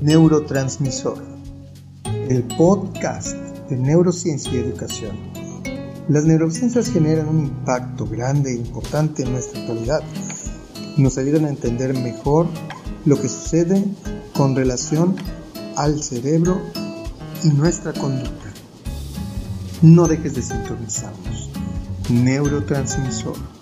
Neurotransmisor, 0.00 1.18
el 2.28 2.44
podcast 2.56 3.32
de 3.68 3.76
neurociencia 3.76 4.52
y 4.52 4.58
educación. 4.58 5.16
Las 6.08 6.24
neurociencias 6.24 6.88
generan 6.88 7.28
un 7.28 7.40
impacto 7.40 8.06
grande 8.06 8.52
e 8.52 8.56
importante 8.58 9.24
en 9.24 9.32
nuestra 9.32 9.60
actualidad. 9.60 10.02
Nos 10.96 11.18
ayudan 11.18 11.46
a 11.46 11.48
entender 11.48 11.94
mejor 11.94 12.46
lo 13.06 13.20
que 13.20 13.28
sucede 13.28 13.84
con 14.34 14.54
relación 14.54 15.16
al 15.76 16.00
cerebro 16.00 16.60
y 17.42 17.48
nuestra 17.48 17.92
conducta. 17.92 18.52
No 19.82 20.06
dejes 20.06 20.34
de 20.36 20.42
sintonizarnos. 20.42 21.50
Neurotransmisor. 22.08 23.57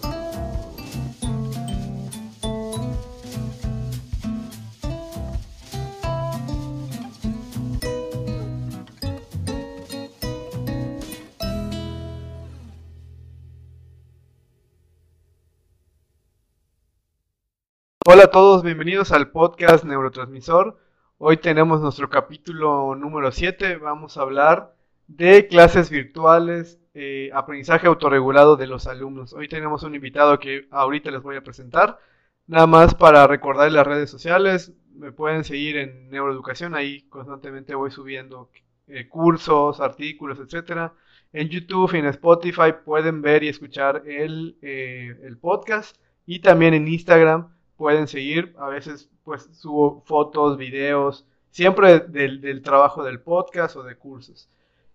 Hola 18.08 18.26
a 18.26 18.30
todos, 18.30 18.62
bienvenidos 18.62 19.10
al 19.10 19.32
podcast 19.32 19.82
Neurotransmisor. 19.82 20.78
Hoy 21.18 21.38
tenemos 21.38 21.80
nuestro 21.80 22.08
capítulo 22.08 22.94
número 22.94 23.32
7. 23.32 23.78
Vamos 23.78 24.16
a 24.16 24.20
hablar 24.20 24.76
de 25.08 25.48
clases 25.48 25.90
virtuales, 25.90 26.78
eh, 26.94 27.30
aprendizaje 27.34 27.88
autorregulado 27.88 28.56
de 28.56 28.68
los 28.68 28.86
alumnos. 28.86 29.32
Hoy 29.32 29.48
tenemos 29.48 29.82
un 29.82 29.96
invitado 29.96 30.38
que 30.38 30.68
ahorita 30.70 31.10
les 31.10 31.20
voy 31.20 31.34
a 31.34 31.42
presentar. 31.42 31.98
Nada 32.46 32.68
más 32.68 32.94
para 32.94 33.26
recordar 33.26 33.72
las 33.72 33.84
redes 33.84 34.08
sociales, 34.08 34.72
me 34.94 35.10
pueden 35.10 35.42
seguir 35.42 35.76
en 35.76 36.08
Neuroeducación, 36.08 36.76
ahí 36.76 37.08
constantemente 37.08 37.74
voy 37.74 37.90
subiendo 37.90 38.52
eh, 38.86 39.08
cursos, 39.08 39.80
artículos, 39.80 40.38
etcétera. 40.38 40.94
En 41.32 41.48
YouTube 41.48 41.92
y 41.92 41.98
en 41.98 42.06
Spotify 42.06 42.72
pueden 42.84 43.20
ver 43.20 43.42
y 43.42 43.48
escuchar 43.48 44.04
el, 44.06 44.58
eh, 44.62 45.18
el 45.24 45.38
podcast 45.38 45.96
y 46.24 46.38
también 46.38 46.72
en 46.72 46.86
Instagram 46.86 47.55
pueden 47.76 48.08
seguir. 48.08 48.54
A 48.58 48.68
veces 48.68 49.10
pues 49.24 49.48
subo 49.52 50.02
fotos, 50.06 50.56
videos, 50.56 51.26
siempre 51.50 52.00
del, 52.00 52.40
del, 52.40 52.62
trabajo 52.62 53.02
del 53.02 53.20
podcast 53.20 53.76
o 53.76 53.82
de 53.82 53.96
cursos. 53.96 54.48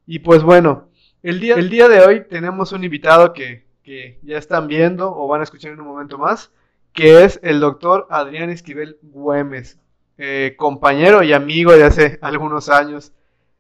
Y 0.06 0.20
pues 0.20 0.44
bueno, 0.44 0.90
el 1.24 1.40
día, 1.40 1.56
el 1.56 1.70
día 1.70 1.88
de 1.88 2.02
hoy 2.02 2.26
tenemos 2.28 2.72
un 2.72 2.84
invitado 2.84 3.34
que, 3.34 3.66
que 3.84 4.20
ya 4.24 4.38
están 4.38 4.68
viendo 4.68 5.14
o 5.16 5.28
van 5.28 5.42
a 5.42 5.44
escuchar 5.44 5.72
en 5.72 5.82
un 5.82 5.88
momento 5.88 6.18
más, 6.18 6.52
que 6.94 7.24
es 7.24 7.40
el 7.44 7.60
doctor 7.60 8.08
Adrián 8.10 8.50
Esquivel 8.50 8.98
Güemes, 9.02 9.80
eh, 10.18 10.56
compañero 10.58 11.24
y 11.24 11.34
amigo 11.34 11.72
de 11.74 11.84
hace 11.84 12.20
algunos 12.22 12.70
años. 12.70 13.12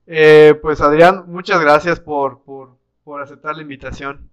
Eh, 0.07 0.57
pues 0.61 0.81
Adrián, 0.81 1.25
muchas 1.27 1.61
gracias 1.61 1.99
por, 1.99 2.43
por, 2.43 2.77
por 3.03 3.21
aceptar 3.21 3.55
la 3.55 3.61
invitación. 3.61 4.29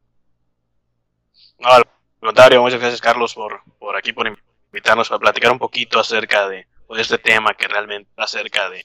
No, 1.59 1.69
al 1.69 1.85
contrario, 2.21 2.63
muchas 2.63 2.81
gracias 2.81 3.01
Carlos 3.01 3.35
por, 3.35 3.61
por 3.79 3.97
aquí, 3.97 4.13
por 4.13 4.27
invitarnos 4.73 5.11
a 5.11 5.19
platicar 5.19 5.53
un 5.53 5.59
poquito 5.59 5.99
acerca 5.99 6.49
de, 6.49 6.67
este 6.91 7.19
tema 7.19 7.55
que 7.55 7.69
realmente 7.69 8.11
acerca 8.17 8.71
de 8.71 8.85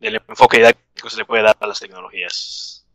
del 0.00 0.20
enfoque 0.26 0.56
didáctico 0.56 1.08
que 1.08 1.10
se 1.10 1.18
le 1.18 1.24
puede 1.24 1.42
dar 1.42 1.56
a 1.60 1.66
las 1.66 1.78
tecnologías. 1.78 2.86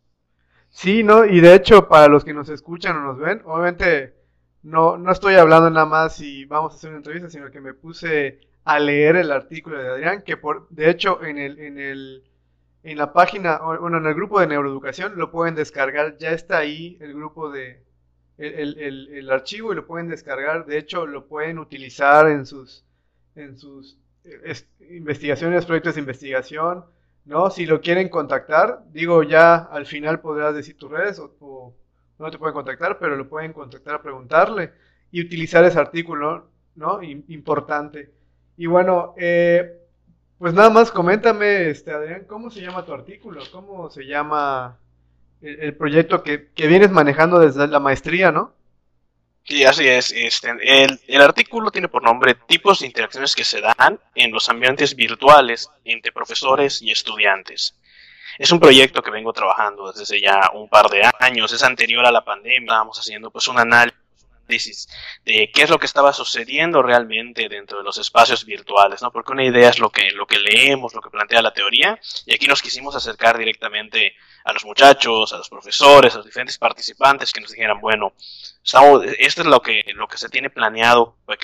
Sí, 0.70 1.02
¿no? 1.02 1.24
Y 1.24 1.40
de 1.40 1.54
hecho, 1.54 1.88
para 1.88 2.08
los 2.08 2.24
que 2.24 2.34
nos 2.34 2.48
escuchan 2.48 2.96
o 2.96 3.00
nos 3.00 3.18
ven, 3.18 3.42
obviamente 3.44 4.14
no, 4.62 4.98
no 4.98 5.12
estoy 5.12 5.36
hablando 5.36 5.70
nada 5.70 5.86
más 5.86 6.20
y 6.20 6.44
vamos 6.44 6.72
a 6.72 6.76
hacer 6.76 6.90
una 6.90 6.98
entrevista, 6.98 7.30
sino 7.30 7.50
que 7.50 7.60
me 7.60 7.72
puse 7.72 8.40
a 8.64 8.80
leer 8.80 9.14
el 9.16 9.30
artículo 9.30 9.80
de 9.80 9.88
Adrián, 9.88 10.22
que 10.22 10.36
por, 10.36 10.68
de 10.70 10.90
hecho 10.90 11.22
en 11.22 11.38
el, 11.38 11.58
en 11.60 11.78
el, 11.78 12.24
en 12.82 12.98
la 12.98 13.12
página, 13.12 13.58
bueno, 13.58 13.98
en 13.98 14.06
el 14.06 14.14
grupo 14.14 14.40
de 14.40 14.48
neuroeducación 14.48 15.16
lo 15.16 15.30
pueden 15.30 15.54
descargar, 15.54 16.18
ya 16.18 16.32
está 16.32 16.58
ahí 16.58 16.98
el 17.00 17.14
grupo 17.14 17.48
de, 17.48 17.85
el, 18.38 18.78
el, 18.78 19.08
el, 19.08 19.30
archivo 19.30 19.72
y 19.72 19.76
lo 19.76 19.86
pueden 19.86 20.08
descargar. 20.08 20.66
De 20.66 20.78
hecho, 20.78 21.06
lo 21.06 21.26
pueden 21.26 21.58
utilizar 21.58 22.28
en 22.28 22.46
sus, 22.46 22.84
en 23.34 23.56
sus 23.56 23.98
es, 24.44 24.68
investigaciones, 24.90 25.64
proyectos 25.64 25.94
de 25.94 26.00
investigación, 26.00 26.84
¿no? 27.24 27.50
Si 27.50 27.66
lo 27.66 27.80
quieren 27.80 28.08
contactar, 28.08 28.84
digo, 28.92 29.22
ya 29.22 29.56
al 29.56 29.86
final 29.86 30.20
podrás 30.20 30.54
decir 30.54 30.76
tus 30.76 30.90
redes 30.90 31.18
o, 31.18 31.34
o 31.40 31.74
no 32.18 32.30
te 32.30 32.38
pueden 32.38 32.54
contactar, 32.54 32.98
pero 32.98 33.16
lo 33.16 33.28
pueden 33.28 33.52
contactar, 33.52 34.02
preguntarle 34.02 34.72
y 35.10 35.20
utilizar 35.20 35.64
ese 35.64 35.78
artículo, 35.78 36.50
¿no? 36.74 37.02
Importante. 37.02 38.12
Y 38.56 38.66
bueno, 38.66 39.14
eh, 39.16 39.82
pues 40.38 40.54
nada 40.54 40.70
más 40.70 40.90
coméntame, 40.90 41.70
este, 41.70 41.92
Adrián, 41.92 42.24
¿cómo 42.26 42.50
se 42.50 42.60
llama 42.60 42.84
tu 42.84 42.92
artículo? 42.92 43.42
¿Cómo 43.52 43.90
se 43.90 44.04
llama 44.04 44.78
el, 45.42 45.76
proyecto 45.76 46.22
que, 46.22 46.48
que, 46.54 46.66
vienes 46.66 46.90
manejando 46.90 47.38
desde 47.38 47.66
la 47.66 47.80
maestría, 47.80 48.32
¿no? 48.32 48.54
Sí, 49.44 49.64
así 49.64 49.86
es. 49.86 50.10
Este, 50.12 50.50
el, 50.62 51.00
el, 51.06 51.20
artículo 51.20 51.70
tiene 51.70 51.88
por 51.88 52.02
nombre 52.02 52.34
Tipos 52.46 52.80
de 52.80 52.86
interacciones 52.86 53.34
que 53.34 53.44
se 53.44 53.60
dan 53.60 54.00
en 54.14 54.32
los 54.32 54.48
ambientes 54.48 54.96
virtuales 54.96 55.70
entre 55.84 56.10
profesores 56.12 56.82
y 56.82 56.90
estudiantes. 56.90 57.78
Es 58.38 58.50
un 58.50 58.60
proyecto 58.60 59.02
que 59.02 59.10
vengo 59.10 59.32
trabajando 59.32 59.92
desde 59.92 60.20
ya 60.20 60.50
un 60.52 60.68
par 60.68 60.88
de 60.90 61.02
años, 61.20 61.52
es 61.52 61.62
anterior 61.62 62.04
a 62.04 62.10
la 62.10 62.24
pandemia, 62.24 62.60
estábamos 62.60 62.98
haciendo 62.98 63.30
pues 63.30 63.48
un 63.48 63.58
análisis 63.58 64.05
de 65.24 65.50
qué 65.52 65.62
es 65.62 65.70
lo 65.70 65.78
que 65.78 65.86
estaba 65.86 66.12
sucediendo 66.12 66.82
realmente 66.82 67.48
dentro 67.48 67.78
de 67.78 67.84
los 67.84 67.98
espacios 67.98 68.44
virtuales, 68.44 69.02
¿no? 69.02 69.10
Porque 69.10 69.32
una 69.32 69.44
idea 69.44 69.70
es 69.70 69.78
lo 69.78 69.90
que, 69.90 70.10
lo 70.12 70.26
que 70.26 70.38
leemos, 70.38 70.94
lo 70.94 71.00
que 71.00 71.10
plantea 71.10 71.42
la 71.42 71.52
teoría, 71.52 71.98
y 72.24 72.34
aquí 72.34 72.46
nos 72.46 72.62
quisimos 72.62 72.94
acercar 72.94 73.38
directamente 73.38 74.14
a 74.44 74.52
los 74.52 74.64
muchachos, 74.64 75.32
a 75.32 75.38
los 75.38 75.48
profesores, 75.48 76.14
a 76.14 76.18
los 76.18 76.26
diferentes 76.26 76.58
participantes 76.58 77.32
que 77.32 77.40
nos 77.40 77.50
dijeran, 77.50 77.80
bueno, 77.80 78.12
esto 79.18 79.40
es 79.42 79.46
lo 79.46 79.60
que, 79.60 79.84
lo 79.94 80.08
que 80.08 80.18
se 80.18 80.28
tiene 80.28 80.50
planeado, 80.50 81.16
pues, 81.24 81.38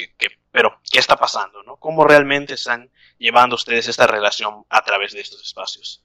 pero 0.51 0.81
¿qué 0.91 0.99
está 0.99 1.17
pasando? 1.17 1.63
¿no? 1.63 1.77
¿Cómo 1.77 2.05
realmente 2.05 2.55
están 2.55 2.91
llevando 3.19 3.57
ustedes 3.57 3.89
esta 3.89 4.07
relación 4.07 4.65
a 4.69 4.83
través 4.83 5.13
de 5.13 5.21
estos 5.21 5.43
espacios? 5.43 6.03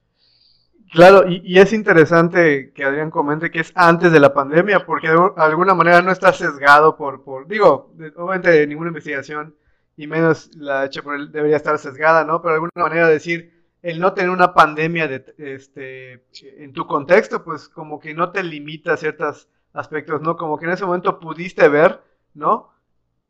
Claro, 0.91 1.27
y, 1.27 1.41
y, 1.43 1.59
es 1.59 1.73
interesante 1.73 2.71
que 2.73 2.83
Adrián 2.83 3.11
comente 3.11 3.51
que 3.51 3.59
es 3.59 3.71
antes 3.75 4.11
de 4.11 4.19
la 4.19 4.33
pandemia, 4.33 4.85
porque 4.85 5.09
de 5.09 5.31
alguna 5.35 5.73
manera 5.73 6.01
no 6.01 6.11
está 6.11 6.31
sesgado 6.31 6.95
por, 6.95 7.23
por 7.23 7.47
digo, 7.47 7.93
obviamente 8.15 8.65
ninguna 8.67 8.89
investigación, 8.89 9.53
y 9.97 10.07
menos 10.07 10.51
la 10.55 10.85
hecha 10.85 11.01
por 11.01 11.15
él, 11.15 11.31
debería 11.31 11.57
estar 11.57 11.77
sesgada, 11.79 12.23
¿no? 12.23 12.41
Pero 12.41 12.51
de 12.51 12.55
alguna 12.55 12.71
manera 12.75 13.07
decir, 13.09 13.51
el 13.81 13.99
no 13.99 14.13
tener 14.13 14.29
una 14.29 14.53
pandemia 14.53 15.07
de, 15.07 15.33
este, 15.39 16.23
en 16.41 16.71
tu 16.71 16.85
contexto, 16.85 17.43
pues 17.43 17.67
como 17.67 17.99
que 17.99 18.13
no 18.13 18.31
te 18.31 18.43
limita 18.43 18.93
a 18.93 18.97
ciertos 18.97 19.49
aspectos, 19.73 20.21
¿no? 20.21 20.37
Como 20.37 20.57
que 20.57 20.65
en 20.65 20.71
ese 20.71 20.85
momento 20.85 21.19
pudiste 21.19 21.67
ver, 21.67 22.01
¿no? 22.33 22.71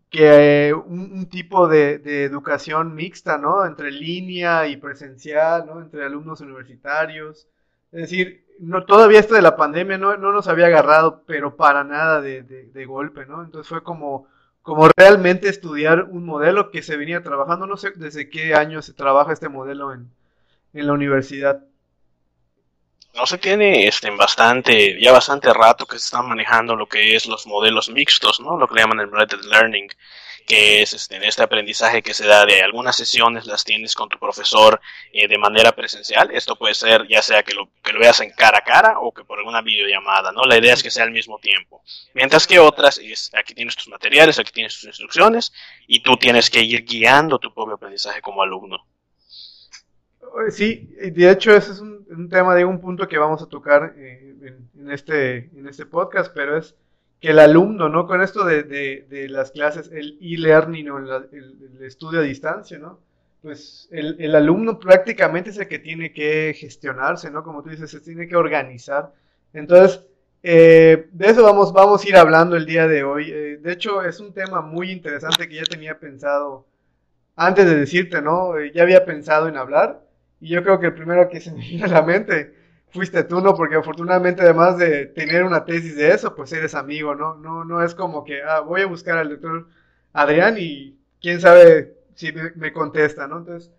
Que 0.09 0.69
eh, 0.69 0.73
un, 0.73 1.28
tipo 1.29 1.68
de, 1.68 2.00
de, 2.00 2.23
educación 2.23 2.95
mixta, 2.95 3.38
¿no? 3.38 3.66
Entre 3.66 3.91
línea 3.91 4.68
y 4.68 4.78
presencial, 4.78 5.66
¿no? 5.66 5.81
Entre 5.81 6.03
alumnos 6.06 6.41
universitarios. 6.41 7.47
Es 7.91 8.01
decir, 8.01 8.45
no, 8.59 8.85
todavía 8.85 9.19
esto 9.19 9.35
de 9.35 9.41
la 9.41 9.56
pandemia 9.56 9.97
no, 9.97 10.18
no 10.18 10.31
nos 10.31 10.47
había 10.47 10.68
agarrado, 10.68 11.23
pero 11.25 11.56
para 11.57 11.84
nada 11.84 12.22
de, 12.22 12.44
de, 12.44 12.68
de, 12.68 12.85
golpe, 12.85 13.25
¿no? 13.25 13.44
Entonces 13.44 13.68
fue 13.68 13.84
como, 13.84 14.28
como 14.62 14.90
realmente 14.97 15.50
estudiar 15.50 16.03
un 16.03 16.25
modelo 16.25 16.72
que 16.72 16.81
se 16.81 16.97
venía 16.97 17.24
trabajando, 17.24 17.68
no 17.68 17.78
sé 17.78 17.91
desde 17.95 18.29
qué 18.29 18.56
año 18.56 18.81
se 18.81 18.94
trabaja 18.94 19.34
este 19.34 19.50
modelo 19.50 19.94
en, 19.94 20.09
en 20.74 20.88
la 20.88 20.94
universidad. 20.94 21.63
No 23.18 23.26
se 23.26 23.40
tiene 23.40 23.88
este, 23.88 24.12
bastante, 24.12 25.02
ya 25.02 25.12
bastante 25.12 25.52
rato 25.52 25.88
que 25.88 25.98
se 25.98 26.06
están 26.06 26.28
manejando 26.28 26.76
lo 26.76 26.88
que 26.88 27.16
es 27.16 27.26
los 27.26 27.48
modelos 27.48 27.90
mixtos, 27.90 28.40
¿no? 28.40 28.58
Lo 28.58 28.68
que 28.68 28.76
le 28.76 28.82
llaman 28.82 29.00
el 29.00 29.08
blended 29.08 29.42
learning, 29.42 29.90
que 30.46 30.84
es 30.84 30.94
este, 30.94 31.28
este 31.28 31.42
aprendizaje 31.42 32.04
que 32.04 32.14
se 32.14 32.28
da 32.28 32.46
de 32.46 32.62
algunas 32.62 32.96
sesiones 32.96 33.48
las 33.48 33.64
tienes 33.64 33.96
con 33.96 34.08
tu 34.08 34.20
profesor 34.20 34.80
eh, 35.12 35.28
de 35.28 35.38
manera 35.40 35.72
presencial. 35.72 36.30
Esto 36.31 36.56
puede 36.58 36.75
ser 36.75 37.08
ya 37.08 37.24
sea 37.24 37.42
que 37.42 37.56
lo, 37.56 37.68
que 37.84 37.92
lo 37.92 38.00
veas 38.00 38.19
en 38.19 38.30
cara 38.30 38.60
a 38.60 38.64
cara 38.64 39.00
o 39.00 39.12
que 39.12 39.24
por 39.24 39.40
alguna 39.40 39.63
videollamada, 39.63 40.31
¿no? 40.31 40.44
La 40.44 40.60
idea 40.60 40.75
es 40.75 40.84
que 40.84 40.92
sea 40.92 41.04
al 41.04 41.12
mismo 41.12 41.40
tiempo. 41.40 41.81
Mientras 42.13 42.46
que 42.46 42.60
otras 42.60 43.00
es, 43.00 43.31
aquí 43.34 43.56
tienes 43.56 43.75
tus 43.75 43.88
materiales, 43.88 44.38
aquí 44.38 44.52
tienes 44.52 44.75
tus 44.75 44.84
instrucciones 44.84 45.52
y 45.88 46.02
tú 46.02 46.18
tienes 46.18 46.52
que 46.52 46.62
ir 46.62 46.86
guiando 46.86 47.40
tu 47.40 47.52
propio 47.52 47.74
aprendizaje 47.74 48.22
como 48.22 48.44
alumno. 48.44 48.86
Sí, 50.50 50.95
de 51.00 51.31
hecho 51.31 51.56
ese 51.56 51.71
es 51.71 51.79
un, 51.79 52.29
tema 52.29 52.56
de 52.56 52.65
un 52.65 52.79
punto 52.79 53.07
que 53.07 53.18
vamos 53.18 53.41
a 53.41 53.47
tocar 53.47 53.94
eh, 53.97 54.35
en, 54.77 54.91
este, 54.91 55.50
en 55.56 55.68
este 55.68 55.85
podcast, 55.85 56.31
pero 56.33 56.57
es 56.57 56.75
que 57.19 57.29
el 57.29 57.39
alumno, 57.39 57.89
¿no? 57.89 58.06
Con 58.07 58.21
esto 58.21 58.45
de, 58.45 58.63
de, 58.63 59.29
las 59.29 59.51
clases, 59.51 59.89
el 59.91 60.18
e-learning 60.21 60.89
o 60.89 60.97
el, 61.00 61.29
el, 61.31 61.83
estudio 61.83 62.19
a 62.19 62.24
distancia, 62.24 62.77
¿no? 62.77 63.00
Pues 63.41 63.88
el, 63.91 64.15
el, 64.19 64.35
alumno 64.35 64.79
prácticamente 64.79 65.50
es 65.50 65.57
el 65.57 65.68
que 65.68 65.79
tiene 65.79 66.12
que 66.13 66.56
gestionarse, 66.57 67.31
¿no? 67.31 67.44
Como 67.44 67.63
tú 67.63 67.69
dices, 67.69 67.89
se 67.89 68.01
tiene 68.01 68.27
que 68.27 68.35
organizar. 68.35 69.13
Entonces, 69.53 70.03
eh, 70.44 71.09
de 71.12 71.27
eso 71.27 71.44
vamos, 71.44 71.74
vamos 71.74 72.03
a 72.03 72.07
ir 72.07 72.15
hablando 72.15 72.56
el 72.56 72.65
día 72.65 72.88
de 72.88 73.03
hoy. 73.03 73.31
Eh, 73.31 73.57
de 73.57 73.71
hecho, 73.71 74.03
es 74.03 74.19
un 74.19 74.33
tema 74.33 74.62
muy 74.62 74.91
interesante 74.91 75.47
que 75.47 75.56
ya 75.56 75.63
tenía 75.63 76.00
pensado 76.00 76.65
antes 77.35 77.65
de 77.65 77.75
decirte, 77.75 78.21
¿no? 78.21 78.57
Eh, 78.57 78.71
ya 78.74 78.83
había 78.83 79.06
pensado 79.06 79.47
en 79.47 79.57
hablar 79.57 80.06
y 80.39 80.50
yo 80.50 80.63
creo 80.63 80.80
que 80.80 80.88
el 80.88 80.94
primero 80.94 81.30
que 81.30 81.42
se 81.42 81.51
me 81.51 81.60
vino 81.69 81.86
a 81.86 81.89
la 81.89 82.01
mente 82.01 82.54
fuiste 82.89 83.24
tú, 83.24 83.42
¿no? 83.42 83.56
Porque 83.56 83.75
afortunadamente 83.75 84.42
además 84.42 84.78
de 84.78 85.07
tener 85.07 85.44
una 85.44 85.66
tesis 85.66 85.95
de 85.95 86.12
eso, 86.12 86.36
pues 86.36 86.51
eres 86.54 86.75
amigo, 86.75 87.16
¿no? 87.16 87.36
No, 87.36 87.66
no 87.66 87.84
es 87.84 87.95
como 87.95 88.24
que, 88.24 88.42
ah, 88.44 88.62
voy 88.62 88.81
a 88.81 88.88
buscar 88.88 89.18
al 89.18 89.30
doctor 89.30 89.68
Adrián 90.13 90.56
y 90.57 90.98
quién 91.22 91.42
sabe 91.42 91.95
si 92.16 92.31
me, 92.31 92.74
contesta, 92.74 93.28
¿no? 93.28 93.39
Entonces, 93.39 93.72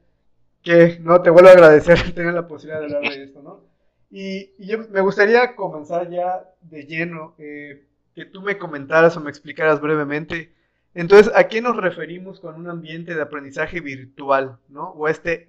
que 0.63 0.99
no, 1.01 1.23
te 1.23 1.31
vuelvo 1.31 1.49
a 1.49 1.53
agradecer 1.53 2.13
tener 2.15 2.35
la 2.35 2.47
posibilidad 2.47 2.81
de 2.81 2.97
hablar 2.97 3.13
de 3.13 3.25
esto, 3.25 3.43
¿no? 3.43 3.65
Y, 4.11 4.53
yo 4.59 4.79
me 4.91 5.01
gustaría 5.01 5.55
comenzar 5.55 6.09
ya 6.11 6.45
de 6.63 6.85
lleno, 6.85 7.35
eh, 7.39 7.85
que 8.15 8.25
tú 8.25 8.43
me 8.43 8.59
comentaras 8.59 9.17
o 9.17 9.21
me 9.21 9.31
explicaras 9.31 9.81
brevemente. 9.81 10.53
Entonces, 10.95 11.33
¿a 11.35 11.49
qué 11.49 11.61
nos 11.61 11.77
referimos 11.77 12.41
con 12.41 12.57
un 12.57 12.69
ambiente 12.69 13.15
de 13.15 13.23
aprendizaje 13.23 13.81
virtual, 13.81 14.59
¿no? 14.69 14.91
O 14.91 15.09
este 15.09 15.45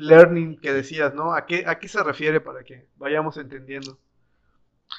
e-learning 0.00 0.60
que 0.60 0.72
decías, 0.72 1.14
¿no? 1.14 1.34
¿A 1.34 1.46
qué, 1.46 1.64
¿A 1.66 1.78
qué 1.78 1.88
se 1.88 2.02
refiere 2.02 2.40
para 2.40 2.64
que 2.64 2.86
vayamos 2.96 3.36
entendiendo? 3.36 3.98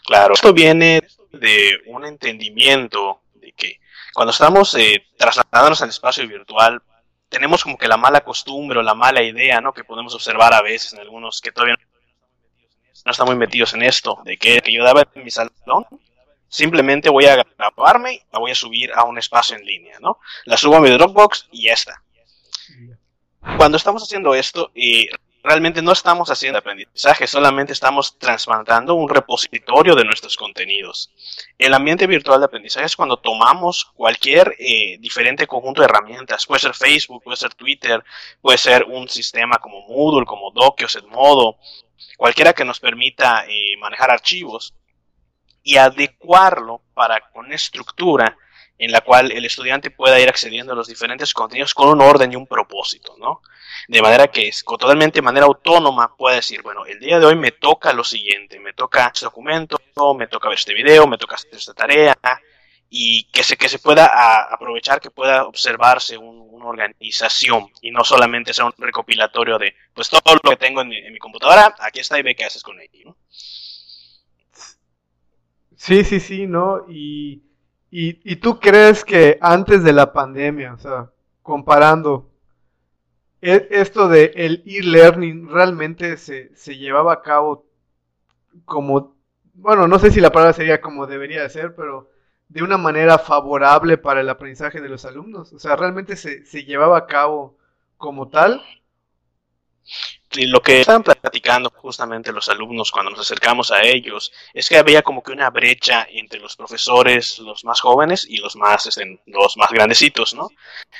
Claro, 0.05 0.33
esto 0.33 0.53
viene 0.53 1.01
de 1.31 1.81
un 1.87 2.05
entendimiento 2.05 3.21
de 3.35 3.51
que 3.53 3.79
cuando 4.13 4.31
estamos 4.31 4.73
eh, 4.75 5.05
trasladándonos 5.17 5.81
al 5.81 5.89
espacio 5.89 6.27
virtual, 6.27 6.81
tenemos 7.29 7.63
como 7.63 7.77
que 7.77 7.87
la 7.87 7.97
mala 7.97 8.21
costumbre 8.21 8.79
o 8.79 8.83
la 8.83 8.93
mala 8.93 9.23
idea, 9.23 9.61
¿no? 9.61 9.73
Que 9.73 9.83
podemos 9.83 10.13
observar 10.13 10.53
a 10.53 10.61
veces 10.61 10.93
en 10.93 10.99
algunos 10.99 11.41
que 11.41 11.51
todavía 11.51 11.75
no 13.05 13.11
están 13.11 13.27
muy 13.27 13.35
metidos 13.35 13.73
en 13.73 13.83
esto, 13.83 14.19
de 14.25 14.37
que, 14.37 14.61
que 14.61 14.73
yo 14.73 14.83
daba 14.83 15.07
en 15.15 15.23
mi 15.23 15.31
salón, 15.31 15.85
simplemente 16.47 17.09
voy 17.09 17.25
a 17.25 17.43
grabarme 17.57 18.15
y 18.15 18.21
la 18.31 18.39
voy 18.39 18.51
a 18.51 18.55
subir 18.55 18.91
a 18.93 19.05
un 19.05 19.17
espacio 19.17 19.55
en 19.55 19.65
línea, 19.65 19.97
¿no? 19.99 20.19
La 20.45 20.57
subo 20.57 20.75
a 20.75 20.81
mi 20.81 20.89
Dropbox 20.89 21.47
y 21.51 21.63
ya 21.63 21.73
está. 21.73 22.03
Cuando 23.57 23.77
estamos 23.77 24.03
haciendo 24.03 24.35
esto, 24.35 24.71
y 24.75 25.09
realmente 25.43 25.81
no 25.81 25.91
estamos 25.91 26.29
haciendo 26.29 26.59
aprendizaje, 26.59 27.25
solamente 27.25 27.73
estamos 27.73 28.19
trasplantando 28.19 28.93
un 28.93 29.09
repositorio 29.09 29.95
de 29.95 30.05
nuestros 30.05 30.37
contenidos. 30.37 31.11
El 31.57 31.73
ambiente 31.73 32.05
virtual 32.05 32.39
de 32.39 32.45
aprendizaje 32.45 32.85
es 32.85 32.95
cuando 32.95 33.17
tomamos 33.17 33.85
cualquier 33.95 34.55
eh, 34.59 34.97
diferente 34.99 35.47
conjunto 35.47 35.81
de 35.81 35.85
herramientas, 35.85 36.45
puede 36.45 36.59
ser 36.59 36.75
Facebook, 36.75 37.23
puede 37.23 37.37
ser 37.37 37.53
Twitter, 37.55 38.03
puede 38.41 38.59
ser 38.59 38.83
un 38.83 39.09
sistema 39.09 39.57
como 39.57 39.87
Moodle, 39.87 40.25
como 40.25 40.51
Docker, 40.51 40.87
Edmodo, 40.93 41.57
cualquiera 42.17 42.53
que 42.53 42.65
nos 42.65 42.79
permita 42.79 43.45
eh, 43.47 43.75
manejar 43.79 44.11
archivos 44.11 44.75
y 45.63 45.77
adecuarlo 45.77 46.81
para 46.93 47.19
con 47.31 47.51
estructura 47.51 48.37
en 48.81 48.91
la 48.91 49.01
cual 49.01 49.31
el 49.31 49.45
estudiante 49.45 49.91
pueda 49.91 50.19
ir 50.19 50.27
accediendo 50.27 50.73
a 50.73 50.75
los 50.75 50.87
diferentes 50.87 51.35
contenidos 51.35 51.75
con 51.75 51.87
un 51.87 52.01
orden 52.01 52.33
y 52.33 52.35
un 52.35 52.47
propósito, 52.47 53.15
¿no? 53.19 53.43
De 53.87 54.01
manera 54.01 54.27
que 54.27 54.47
es 54.47 54.63
totalmente 54.65 55.19
de 55.19 55.21
manera 55.21 55.45
autónoma 55.45 56.15
pueda 56.15 56.37
decir, 56.37 56.63
bueno, 56.63 56.87
el 56.87 56.99
día 56.99 57.19
de 57.19 57.27
hoy 57.27 57.35
me 57.35 57.51
toca 57.51 57.93
lo 57.93 58.03
siguiente, 58.03 58.59
me 58.59 58.73
toca 58.73 59.11
este 59.13 59.25
documento, 59.25 59.77
me 60.17 60.25
toca 60.25 60.49
ver 60.49 60.57
este 60.57 60.73
video, 60.73 61.05
me 61.05 61.19
toca 61.19 61.35
hacer 61.35 61.53
esta 61.53 61.75
tarea, 61.75 62.17
y 62.89 63.25
que 63.25 63.43
se, 63.43 63.55
que 63.55 63.69
se 63.69 63.77
pueda 63.77 64.51
aprovechar, 64.51 64.99
que 64.99 65.11
pueda 65.11 65.45
observarse 65.45 66.17
una 66.17 66.65
organización 66.65 67.67
y 67.83 67.91
no 67.91 68.03
solamente 68.03 68.51
sea 68.51 68.65
un 68.65 68.73
recopilatorio 68.79 69.59
de, 69.59 69.75
pues 69.93 70.09
todo 70.09 70.21
lo 70.43 70.49
que 70.49 70.57
tengo 70.57 70.81
en 70.81 70.89
mi, 70.89 71.19
computadora, 71.19 71.75
aquí 71.81 71.99
está 71.99 72.17
y 72.17 72.23
ve 72.23 72.33
qué 72.33 72.45
haces 72.45 72.63
con 72.63 72.79
ello. 72.79 73.15
Sí, 75.77 76.03
sí, 76.03 76.19
sí, 76.19 76.47
¿no? 76.47 76.85
Y 76.89 77.50
¿Y, 77.93 78.37
tú 78.37 78.59
crees 78.59 79.03
que 79.03 79.37
antes 79.41 79.83
de 79.83 79.91
la 79.91 80.13
pandemia, 80.13 80.73
o 80.73 80.77
sea, 80.77 81.11
comparando, 81.41 82.31
e, 83.41 83.67
esto 83.71 84.07
de 84.07 84.31
el 84.35 84.63
e-learning 84.65 85.49
realmente 85.49 86.15
se, 86.15 86.55
se 86.55 86.77
llevaba 86.77 87.13
a 87.13 87.21
cabo 87.21 87.65
como, 88.65 89.17
bueno, 89.53 89.87
no 89.89 89.99
sé 89.99 90.11
si 90.11 90.21
la 90.21 90.31
palabra 90.31 90.53
sería 90.53 90.79
como 90.79 91.05
debería 91.05 91.43
de 91.43 91.49
ser, 91.49 91.75
pero 91.75 92.09
de 92.47 92.63
una 92.63 92.77
manera 92.77 93.17
favorable 93.17 93.97
para 93.97 94.21
el 94.21 94.29
aprendizaje 94.29 94.79
de 94.81 94.89
los 94.89 95.03
alumnos? 95.05 95.51
O 95.53 95.59
sea, 95.59 95.75
¿realmente 95.75 96.15
se, 96.15 96.45
se 96.45 96.63
llevaba 96.63 96.97
a 96.97 97.07
cabo 97.07 97.57
como 97.97 98.29
tal? 98.29 98.61
Lo 100.33 100.61
que 100.61 100.79
estaban 100.79 101.03
platicando 101.03 101.71
justamente 101.75 102.31
los 102.31 102.47
alumnos 102.47 102.91
cuando 102.91 103.11
nos 103.11 103.19
acercamos 103.19 103.71
a 103.71 103.81
ellos 103.81 104.31
es 104.53 104.69
que 104.69 104.77
había 104.77 105.01
como 105.01 105.21
que 105.21 105.33
una 105.33 105.49
brecha 105.49 106.07
entre 106.09 106.39
los 106.39 106.55
profesores, 106.55 107.39
los 107.39 107.65
más 107.65 107.81
jóvenes 107.81 108.25
y 108.29 108.37
los 108.37 108.55
más, 108.55 108.85
este, 108.85 109.21
los 109.25 109.57
más 109.57 109.71
grandecitos, 109.71 110.33
¿no? 110.33 110.49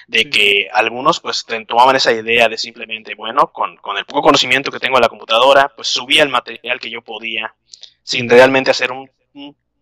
De 0.08 0.30
que 0.30 0.68
algunos 0.74 1.22
pues 1.22 1.46
tomaban 1.68 1.96
esa 1.96 2.12
idea 2.12 2.50
de 2.50 2.58
simplemente, 2.58 3.16
bueno, 3.16 3.52
con, 3.54 3.78
con 3.78 3.98
el 3.98 4.06
poco 4.06 4.24
conocimiento 4.24 4.72
que 4.72 4.80
tengo 4.80 4.98
en 4.98 5.04
la 5.04 5.10
computadora, 5.10 5.72
pues 5.76 5.88
subía 5.88 6.24
el 6.24 6.30
material 6.30 6.80
que 6.80 6.90
yo 6.90 7.02
podía 7.02 7.56
sin 8.04 8.30
realmente 8.30 8.72
hacer 8.72 8.92
un 8.92 9.10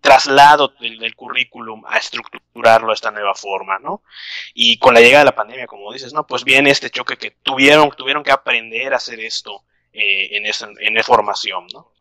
traslado 0.01 0.74
del, 0.80 1.16
currículum 1.16 1.84
a 1.88 1.98
estructurarlo 1.98 2.92
a 2.92 2.94
esta 2.94 3.12
nueva 3.12 3.36
forma, 3.36 3.80
¿no? 3.80 4.04
Y 4.54 4.78
con 4.78 4.94
la 4.94 5.01
llegada 5.01 5.24
de 5.24 5.31
la 5.31 5.36
pandemia, 5.36 5.68
como 5.68 5.92
dices, 5.92 6.13
¿no? 6.13 6.25
Pues 6.25 6.44
viene 6.44 6.69
este 6.69 6.90
choque 6.90 7.18
que 7.18 7.31
tuvieron, 7.44 7.90
tuvieron 7.92 8.24
que 8.24 8.31
aprender 8.31 8.94
a 8.94 8.98
hacer 8.98 9.19
esto 9.19 9.63
eh, 9.94 10.38
en, 10.38 10.46
esa, 10.46 10.69
en 10.80 11.04
formación, 11.04 11.68
¿no? 11.74 11.92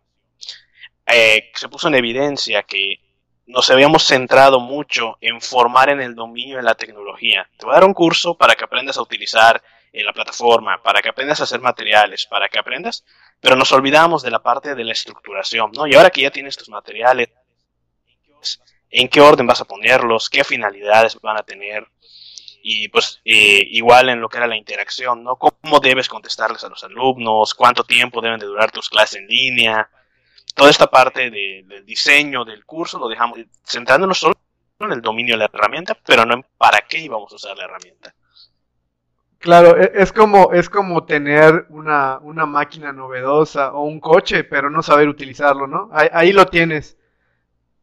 Eh, 1.06 1.50
se 1.54 1.68
puso 1.68 1.88
en 1.88 1.94
evidencia 1.94 2.62
que 2.62 3.00
nos 3.46 3.70
habíamos 3.70 4.04
centrado 4.04 4.60
mucho 4.60 5.16
en 5.20 5.40
formar 5.40 5.88
en 5.88 6.00
el 6.00 6.14
dominio 6.14 6.58
de 6.58 6.62
la 6.62 6.74
tecnología. 6.74 7.48
Te 7.58 7.64
voy 7.64 7.72
a 7.72 7.78
dar 7.78 7.84
un 7.84 7.94
curso 7.94 8.36
para 8.36 8.54
que 8.54 8.64
aprendas 8.64 8.98
a 8.98 9.02
utilizar 9.02 9.62
la 10.04 10.12
plataforma, 10.12 10.82
para 10.82 11.00
que 11.02 11.08
aprendas 11.08 11.40
a 11.40 11.44
hacer 11.44 11.60
materiales, 11.60 12.26
para 12.26 12.48
que 12.48 12.58
aprendas, 12.58 13.04
pero 13.40 13.56
nos 13.56 13.72
olvidamos 13.72 14.22
de 14.22 14.30
la 14.30 14.42
parte 14.42 14.74
de 14.74 14.84
la 14.84 14.92
estructuración, 14.92 15.72
¿no? 15.72 15.86
Y 15.86 15.94
ahora 15.94 16.10
que 16.10 16.22
ya 16.22 16.30
tienes 16.30 16.56
tus 16.56 16.68
materiales, 16.68 17.28
en 18.90 19.08
qué 19.08 19.20
orden 19.20 19.46
vas 19.46 19.60
a 19.60 19.64
ponerlos, 19.64 20.30
qué 20.30 20.44
finalidades 20.44 21.18
van 21.20 21.38
a 21.38 21.42
tener 21.42 21.86
y 22.62 22.88
pues 22.88 23.20
eh, 23.24 23.62
igual 23.70 24.08
en 24.08 24.20
lo 24.20 24.28
que 24.28 24.38
era 24.38 24.46
la 24.46 24.56
interacción, 24.56 25.24
¿no? 25.24 25.36
Cómo 25.36 25.80
debes 25.80 26.08
contestarles 26.08 26.64
a 26.64 26.68
los 26.68 26.82
alumnos, 26.84 27.54
cuánto 27.54 27.84
tiempo 27.84 28.20
deben 28.20 28.40
de 28.40 28.46
durar 28.46 28.70
tus 28.70 28.88
clases 28.88 29.20
en 29.20 29.26
línea, 29.26 29.88
toda 30.54 30.70
esta 30.70 30.88
parte 30.88 31.30
del 31.30 31.86
diseño 31.86 32.44
del 32.44 32.64
curso 32.64 32.98
lo 32.98 33.08
dejamos 33.08 33.38
centrándonos 33.64 34.18
solo 34.18 34.34
en 34.80 34.92
el 34.92 35.00
dominio 35.00 35.34
de 35.34 35.38
la 35.38 35.50
herramienta, 35.52 35.96
pero 36.04 36.24
no 36.24 36.34
en 36.34 36.44
para 36.56 36.80
qué 36.82 36.98
íbamos 36.98 37.32
a 37.32 37.36
usar 37.36 37.56
la 37.56 37.64
herramienta. 37.64 38.14
Claro, 39.38 39.80
e, 39.80 39.92
es 39.94 40.12
como, 40.12 40.52
es 40.52 40.68
como 40.68 41.04
tener 41.04 41.66
una, 41.70 42.18
una 42.18 42.44
máquina 42.44 42.92
novedosa 42.92 43.72
o 43.72 43.84
un 43.84 44.00
coche, 44.00 44.44
pero 44.44 44.68
no 44.68 44.82
saber 44.82 45.08
utilizarlo, 45.08 45.66
¿no? 45.66 45.90
ahí 45.92 46.32
lo 46.32 46.46
tienes 46.46 46.97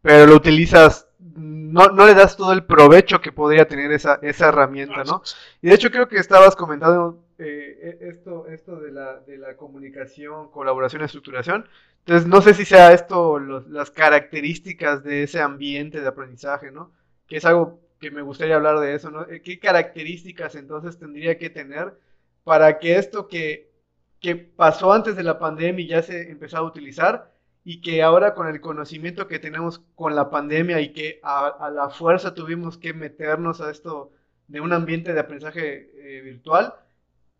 pero 0.05 0.27
lo 0.27 0.35
utilizas, 0.35 1.07
no, 1.17 1.87
no 1.87 2.05
le 2.05 2.13
das 2.13 2.37
todo 2.37 2.53
el 2.53 2.63
provecho 2.63 3.21
que 3.21 3.31
podría 3.31 3.67
tener 3.67 3.91
esa, 3.91 4.19
esa 4.21 4.49
herramienta, 4.49 5.03
¿no? 5.03 5.23
Y 5.63 5.69
de 5.69 5.73
hecho 5.73 5.89
creo 5.89 6.07
que 6.07 6.17
estabas 6.17 6.55
comentando 6.55 7.25
eh, 7.39 7.97
e, 7.99 8.09
esto, 8.09 8.45
esto 8.45 8.75
de 8.75 8.91
la, 8.91 9.21
de 9.21 9.39
la 9.39 9.57
comunicación, 9.57 10.51
colaboración, 10.51 11.01
estructuración. 11.01 11.67
Entonces 12.01 12.27
no 12.27 12.43
sé 12.43 12.53
si 12.53 12.65
sea 12.65 12.93
esto 12.93 13.39
las 13.39 13.89
características 13.89 15.03
de 15.03 15.23
ese 15.23 15.41
ambiente 15.41 15.99
de 16.01 16.07
aprendizaje, 16.07 16.69
¿no? 16.69 16.91
Que 17.25 17.37
es 17.37 17.45
algo 17.45 17.79
que 17.99 18.11
me 18.11 18.21
gustaría 18.21 18.57
hablar 18.57 18.79
de 18.81 18.93
eso, 18.93 19.09
¿no? 19.09 19.23
Eh, 19.23 19.41
¿Qué 19.41 19.57
características 19.57 20.53
entonces 20.53 20.99
tendría 20.99 21.39
que 21.39 21.49
tener 21.49 21.97
para 22.43 22.77
que 22.77 22.97
esto 22.97 23.27
que, 23.27 23.71
que 24.19 24.35
pasó 24.35 24.93
antes 24.93 25.15
de 25.15 25.23
la 25.23 25.39
pandemia 25.39 25.83
y 25.83 25.87
ya 25.87 26.03
se 26.03 26.29
empezó 26.29 26.57
a 26.57 26.61
utilizar, 26.61 27.33
y 27.67 27.81
que 27.81 28.03
ahora 28.03 28.35
con 28.35 28.47
el 28.47 28.61
conocimiento 28.61 29.27
que 29.27 29.39
tenemos 29.39 29.81
con 29.95 30.15
la 30.15 30.29
pandemia 30.29 30.79
y 30.81 30.93
que 30.93 31.19
a, 31.23 31.71
la 31.73 31.89
fuerza 31.89 32.35
tuvimos 32.35 32.77
que 32.77 32.93
meternos 32.93 33.59
a 33.59 33.71
esto 33.71 34.11
de 34.47 34.61
un 34.61 34.71
ambiente 34.71 35.13
de 35.13 35.19
aprendizaje 35.19 35.89
eh, 35.97 36.21
virtual, 36.21 36.75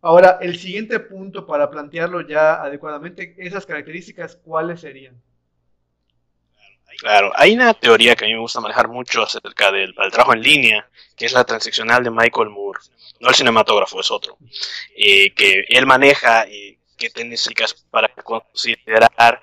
ahora 0.02 0.38
el 0.40 0.58
siguiente 0.58 0.98
punto 0.98 1.46
para 1.46 1.70
plantearlo 1.70 2.22
ya 2.22 2.60
adecuadamente, 2.60 3.36
esas 3.38 3.64
características, 3.66 4.34
¿cuáles 4.34 4.80
serían? 4.80 5.22
Claro, 6.98 7.30
hay 7.36 7.54
una 7.54 7.72
teoría 7.74 8.16
que 8.16 8.24
a 8.24 8.28
mí 8.28 8.34
me 8.34 8.40
gusta 8.40 8.60
manejar 8.60 8.88
mucho 8.88 9.22
acerca 9.22 9.70
del, 9.70 9.94
trabajo 9.94 10.32
en 10.32 10.42
línea, 10.42 10.88
que 11.16 11.26
es 11.26 11.32
la 11.34 11.44
transaccional 11.44 12.02
de 12.02 12.10
Michael 12.10 12.50
Moore, 12.50 12.80
no 13.20 13.28
el 13.28 13.34
cinematógrafo, 13.36 14.00
es 14.00 14.10
otro, 14.10 14.38
eh, 14.96 15.32
que 15.34 15.66
él 15.68 15.86
maneja 15.86 16.46
eh, 16.48 16.78
que 16.96 17.10
necesitas 17.24 17.74
para 17.90 18.08
considerar 18.08 19.40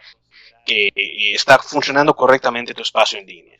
que 0.65 0.87
eh, 0.87 1.33
está 1.33 1.59
funcionando 1.59 2.15
correctamente 2.15 2.73
tu 2.73 2.81
espacio 2.81 3.19
en 3.19 3.25
línea. 3.25 3.59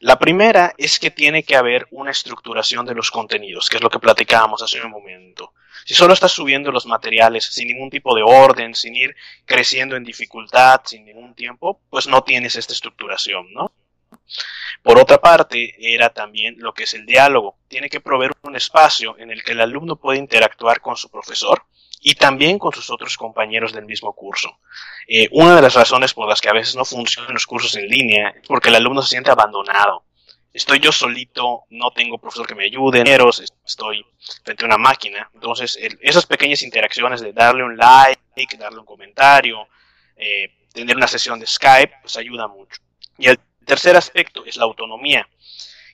La 0.00 0.18
primera 0.18 0.72
es 0.78 0.98
que 0.98 1.10
tiene 1.10 1.42
que 1.42 1.56
haber 1.56 1.86
una 1.90 2.10
estructuración 2.10 2.86
de 2.86 2.94
los 2.94 3.10
contenidos, 3.10 3.68
que 3.68 3.76
es 3.76 3.82
lo 3.82 3.90
que 3.90 3.98
platicábamos 3.98 4.62
hace 4.62 4.80
un 4.80 4.90
momento. 4.90 5.52
Si 5.84 5.94
solo 5.94 6.14
estás 6.14 6.32
subiendo 6.32 6.72
los 6.72 6.86
materiales 6.86 7.44
sin 7.44 7.68
ningún 7.68 7.90
tipo 7.90 8.14
de 8.14 8.22
orden, 8.22 8.74
sin 8.74 8.94
ir 8.94 9.14
creciendo 9.44 9.96
en 9.96 10.04
dificultad, 10.04 10.80
sin 10.84 11.04
ningún 11.04 11.34
tiempo, 11.34 11.80
pues 11.90 12.06
no 12.06 12.22
tienes 12.22 12.56
esta 12.56 12.72
estructuración, 12.72 13.52
¿no? 13.52 13.72
Por 14.82 14.98
otra 14.98 15.20
parte, 15.20 15.74
era 15.78 16.10
también 16.10 16.56
lo 16.58 16.72
que 16.72 16.84
es 16.84 16.94
el 16.94 17.04
diálogo. 17.04 17.58
Tiene 17.68 17.88
que 17.90 18.00
proveer 18.00 18.32
un 18.42 18.56
espacio 18.56 19.18
en 19.18 19.30
el 19.30 19.42
que 19.42 19.52
el 19.52 19.60
alumno 19.60 19.96
puede 19.96 20.18
interactuar 20.18 20.80
con 20.80 20.96
su 20.96 21.10
profesor 21.10 21.64
y 22.00 22.14
también 22.14 22.58
con 22.58 22.72
sus 22.72 22.90
otros 22.90 23.16
compañeros 23.16 23.72
del 23.72 23.84
mismo 23.84 24.12
curso. 24.14 24.58
Eh, 25.06 25.28
una 25.32 25.56
de 25.56 25.62
las 25.62 25.74
razones 25.74 26.14
por 26.14 26.28
las 26.28 26.40
que 26.40 26.48
a 26.48 26.54
veces 26.54 26.74
no 26.74 26.84
funcionan 26.84 27.34
los 27.34 27.46
cursos 27.46 27.76
en 27.76 27.86
línea 27.88 28.30
es 28.30 28.48
porque 28.48 28.70
el 28.70 28.76
alumno 28.76 29.02
se 29.02 29.10
siente 29.10 29.30
abandonado. 29.30 30.04
Estoy 30.52 30.80
yo 30.80 30.90
solito, 30.90 31.64
no 31.70 31.92
tengo 31.92 32.18
profesor 32.18 32.46
que 32.46 32.56
me 32.56 32.64
ayude, 32.64 33.04
estoy 33.64 34.04
frente 34.42 34.64
a 34.64 34.66
una 34.66 34.78
máquina. 34.78 35.30
Entonces, 35.34 35.78
esas 36.00 36.26
pequeñas 36.26 36.62
interacciones 36.62 37.20
de 37.20 37.32
darle 37.32 37.62
un 37.62 37.76
like, 37.76 38.56
darle 38.58 38.80
un 38.80 38.86
comentario, 38.86 39.68
eh, 40.16 40.52
tener 40.72 40.96
una 40.96 41.06
sesión 41.06 41.38
de 41.38 41.46
Skype, 41.46 41.98
pues 42.02 42.16
ayuda 42.16 42.48
mucho. 42.48 42.80
Y 43.16 43.28
el 43.28 43.38
tercer 43.64 43.96
aspecto 43.96 44.44
es 44.44 44.56
la 44.56 44.64
autonomía 44.64 45.28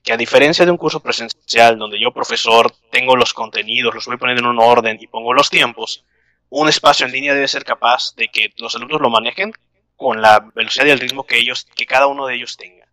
que 0.06 0.12
a 0.12 0.16
diferencia 0.16 0.64
de 0.64 0.70
un 0.70 0.76
curso 0.76 1.00
presencial 1.00 1.76
donde 1.76 2.00
yo, 2.00 2.12
profesor, 2.12 2.72
tengo 2.92 3.16
los 3.16 3.34
contenidos, 3.34 3.92
los 3.92 4.06
voy 4.06 4.16
poniendo 4.16 4.44
en 4.44 4.50
un 4.50 4.60
orden 4.60 4.96
y 5.00 5.08
pongo 5.08 5.34
los 5.34 5.50
tiempos, 5.50 6.04
un 6.48 6.68
espacio 6.68 7.06
en 7.06 7.12
línea 7.12 7.34
debe 7.34 7.48
ser 7.48 7.64
capaz 7.64 8.14
de 8.14 8.28
que 8.28 8.52
los 8.58 8.76
alumnos 8.76 9.00
lo 9.00 9.10
manejen 9.10 9.52
con 9.96 10.22
la 10.22 10.48
velocidad 10.54 10.86
y 10.86 10.90
el 10.90 11.00
ritmo 11.00 11.26
que 11.26 11.38
ellos, 11.38 11.66
que 11.74 11.86
cada 11.86 12.06
uno 12.06 12.24
de 12.28 12.36
ellos 12.36 12.56
tenga. 12.56 12.86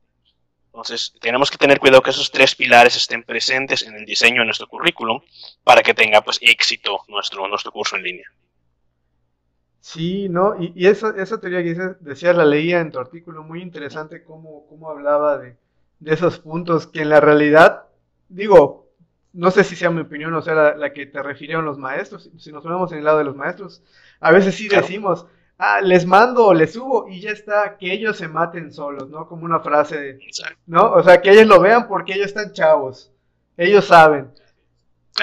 Entonces, 0.65 1.13
tenemos 1.21 1.51
que 1.51 1.59
tener 1.59 1.79
cuidado 1.79 2.01
que 2.01 2.09
esos 2.09 2.31
tres 2.31 2.55
pilares 2.55 2.95
estén 2.95 3.21
presentes 3.21 3.83
en 3.83 3.93
el 3.95 4.05
diseño 4.05 4.39
de 4.39 4.45
nuestro 4.45 4.67
currículum 4.67 5.21
para 5.63 5.83
que 5.83 5.93
tenga 5.93 6.21
pues 6.21 6.39
éxito 6.41 7.01
nuestro, 7.09 7.47
nuestro 7.47 7.71
curso 7.71 7.95
en 7.95 8.03
línea. 8.03 8.25
Sí, 9.81 10.29
¿no? 10.29 10.55
Y, 10.59 10.87
esa, 10.87 11.13
esa 11.15 11.39
teoría 11.39 11.61
que 11.61 11.95
decías, 11.99 12.35
la 12.35 12.45
leía 12.45 12.79
en 12.79 12.91
tu 12.91 12.97
artículo, 12.97 13.43
muy 13.43 13.61
interesante 13.61 14.23
cómo, 14.23 14.65
cómo 14.67 14.89
hablaba 14.89 15.37
de, 15.37 15.57
de 16.03 16.13
esos 16.13 16.39
puntos 16.39 16.85
que 16.85 17.01
en 17.01 17.09
la 17.09 17.21
realidad, 17.21 17.85
digo, 18.27 18.89
no 19.31 19.51
sé 19.51 19.63
si 19.63 19.75
sea 19.75 19.89
mi 19.89 20.01
opinión 20.01 20.33
o 20.33 20.41
sea 20.41 20.75
la, 20.75 20.93
que 20.93 21.05
te 21.05 21.23
refirieron 21.23 21.65
los 21.65 21.77
maestros, 21.77 22.29
si 22.37 22.51
nos 22.51 22.61
ponemos 22.61 22.91
en 22.91 22.99
el 22.99 23.05
lado 23.05 23.19
de 23.19 23.23
los 23.23 23.35
maestros, 23.35 23.81
a 24.19 24.31
veces 24.31 24.55
sí 24.55 24.67
decimos, 24.67 25.25
ah, 25.57 25.79
les 25.81 26.05
mando 26.05 26.47
o 26.47 26.53
les 26.53 26.73
subo 26.73 27.07
y 27.07 27.21
ya 27.21 27.31
está, 27.31 27.77
que 27.77 27.93
ellos 27.93 28.17
se 28.17 28.27
maten 28.27 28.73
solos, 28.73 29.09
¿no? 29.09 29.27
Como 29.27 29.45
una 29.45 29.61
frase, 29.61 30.19
¿no? 30.67 30.91
O 30.91 31.01
sea, 31.03 31.21
que 31.21 31.31
ellos 31.31 31.47
lo 31.47 31.61
vean 31.61 31.87
porque 31.87 32.13
ellos 32.13 32.27
están 32.27 32.51
chavos, 32.51 33.11
ellos 33.55 33.85
saben, 33.85 34.31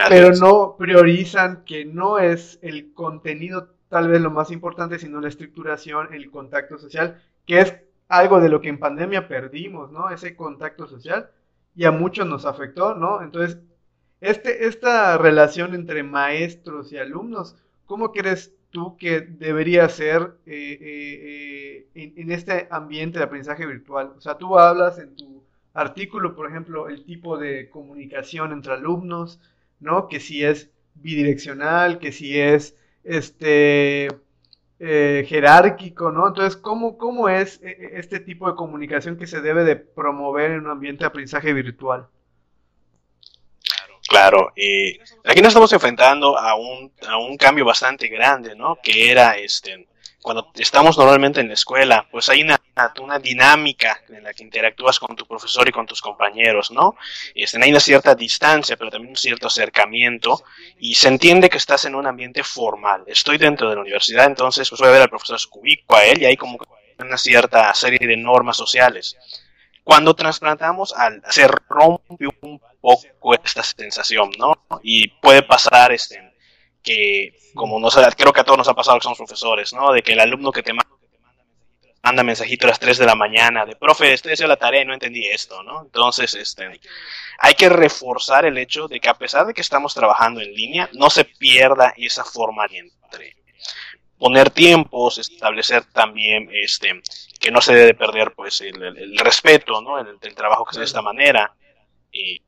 pero 0.09 0.31
no 0.33 0.77
priorizan 0.79 1.63
que 1.65 1.85
no 1.85 2.19
es 2.19 2.59
el 2.63 2.95
contenido 2.95 3.75
tal 3.91 4.09
vez 4.09 4.21
lo 4.23 4.31
más 4.31 4.51
importante, 4.51 4.99
sino 4.99 5.21
la 5.21 5.29
estructuración, 5.29 6.15
el 6.15 6.31
contacto 6.31 6.79
social, 6.79 7.21
que 7.45 7.61
es 7.61 7.77
algo 8.11 8.41
de 8.41 8.49
lo 8.49 8.61
que 8.61 8.69
en 8.69 8.79
pandemia 8.79 9.29
perdimos, 9.29 9.93
¿no? 9.93 10.11
Ese 10.11 10.35
contacto 10.37 10.87
social 10.87 11.31
y 11.77 11.85
a 11.85 11.93
muchos 11.93 12.27
nos 12.27 12.45
afectó, 12.45 12.95
¿no? 12.97 13.23
Entonces, 13.23 13.59
este, 14.21 14.67
esta 14.67 15.17
relación 15.17 15.75
entre 15.75 16.03
maestros 16.03 16.93
y 16.93 16.99
alumnos, 16.99 17.57
¿cómo 17.87 18.11
crees 18.11 18.53
tú 18.71 18.97
que 18.97 19.21
debería 19.21 19.89
ser 19.89 20.35
eh, 20.45 20.79
eh, 20.81 21.87
eh, 21.95 22.13
en, 22.17 22.33
este 22.33 22.67
ambiente 22.73 23.19
de 23.19 23.25
aprendizaje 23.25 23.65
virtual? 23.65 24.13
O 24.19 24.21
sea, 24.21 24.37
tú 24.37 24.59
hablas 24.59 24.99
en 24.99 25.15
tu 25.15 25.45
artículo, 25.73 26.35
por 26.35 26.51
ejemplo, 26.51 26.89
el 26.89 27.05
tipo 27.05 27.39
de 27.39 27.71
comunicación 27.71 28.51
entre 28.53 28.73
alumnos, 28.73 29.41
¿no? 29.79 30.09
Que 30.09 30.19
si 30.19 30.45
es 30.45 30.71
bidireccional, 30.95 32.01
que 32.01 32.11
si 32.11 32.39
es 32.41 32.77
este 33.05 34.09
eh, 34.83 35.27
jerárquico, 35.29 36.11
¿no? 36.11 36.29
Entonces, 36.29 36.57
¿cómo, 36.57 36.97
¿cómo 36.97 37.29
es 37.29 37.61
eh, 37.63 37.77
eh, 37.79 37.91
este 37.95 38.19
tipo 38.19 38.49
de 38.49 38.57
comunicación 38.57 39.19
que 39.19 39.27
se 39.27 39.43
debe 39.43 39.63
de 39.63 39.77
promover 39.77 40.53
en 40.53 40.61
un 40.61 40.71
ambiente 40.71 41.05
de 41.05 41.09
aprendizaje 41.09 41.53
virtual? 41.53 42.09
Claro, 44.09 44.53
y 44.57 44.99
aquí 45.25 45.41
nos 45.41 45.49
estamos 45.49 45.73
enfrentando 45.75 46.37
a 46.37 46.55
un, 46.57 46.91
a 47.07 47.19
un 47.19 47.37
cambio 47.37 47.67
bastante 47.67 48.09
grande, 48.09 48.57
¿no? 48.57 48.79
Que 48.83 49.11
era 49.11 49.37
este, 49.37 49.87
cuando 50.23 50.51
estamos 50.57 50.99
normalmente 50.99 51.41
en 51.41 51.49
la 51.49 51.55
escuela, 51.55 52.07
pues 52.11 52.29
hay 52.29 52.43
una, 52.43 52.61
una, 53.01 53.19
dinámica 53.19 54.03
en 54.09 54.23
la 54.23 54.35
que 54.35 54.43
interactúas 54.43 54.99
con 54.99 55.17
tu 55.17 55.27
profesor 55.27 55.67
y 55.69 55.73
con 55.73 55.87
tus 55.87 56.03
compañeros, 56.03 56.71
¿no? 56.71 56.97
Este, 57.35 57.63
hay 57.63 57.71
una 57.71 57.81
cierta 57.81 58.15
distancia, 58.15 58.77
pero 58.77 58.91
también 58.91 59.13
un 59.13 59.17
cierto 59.17 59.47
acercamiento 59.47 60.43
y 60.79 60.95
se 60.95 61.09
entiende 61.09 61.49
que 61.49 61.57
estás 61.57 61.87
en 61.87 61.95
un 61.95 62.07
ambiente 62.07 62.45
formal. 62.45 63.05
Estoy 63.07 63.39
dentro 63.39 63.69
de 63.69 63.77
la 63.77 63.81
universidad, 63.81 64.27
entonces 64.27 64.69
pues 64.69 64.81
voy 64.81 64.89
a 64.89 64.93
ver 64.93 65.03
al 65.03 65.11
profesor 65.11 65.39
Scubico, 65.39 65.97
a 65.97 66.05
él, 66.05 66.21
y 66.21 66.27
hay 66.27 66.37
como 66.37 66.59
una 66.99 67.17
cierta 67.17 67.73
serie 67.75 68.07
de 68.07 68.17
normas 68.17 68.59
sociales. 68.59 69.17
Cuando 69.83 70.15
trasplantamos, 70.15 70.93
al, 70.93 71.23
se 71.31 71.49
rompe 71.49 72.29
un 72.43 72.61
poco 72.81 73.35
esta 73.43 73.63
sensación, 73.63 74.31
¿no? 74.39 74.55
Y 74.83 75.09
puede 75.09 75.43
pasar 75.43 75.93
este, 75.93 76.30
que, 76.83 77.37
como 77.55 77.79
no 77.79 77.91
sé, 77.91 78.01
creo 78.17 78.33
que 78.33 78.41
a 78.41 78.45
todos 78.45 78.59
nos 78.59 78.69
ha 78.69 78.75
pasado 78.75 78.99
que 78.99 79.05
somos 79.05 79.19
profesores, 79.19 79.73
¿no? 79.73 79.93
De 79.93 80.03
que 80.03 80.13
el 80.13 80.21
alumno 80.21 80.53
que 80.53 80.63
te 80.63 80.73
manda 82.03 82.23
mensajito 82.23 82.67
a 82.67 82.71
las 82.71 82.81
3 82.81 82.99
de 82.99 83.07
la 83.07 83.15
mañana, 83.15 83.67
de 83.67 83.77
profe, 83.77 84.13
estoy 84.13 84.33
haciendo 84.33 84.55
la 84.55 84.57
tarea 84.57 84.83
y 84.83 84.85
no 84.85 84.95
entendí 84.95 85.27
esto, 85.27 85.63
¿no? 85.63 85.83
Entonces, 85.83 86.35
este, 86.35 86.81
hay 87.39 87.55
que 87.55 87.69
reforzar 87.69 88.45
el 88.47 88.59
hecho 88.59 88.89
de 88.89 89.01
que 89.01 89.09
a 89.09 89.15
pesar 89.15 89.47
de 89.47 89.55
que 89.55 89.61
estamos 89.61 89.95
trabajando 89.95 90.41
en 90.41 90.55
línea, 90.55 90.89
no 90.95 91.11
se 91.11 91.25
pierda 91.25 91.95
esa 91.97 92.25
forma 92.25 92.67
entre 92.71 93.37
poner 94.19 94.51
tiempos, 94.51 95.19
establecer 95.19 95.85
también, 95.93 96.51
este, 96.53 97.01
que 97.39 97.51
no 97.51 97.61
se 97.63 97.75
debe 97.75 97.95
perder, 97.95 98.33
pues, 98.35 98.61
el, 98.61 99.17
respeto, 99.19 99.81
¿no? 99.81 99.99
El, 99.99 100.19
el, 100.21 100.35
trabajo 100.35 100.65
que 100.65 100.73
es 100.73 100.79
de 100.79 100.85
esta 100.85 101.01
manera, 101.01 101.55
y 102.13 102.43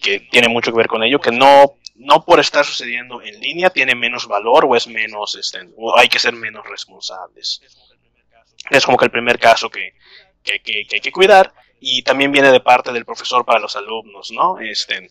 que 0.00 0.20
tiene 0.20 0.48
mucho 0.48 0.72
que 0.72 0.78
ver 0.78 0.88
con 0.88 1.02
ello, 1.02 1.20
que 1.20 1.30
no 1.30 1.76
no 2.00 2.24
por 2.24 2.40
estar 2.40 2.64
sucediendo 2.64 3.22
en 3.22 3.38
línea 3.40 3.70
tiene 3.70 3.94
menos 3.94 4.26
valor 4.26 4.64
o 4.64 4.74
es 4.74 4.88
menos, 4.88 5.34
este, 5.34 5.68
o 5.76 5.96
hay 5.98 6.08
que 6.08 6.18
ser 6.18 6.32
menos 6.32 6.66
responsables. 6.66 7.60
Es 8.70 8.84
como 8.84 8.96
que 8.96 9.04
el 9.04 9.10
primer 9.10 9.38
caso 9.38 9.68
que, 9.68 9.94
que, 10.42 10.60
que, 10.60 10.86
hay 10.90 11.00
que 11.00 11.12
cuidar 11.12 11.52
y 11.78 12.02
también 12.02 12.32
viene 12.32 12.50
de 12.50 12.60
parte 12.60 12.92
del 12.92 13.04
profesor 13.04 13.44
para 13.44 13.60
los 13.60 13.76
alumnos, 13.76 14.30
¿no? 14.30 14.58
Este, 14.60 15.08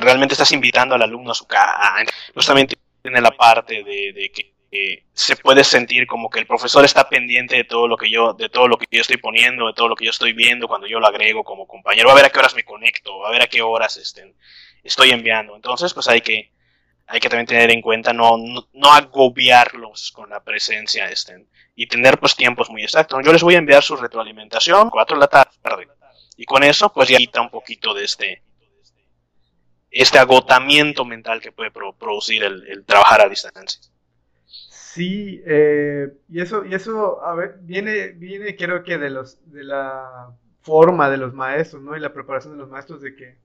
realmente 0.00 0.34
estás 0.34 0.52
invitando 0.52 0.94
al 0.94 1.02
alumno 1.02 1.32
a 1.32 1.34
su 1.34 1.46
casa, 1.46 1.94
justamente 2.34 2.76
tiene 3.02 3.20
la 3.20 3.30
parte 3.30 3.84
de, 3.84 4.12
de 4.12 4.30
que 4.32 4.52
se 5.12 5.36
puede 5.36 5.64
sentir 5.64 6.06
como 6.06 6.28
que 6.28 6.40
el 6.40 6.46
profesor 6.46 6.84
está 6.84 7.08
pendiente 7.08 7.56
de 7.56 7.64
todo 7.64 7.88
lo 7.88 7.96
que 7.96 8.10
yo 8.10 8.34
de 8.34 8.50
todo 8.50 8.68
lo 8.68 8.76
que 8.76 8.86
yo 8.90 9.00
estoy 9.00 9.16
poniendo 9.16 9.66
de 9.66 9.72
todo 9.72 9.88
lo 9.88 9.96
que 9.96 10.04
yo 10.04 10.10
estoy 10.10 10.34
viendo 10.34 10.68
cuando 10.68 10.86
yo 10.86 11.00
lo 11.00 11.06
agrego 11.06 11.42
como 11.42 11.66
compañero 11.66 12.08
va 12.08 12.12
a 12.12 12.16
ver 12.16 12.26
a 12.26 12.30
qué 12.30 12.38
horas 12.38 12.54
me 12.54 12.64
conecto 12.64 13.18
va 13.18 13.28
a 13.28 13.32
ver 13.32 13.40
a 13.40 13.46
qué 13.46 13.62
horas 13.62 13.96
estén 13.96 14.34
estoy 14.88 15.10
enviando. 15.10 15.54
Entonces, 15.54 15.94
pues 15.94 16.08
hay 16.08 16.20
que, 16.20 16.50
hay 17.06 17.20
que 17.20 17.28
también 17.28 17.46
tener 17.46 17.70
en 17.70 17.80
cuenta 17.80 18.12
no, 18.12 18.36
no, 18.36 18.92
agobiarlos 18.92 20.12
con 20.12 20.30
la 20.30 20.42
presencia 20.42 21.08
este, 21.08 21.46
y 21.74 21.86
tener 21.86 22.18
pues 22.18 22.34
tiempos 22.34 22.68
muy 22.70 22.82
exactos. 22.82 23.20
Yo 23.24 23.32
les 23.32 23.42
voy 23.42 23.54
a 23.54 23.58
enviar 23.58 23.82
su 23.82 23.96
retroalimentación 23.96 24.90
4 24.90 25.16
de 25.16 25.20
la 25.20 25.28
tarde 25.28 25.88
y 26.36 26.44
con 26.44 26.62
eso 26.62 26.92
pues 26.92 27.08
ya 27.08 27.18
quita 27.18 27.40
un 27.40 27.50
poquito 27.50 27.94
de 27.94 28.04
este 28.04 28.42
este 29.90 30.18
agotamiento 30.18 31.04
mental 31.04 31.40
que 31.40 31.50
puede 31.50 31.70
producir 31.70 32.44
el, 32.44 32.84
trabajar 32.84 33.22
a 33.22 33.28
distancia. 33.28 33.80
Sí, 34.44 35.42
eh, 35.46 36.08
y 36.28 36.40
eso, 36.40 36.64
y 36.64 36.74
eso, 36.74 37.24
a 37.24 37.34
ver, 37.34 37.56
viene, 37.60 38.08
viene 38.08 38.54
creo 38.56 38.84
que 38.84 38.98
de 38.98 39.10
los, 39.10 39.38
de 39.50 39.64
la 39.64 40.30
forma 40.60 41.08
de 41.08 41.16
los 41.16 41.32
maestros, 41.32 41.82
¿no? 41.82 41.96
Y 41.96 42.00
la 42.00 42.12
preparación 42.12 42.54
de 42.54 42.58
los 42.58 42.68
maestros 42.68 43.00
de 43.00 43.14
que 43.14 43.38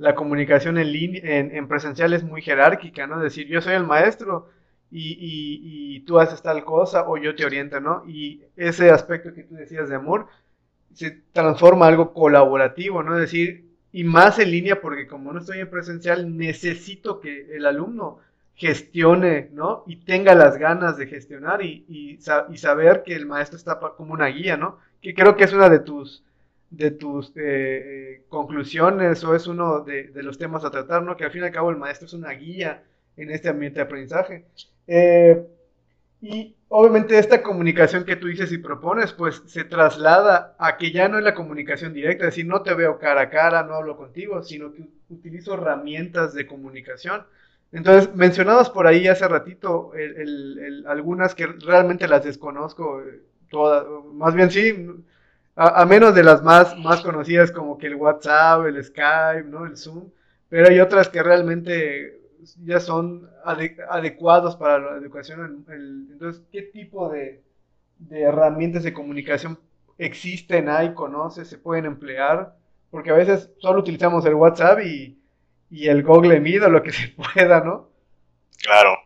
la 0.00 0.14
comunicación 0.14 0.78
en, 0.78 0.92
línea, 0.92 1.20
en, 1.22 1.68
presencial 1.68 2.14
es 2.14 2.24
muy 2.24 2.40
jerárquica, 2.40 3.06
¿no? 3.06 3.20
Decir, 3.20 3.46
yo 3.48 3.60
soy 3.60 3.74
el 3.74 3.84
maestro 3.84 4.48
y, 4.90 5.18
y, 5.20 6.00
tú 6.06 6.18
haces 6.18 6.40
tal 6.40 6.64
cosa 6.64 7.06
o 7.06 7.18
yo 7.18 7.34
te 7.34 7.44
oriento, 7.44 7.80
¿no? 7.80 8.02
Y 8.08 8.40
ese 8.56 8.90
aspecto 8.90 9.34
que 9.34 9.42
tú 9.42 9.56
decías 9.56 9.90
de 9.90 9.96
amor 9.96 10.26
se 10.94 11.10
transforma 11.32 11.86
algo 11.86 12.14
colaborativo, 12.14 13.02
¿no? 13.02 13.16
Es 13.16 13.20
decir, 13.20 13.66
y 13.92 14.04
más 14.04 14.38
en 14.38 14.50
línea 14.50 14.80
porque 14.80 15.06
como 15.06 15.34
no 15.34 15.40
estoy 15.40 15.60
en 15.60 15.68
presencial, 15.68 16.34
necesito 16.34 17.20
que 17.20 17.54
el 17.54 17.66
alumno 17.66 18.20
gestione, 18.54 19.50
¿no? 19.52 19.84
Y 19.86 19.96
tenga 19.96 20.34
las 20.34 20.56
ganas 20.56 20.96
de 20.96 21.08
gestionar 21.08 21.62
y, 21.62 21.84
y, 21.88 22.18
y 22.50 22.56
saber 22.56 23.02
que 23.02 23.14
el 23.14 23.26
maestro 23.26 23.58
está 23.58 23.78
como 23.78 24.14
una 24.14 24.28
guía, 24.28 24.56
¿no? 24.56 24.78
Que 25.02 25.12
creo 25.12 25.36
que 25.36 25.44
es 25.44 25.52
una 25.52 25.68
de 25.68 25.80
tus 25.80 26.24
de 26.70 26.92
tus 26.92 27.30
eh, 27.30 27.32
eh, 27.36 28.24
conclusiones 28.28 29.22
o 29.24 29.34
es 29.34 29.46
uno 29.48 29.80
de, 29.80 30.10
los 30.14 30.38
temas 30.38 30.64
a 30.64 30.70
tratar, 30.70 31.02
¿no? 31.02 31.16
Que 31.16 31.24
al 31.24 31.32
fin 31.32 31.42
y 31.42 31.46
al 31.46 31.52
cabo 31.52 31.70
el 31.70 31.76
maestro 31.76 32.06
es 32.06 32.12
una 32.14 32.30
guía 32.30 32.84
en 33.16 33.30
este 33.30 33.48
ambiente 33.48 33.80
de 33.80 33.84
aprendizaje. 33.84 34.46
Eh, 34.86 35.44
y 36.22 36.54
obviamente 36.68 37.18
esta 37.18 37.42
comunicación 37.42 38.04
que 38.04 38.16
tú 38.16 38.28
dices 38.28 38.52
y 38.52 38.58
propones, 38.58 39.12
pues 39.12 39.42
se 39.46 39.64
traslada 39.64 40.54
a 40.58 40.76
que 40.76 40.92
ya 40.92 41.08
no 41.08 41.18
es 41.18 41.24
la 41.24 41.34
comunicación 41.34 41.92
directa, 41.92 42.24
es 42.24 42.34
decir, 42.34 42.46
no 42.46 42.62
te 42.62 42.74
veo 42.74 42.98
cara 42.98 43.22
a 43.22 43.30
cara, 43.30 43.64
no 43.64 43.74
hablo 43.74 43.96
contigo, 43.96 44.42
sino 44.42 44.72
que 44.72 44.84
utilizo 45.08 45.54
herramientas 45.54 46.34
de 46.34 46.46
comunicación. 46.46 47.24
Entonces, 47.72 48.14
mencionabas 48.14 48.70
por 48.70 48.86
ahí 48.86 49.08
hace 49.08 49.26
ratito 49.26 49.92
algunas 50.86 51.34
que 51.34 51.46
realmente 51.46 52.08
las 52.08 52.24
desconozco 52.24 53.02
todas, 53.48 53.86
más 54.12 54.34
bien 54.34 54.50
sí, 54.50 54.74
A, 55.62 55.84
menos 55.84 56.14
de 56.14 56.22
las 56.22 56.42
más, 56.42 56.74
más 56.78 57.02
conocidas 57.02 57.52
como 57.52 57.76
que 57.76 57.88
el 57.88 57.94
WhatsApp, 57.94 58.64
el 58.64 58.82
Skype, 58.82 59.44
¿no? 59.44 59.66
El 59.66 59.76
Zoom, 59.76 60.08
pero 60.48 60.68
hay 60.68 60.80
otras 60.80 61.10
que 61.10 61.22
realmente 61.22 62.18
ya 62.64 62.80
son 62.80 63.28
adecuados 63.44 64.56
para 64.56 64.78
la 64.78 64.96
educación. 64.96 65.66
entonces, 66.10 66.42
¿qué 66.50 66.62
tipo 66.62 67.10
de, 67.10 67.42
de 67.98 68.22
herramientas 68.22 68.84
de 68.84 68.94
comunicación 68.94 69.58
existen, 69.98 70.70
hay, 70.70 70.94
conoces, 70.94 71.48
se 71.48 71.58
pueden 71.58 71.84
emplear? 71.84 72.56
Porque 72.90 73.10
a 73.10 73.14
veces 73.14 73.50
solo 73.58 73.80
utilizamos 73.80 74.24
el 74.24 74.34
WhatsApp 74.34 74.80
y, 74.80 75.18
y 75.68 75.88
el 75.88 76.02
Google 76.02 76.40
Meet 76.40 76.62
o 76.62 76.70
lo 76.70 76.82
que 76.82 76.92
se 76.92 77.08
pueda, 77.34 77.60
¿no? 77.60 77.90
Claro. 78.62 78.96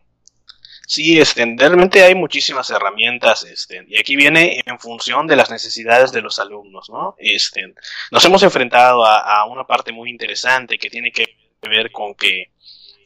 Sí, 0.95 1.19
este, 1.19 1.43
realmente 1.57 2.01
hay 2.03 2.15
muchísimas 2.15 2.69
herramientas, 2.69 3.43
este, 3.43 3.83
y 3.89 3.99
aquí 3.99 4.15
viene 4.15 4.61
en 4.65 4.79
función 4.79 5.27
de 5.27 5.35
las 5.35 5.51
necesidades 5.51 6.13
de 6.13 6.21
los 6.21 6.39
alumnos, 6.39 6.89
¿no? 6.89 7.17
Este, 7.17 7.73
nos 8.11 8.23
hemos 8.23 8.43
enfrentado 8.43 9.05
a, 9.05 9.43
una 9.43 9.67
parte 9.67 9.91
muy 9.91 10.09
interesante 10.09 10.77
que 10.77 10.89
tiene 10.89 11.11
que 11.11 11.35
ver 11.63 11.91
con 11.91 12.15
que 12.15 12.53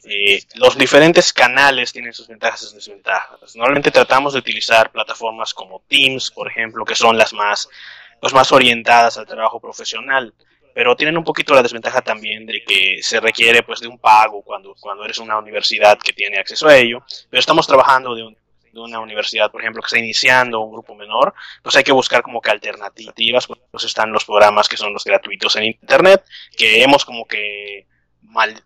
eh, 0.04 0.40
los 0.54 0.78
diferentes 0.78 1.32
canales 1.32 1.92
tienen 1.92 2.12
sus 2.12 2.28
ventajas 2.28 2.62
y 2.62 2.64
sus 2.66 2.74
desventajas. 2.74 3.56
Normalmente 3.56 3.90
tratamos 3.90 4.34
de 4.34 4.38
utilizar 4.38 4.92
plataformas 4.92 5.52
como 5.52 5.82
Teams, 5.88 6.30
por 6.30 6.46
ejemplo, 6.46 6.84
que 6.84 6.94
son 6.94 7.18
las 7.18 7.32
más, 7.32 7.68
pues 8.20 8.32
más 8.32 8.52
orientadas 8.52 9.18
al 9.18 9.26
trabajo 9.26 9.58
profesional 9.58 10.32
pero 10.74 10.96
tienen 10.96 11.16
un 11.16 11.24
poquito 11.24 11.54
la 11.54 11.62
desventaja 11.62 12.02
también 12.02 12.46
de 12.46 12.62
que 12.66 12.98
se 13.02 13.20
requiere 13.20 13.62
pues 13.62 13.80
de 13.80 13.88
un 13.88 13.98
pago 13.98 14.42
cuando, 14.42 14.74
cuando 14.80 15.04
eres 15.04 15.18
una 15.18 15.38
universidad 15.38 15.98
que 15.98 16.12
tiene 16.12 16.38
acceso 16.38 16.68
a 16.68 16.76
ello, 16.76 17.02
pero 17.28 17.40
estamos 17.40 17.66
trabajando 17.66 18.14
de, 18.14 18.36
una 18.72 19.00
universidad, 19.00 19.50
por 19.50 19.60
ejemplo, 19.60 19.82
que 19.82 19.86
está 19.86 19.98
iniciando 19.98 20.60
un 20.60 20.70
grupo 20.70 20.94
menor, 20.94 21.34
pues 21.60 21.74
hay 21.74 21.82
que 21.82 21.90
buscar 21.90 22.22
como 22.22 22.40
que 22.40 22.52
alternativas, 22.52 23.48
pues 23.48 23.84
están 23.84 24.12
los 24.12 24.24
programas 24.24 24.68
que 24.68 24.76
son 24.76 24.92
los 24.92 25.02
gratuitos 25.02 25.56
en 25.56 25.64
Internet, 25.64 26.24
que 26.56 26.80
hemos 26.80 27.04
como 27.04 27.26
que 27.26 27.88
mal, 28.22 28.62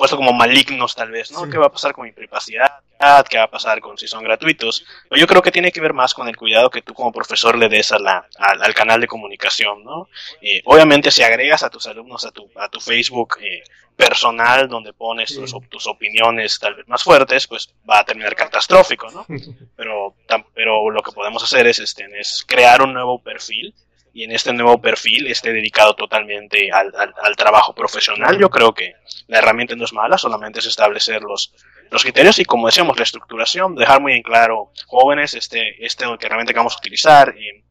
puesto 0.00 0.16
como 0.16 0.32
malignos 0.32 0.94
tal 0.94 1.10
vez, 1.10 1.30
¿no? 1.30 1.46
¿Qué 1.50 1.58
va 1.58 1.66
a 1.66 1.72
pasar 1.72 1.92
con 1.92 2.06
mi 2.06 2.12
privacidad? 2.12 2.82
¿Qué 3.28 3.36
va 3.36 3.44
a 3.44 3.50
pasar 3.50 3.82
con 3.82 3.98
si 3.98 4.08
son 4.08 4.24
gratuitos? 4.24 4.86
Yo 5.10 5.26
creo 5.26 5.42
que 5.42 5.50
tiene 5.52 5.70
que 5.70 5.80
ver 5.82 5.92
más 5.92 6.14
con 6.14 6.26
el 6.26 6.38
cuidado 6.38 6.70
que 6.70 6.80
tú 6.80 6.94
como 6.94 7.12
profesor 7.12 7.58
le 7.58 7.68
des 7.68 7.92
a 7.92 7.98
la, 7.98 8.26
al 8.38 8.72
canal 8.72 9.02
de 9.02 9.06
comunicación, 9.06 9.84
¿no? 9.84 10.08
Eh, 10.40 10.62
obviamente 10.64 11.10
si 11.10 11.22
agregas 11.22 11.62
a 11.64 11.68
tus 11.68 11.86
alumnos 11.86 12.24
a 12.24 12.30
tu, 12.30 12.50
a 12.56 12.70
tu 12.70 12.80
Facebook 12.80 13.36
eh, 13.42 13.62
personal 13.94 14.68
donde 14.70 14.94
pones 14.94 15.34
tus, 15.34 15.54
tus, 15.68 15.86
opiniones 15.86 16.58
tal 16.58 16.76
vez 16.76 16.88
más 16.88 17.02
fuertes, 17.02 17.46
pues 17.46 17.70
va 17.88 17.98
a 17.98 18.04
terminar 18.04 18.34
catastrófico, 18.34 19.10
¿no? 19.10 19.26
Pero, 19.76 20.14
pero 20.54 20.90
lo 20.90 21.02
que 21.02 21.12
podemos 21.12 21.42
hacer 21.42 21.66
es, 21.66 21.78
este, 21.78 22.08
es 22.18 22.44
crear 22.46 22.80
un 22.80 22.94
nuevo 22.94 23.18
perfil 23.22 23.74
y 24.12 24.24
en 24.24 24.32
este 24.32 24.52
nuevo 24.52 24.80
perfil 24.80 25.26
esté 25.28 25.52
dedicado 25.52 25.94
totalmente 25.94 26.70
al, 26.72 26.92
al, 27.22 27.36
trabajo 27.36 27.74
profesional. 27.74 28.38
Yo 28.38 28.50
creo 28.50 28.72
que 28.72 28.94
la 29.28 29.38
herramienta 29.38 29.76
no 29.76 29.84
es 29.84 29.92
mala, 29.92 30.18
solamente 30.18 30.58
es 30.58 30.66
establecer 30.66 31.22
los, 31.22 31.54
los 31.90 32.02
criterios 32.02 32.38
y 32.38 32.44
como 32.44 32.66
decíamos, 32.66 32.96
la 32.96 33.04
estructuración, 33.04 33.76
dejar 33.76 34.00
muy 34.00 34.14
en 34.14 34.22
claro, 34.22 34.72
jóvenes, 34.86 35.34
este, 35.34 35.84
este 35.84 36.04
que 36.18 36.28
realmente 36.28 36.52
vamos 36.52 36.74
a 36.74 36.78
utilizar 36.78 37.34
y 37.36 37.64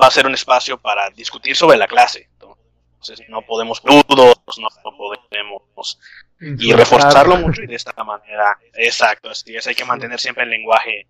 va 0.00 0.08
a 0.08 0.10
ser 0.10 0.26
un 0.26 0.34
espacio 0.34 0.78
para 0.78 1.10
discutir 1.10 1.56
sobre 1.56 1.78
la 1.78 1.86
clase. 1.86 2.28
Entonces 2.34 3.28
no 3.28 3.42
podemos 3.42 3.82
dudos, 3.82 4.38
no 4.58 4.96
podemos 4.96 5.98
y 6.40 6.72
reforzarlo 6.72 7.36
mucho 7.36 7.62
y 7.62 7.66
de 7.66 7.74
esta 7.74 7.92
manera, 8.04 8.58
exacto, 8.74 9.30
así 9.30 9.54
es, 9.56 9.66
hay 9.66 9.74
que 9.74 9.84
mantener 9.84 10.20
siempre 10.20 10.44
el 10.44 10.50
lenguaje, 10.50 11.06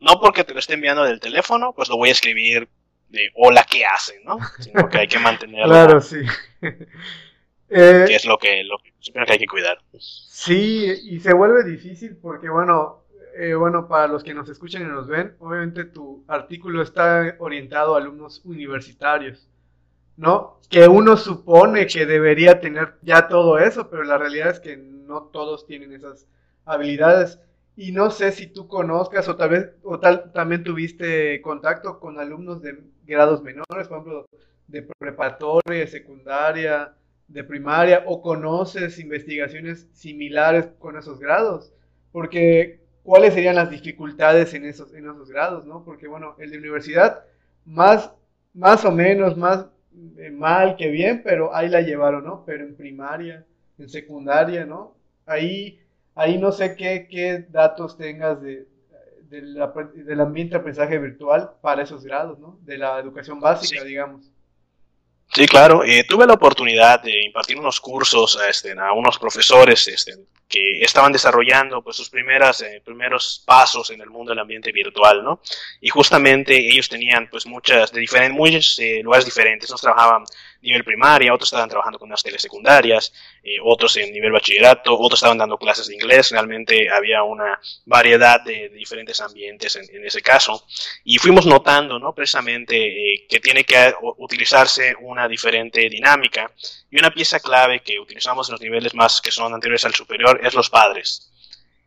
no 0.00 0.20
porque 0.20 0.44
te 0.44 0.52
lo 0.52 0.60
esté 0.60 0.74
enviando 0.74 1.04
del 1.04 1.20
teléfono, 1.20 1.72
pues 1.74 1.88
lo 1.88 1.96
voy 1.96 2.10
a 2.10 2.12
escribir 2.12 2.68
de 3.08 3.30
hola, 3.34 3.64
¿qué 3.70 3.84
hacen? 3.84 4.22
¿no? 4.24 4.38
Sino 4.58 4.88
que 4.88 4.98
hay 4.98 5.08
que 5.08 5.18
mantenerlo. 5.18 5.68
claro, 5.68 6.00
sí. 6.00 6.20
Eh, 7.70 8.04
que 8.06 8.14
es 8.14 8.24
lo 8.24 8.38
que, 8.38 8.64
lo 8.64 8.78
que 8.78 9.32
hay 9.32 9.38
que 9.38 9.46
cuidar. 9.46 9.78
Sí, 9.98 10.86
y 11.04 11.20
se 11.20 11.34
vuelve 11.34 11.64
difícil 11.64 12.16
porque, 12.16 12.48
bueno, 12.48 13.04
eh, 13.36 13.54
bueno, 13.54 13.86
para 13.86 14.08
los 14.08 14.24
que 14.24 14.34
nos 14.34 14.48
escuchan 14.48 14.82
y 14.82 14.86
nos 14.86 15.06
ven, 15.06 15.36
obviamente 15.38 15.84
tu 15.84 16.24
artículo 16.28 16.82
está 16.82 17.36
orientado 17.38 17.94
a 17.94 17.98
alumnos 17.98 18.40
universitarios, 18.44 19.48
¿no? 20.16 20.60
Que 20.70 20.88
uno 20.88 21.16
supone 21.16 21.86
que 21.86 22.06
debería 22.06 22.58
tener 22.58 22.94
ya 23.02 23.28
todo 23.28 23.58
eso, 23.58 23.90
pero 23.90 24.02
la 24.02 24.18
realidad 24.18 24.50
es 24.50 24.60
que 24.60 24.76
no 24.76 25.24
todos 25.24 25.66
tienen 25.66 25.92
esas 25.92 26.26
habilidades. 26.64 27.38
Y 27.76 27.92
no 27.92 28.10
sé 28.10 28.32
si 28.32 28.48
tú 28.48 28.66
conozcas 28.66 29.28
o 29.28 29.36
tal 29.36 29.50
vez, 29.50 29.70
o 29.84 30.00
tal, 30.00 30.32
también 30.32 30.64
tuviste 30.64 31.40
contacto 31.42 32.00
con 32.00 32.18
alumnos 32.18 32.60
de 32.60 32.78
grados 33.08 33.42
menores, 33.42 33.88
por 33.88 33.98
ejemplo, 33.98 34.26
de 34.66 34.82
preparatoria, 34.98 35.86
secundaria, 35.86 36.92
de 37.26 37.44
primaria, 37.44 38.04
o 38.06 38.22
conoces 38.22 38.98
investigaciones 38.98 39.88
similares 39.92 40.68
con 40.78 40.96
esos 40.96 41.18
grados. 41.18 41.72
Porque, 42.12 42.80
¿cuáles 43.02 43.34
serían 43.34 43.56
las 43.56 43.70
dificultades 43.70 44.54
en 44.54 44.64
esos, 44.64 44.94
en 44.94 45.04
esos 45.04 45.30
grados, 45.30 45.66
no? 45.66 45.84
Porque, 45.84 46.06
bueno, 46.06 46.36
el 46.38 46.50
de 46.50 46.58
universidad, 46.58 47.24
más, 47.64 48.12
más 48.54 48.84
o 48.84 48.92
menos, 48.92 49.36
más 49.36 49.66
eh, 50.18 50.30
mal 50.30 50.76
que 50.76 50.88
bien, 50.90 51.22
pero 51.24 51.54
ahí 51.54 51.68
la 51.68 51.80
llevaron, 51.80 52.24
¿no? 52.24 52.44
Pero 52.46 52.64
en 52.64 52.76
primaria, 52.76 53.44
en 53.78 53.88
secundaria, 53.88 54.64
¿no? 54.64 54.94
Ahí 55.26 55.80
ahí 56.18 56.36
no 56.36 56.50
sé 56.50 56.74
qué, 56.74 57.06
qué 57.08 57.46
datos 57.48 57.96
tengas 57.96 58.42
de, 58.42 58.66
del 59.28 60.20
ambiente 60.20 60.54
de 60.54 60.60
aprendizaje 60.60 60.98
virtual 60.98 61.52
para 61.60 61.82
esos 61.82 62.04
grados, 62.04 62.38
¿no? 62.38 62.58
De 62.62 62.78
la 62.78 62.98
educación 62.98 63.40
básica, 63.40 63.84
digamos. 63.84 64.30
Sí, 65.30 65.46
claro. 65.46 65.84
Eh, 65.84 66.04
tuve 66.08 66.26
la 66.26 66.34
oportunidad 66.34 67.02
de 67.02 67.24
impartir 67.24 67.58
unos 67.58 67.80
cursos 67.80 68.38
a, 68.38 68.48
este, 68.48 68.72
a 68.72 68.92
unos 68.92 69.18
profesores 69.18 69.86
este, 69.88 70.14
que 70.48 70.80
estaban 70.80 71.12
desarrollando 71.12 71.82
pues, 71.82 71.96
sus 71.96 72.08
primeras, 72.08 72.62
eh, 72.62 72.80
primeros 72.82 73.42
pasos 73.44 73.90
en 73.90 74.00
el 74.00 74.08
mundo 74.08 74.30
del 74.30 74.38
ambiente 74.38 74.72
virtual, 74.72 75.22
¿no? 75.22 75.40
Y 75.80 75.90
justamente 75.90 76.56
ellos 76.56 76.88
tenían 76.88 77.28
pues 77.30 77.46
muchas, 77.46 77.92
de 77.92 78.00
diferentes, 78.00 78.36
muchos 78.36 78.78
eh, 78.78 79.00
lugares 79.02 79.26
diferentes. 79.26 79.70
Nos 79.70 79.82
trabajaban 79.82 80.24
nivel 80.60 80.84
primaria, 80.84 81.32
otros 81.32 81.48
estaban 81.48 81.68
trabajando 81.68 81.98
con 81.98 82.08
unas 82.08 82.22
telesecundarias, 82.22 83.12
eh, 83.42 83.56
otros 83.62 83.96
en 83.96 84.12
nivel 84.12 84.32
bachillerato, 84.32 84.98
otros 84.98 85.18
estaban 85.18 85.38
dando 85.38 85.56
clases 85.56 85.86
de 85.86 85.94
inglés, 85.94 86.30
realmente 86.30 86.90
había 86.90 87.22
una 87.22 87.60
variedad 87.86 88.40
de, 88.42 88.68
diferentes 88.70 89.20
ambientes 89.20 89.76
en, 89.76 90.04
ese 90.04 90.22
caso, 90.22 90.64
y 91.04 91.18
fuimos 91.18 91.46
notando, 91.46 91.98
¿no? 91.98 92.14
Precisamente 92.14 92.76
eh, 93.14 93.26
que 93.28 93.40
tiene 93.40 93.64
que 93.64 93.94
utilizarse 94.18 94.94
una 95.00 95.28
diferente 95.28 95.88
dinámica, 95.88 96.50
y 96.90 96.98
una 96.98 97.10
pieza 97.10 97.40
clave 97.40 97.80
que 97.80 97.98
utilizamos 97.98 98.48
en 98.48 98.52
los 98.52 98.60
niveles 98.60 98.94
más 98.94 99.20
que 99.20 99.30
son 99.30 99.52
anteriores 99.54 99.84
al 99.84 99.94
superior 99.94 100.40
es 100.42 100.54
los 100.54 100.70
padres. 100.70 101.30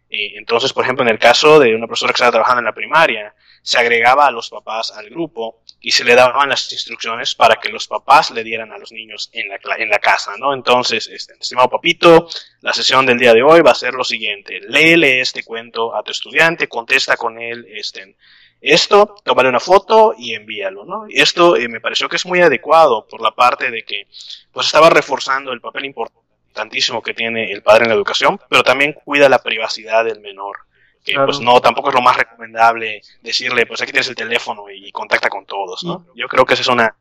Eh, 0.10 0.38
entonces, 0.38 0.74
por 0.74 0.84
ejemplo, 0.84 1.06
en 1.06 1.12
el 1.12 1.20
caso 1.20 1.60
de 1.60 1.74
una 1.74 1.88
profesora 1.88 2.12
que 2.12 2.18
estaba 2.18 2.32
trabajando 2.32 2.60
en 2.60 2.66
la 2.66 2.74
primaria, 2.74 3.34
se 3.62 3.78
agregaba 3.78 4.28
a 4.28 4.32
los 4.32 4.50
papás 4.50 4.92
al 4.92 5.10
grupo 5.10 5.61
y 5.84 5.92
se 5.92 6.04
le 6.04 6.14
daban 6.14 6.48
las 6.48 6.72
instrucciones 6.72 7.34
para 7.34 7.56
que 7.56 7.70
los 7.70 7.88
papás 7.88 8.30
le 8.30 8.44
dieran 8.44 8.72
a 8.72 8.78
los 8.78 8.92
niños 8.92 9.32
en 9.34 9.50
la, 9.50 9.58
en 9.78 9.90
la 9.90 9.98
casa, 9.98 10.34
¿no? 10.38 10.54
Entonces, 10.54 11.10
este, 11.12 11.34
estimado 11.40 11.70
papito, 11.70 12.30
la 12.62 12.72
sesión 12.72 13.08
del 13.08 13.18
día 13.18 13.34
de 13.34 13.42
hoy 13.42 13.62
va 13.62 13.72
a 13.72 13.76
ser 13.76 13.96
lo 13.96 14.04
siguiente. 14.04 14.60
Léele 14.62 15.22
este 15.22 15.44
cuento 15.44 15.96
a 15.96 16.04
tu 16.04 16.12
estudiante, 16.12 16.68
contesta 16.68 17.18
con 17.18 17.42
él 17.42 17.66
este, 17.72 18.16
esto, 18.62 19.16
tómale 19.24 19.50
una 19.50 19.60
foto 19.60 20.14
y 20.16 20.36
envíalo, 20.36 20.86
¿no? 20.86 21.06
Esto 21.10 21.56
eh, 21.56 21.68
me 21.68 21.82
pareció 21.82 22.08
que 22.08 22.18
es 22.18 22.28
muy 22.28 22.42
adecuado 22.42 23.08
por 23.08 23.20
la 23.20 23.32
parte 23.32 23.72
de 23.72 23.84
que 23.84 24.06
pues 24.52 24.68
estaba 24.68 24.92
reforzando 24.92 25.52
el 25.52 25.62
papel 25.62 25.86
importantísimo 25.86 27.02
que 27.02 27.16
tiene 27.16 27.52
el 27.52 27.64
padre 27.64 27.86
en 27.86 27.90
la 27.90 27.96
educación, 27.96 28.40
pero 28.48 28.62
también 28.62 28.94
cuida 28.94 29.30
la 29.30 29.42
privacidad 29.42 30.06
del 30.06 30.20
menor 30.20 30.58
que 31.04 31.16
pues 31.16 31.40
no, 31.40 31.60
tampoco 31.60 31.90
es 31.90 31.96
lo 31.96 32.02
más 32.02 32.18
recomendable 32.18 33.02
decirle, 33.22 33.66
pues 33.66 33.82
aquí 33.82 33.92
tienes 33.92 34.10
el 34.10 34.16
teléfono 34.16 34.66
y 34.70 34.92
contacta 34.92 35.30
con 35.30 35.46
todos, 35.46 35.84
¿no? 35.84 36.06
Yo 36.16 36.28
creo 36.28 36.46
que 36.46 36.54
esa 36.54 36.62
es 36.62 36.68
una, 36.68 36.96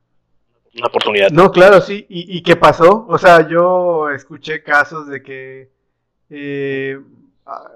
una 0.74 0.86
oportunidad. 0.86 1.30
No, 1.30 1.50
claro, 1.50 1.80
sí. 1.80 2.06
¿Y, 2.08 2.42
qué 2.42 2.56
pasó? 2.56 3.06
O 3.08 3.18
sea, 3.18 3.46
yo 3.46 4.08
escuché 4.10 4.62
casos 4.62 5.06
de 5.08 5.22
que, 5.22 5.70
eh, 6.30 6.98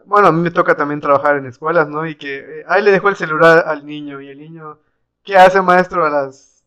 bueno, 0.07 0.29
a 0.29 0.33
mí 0.33 0.41
me 0.41 0.51
toca 0.51 0.75
también 0.77 1.01
trabajar 1.01 1.37
en 1.37 1.47
escuelas, 1.47 1.89
¿no? 1.89 2.07
Y 2.07 2.15
que 2.17 2.39
eh, 2.39 2.65
ahí 2.69 2.83
le 2.83 2.93
dejó 2.93 3.11
el 3.11 3.17
celular 3.17 3.65
al 3.67 3.85
niño 3.85 4.21
y 4.21 4.29
el 4.29 4.39
niño, 4.39 4.79
¿qué 5.23 5.37
hace 5.37 5.61
maestro 5.61 6.07
a 6.07 6.11
las 6.11 6.65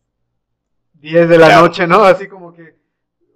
10 0.94 1.28
de 1.28 1.38
la 1.38 1.60
noche, 1.60 1.86
¿no? 1.86 2.04
Así 2.04 2.28
como 2.28 2.52
que, 2.52 2.76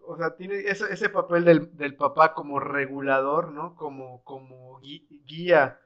o 0.06 0.16
sea, 0.16 0.37
tiene 0.37 0.61
ese, 0.66 0.85
ese 0.92 1.08
papel 1.08 1.44
del, 1.44 1.76
del 1.76 1.96
papá 1.96 2.32
como 2.32 2.61
regulador, 2.61 3.50
¿no? 3.50 3.74
Como, 3.74 4.22
como 4.22 4.80
guía 4.80 5.80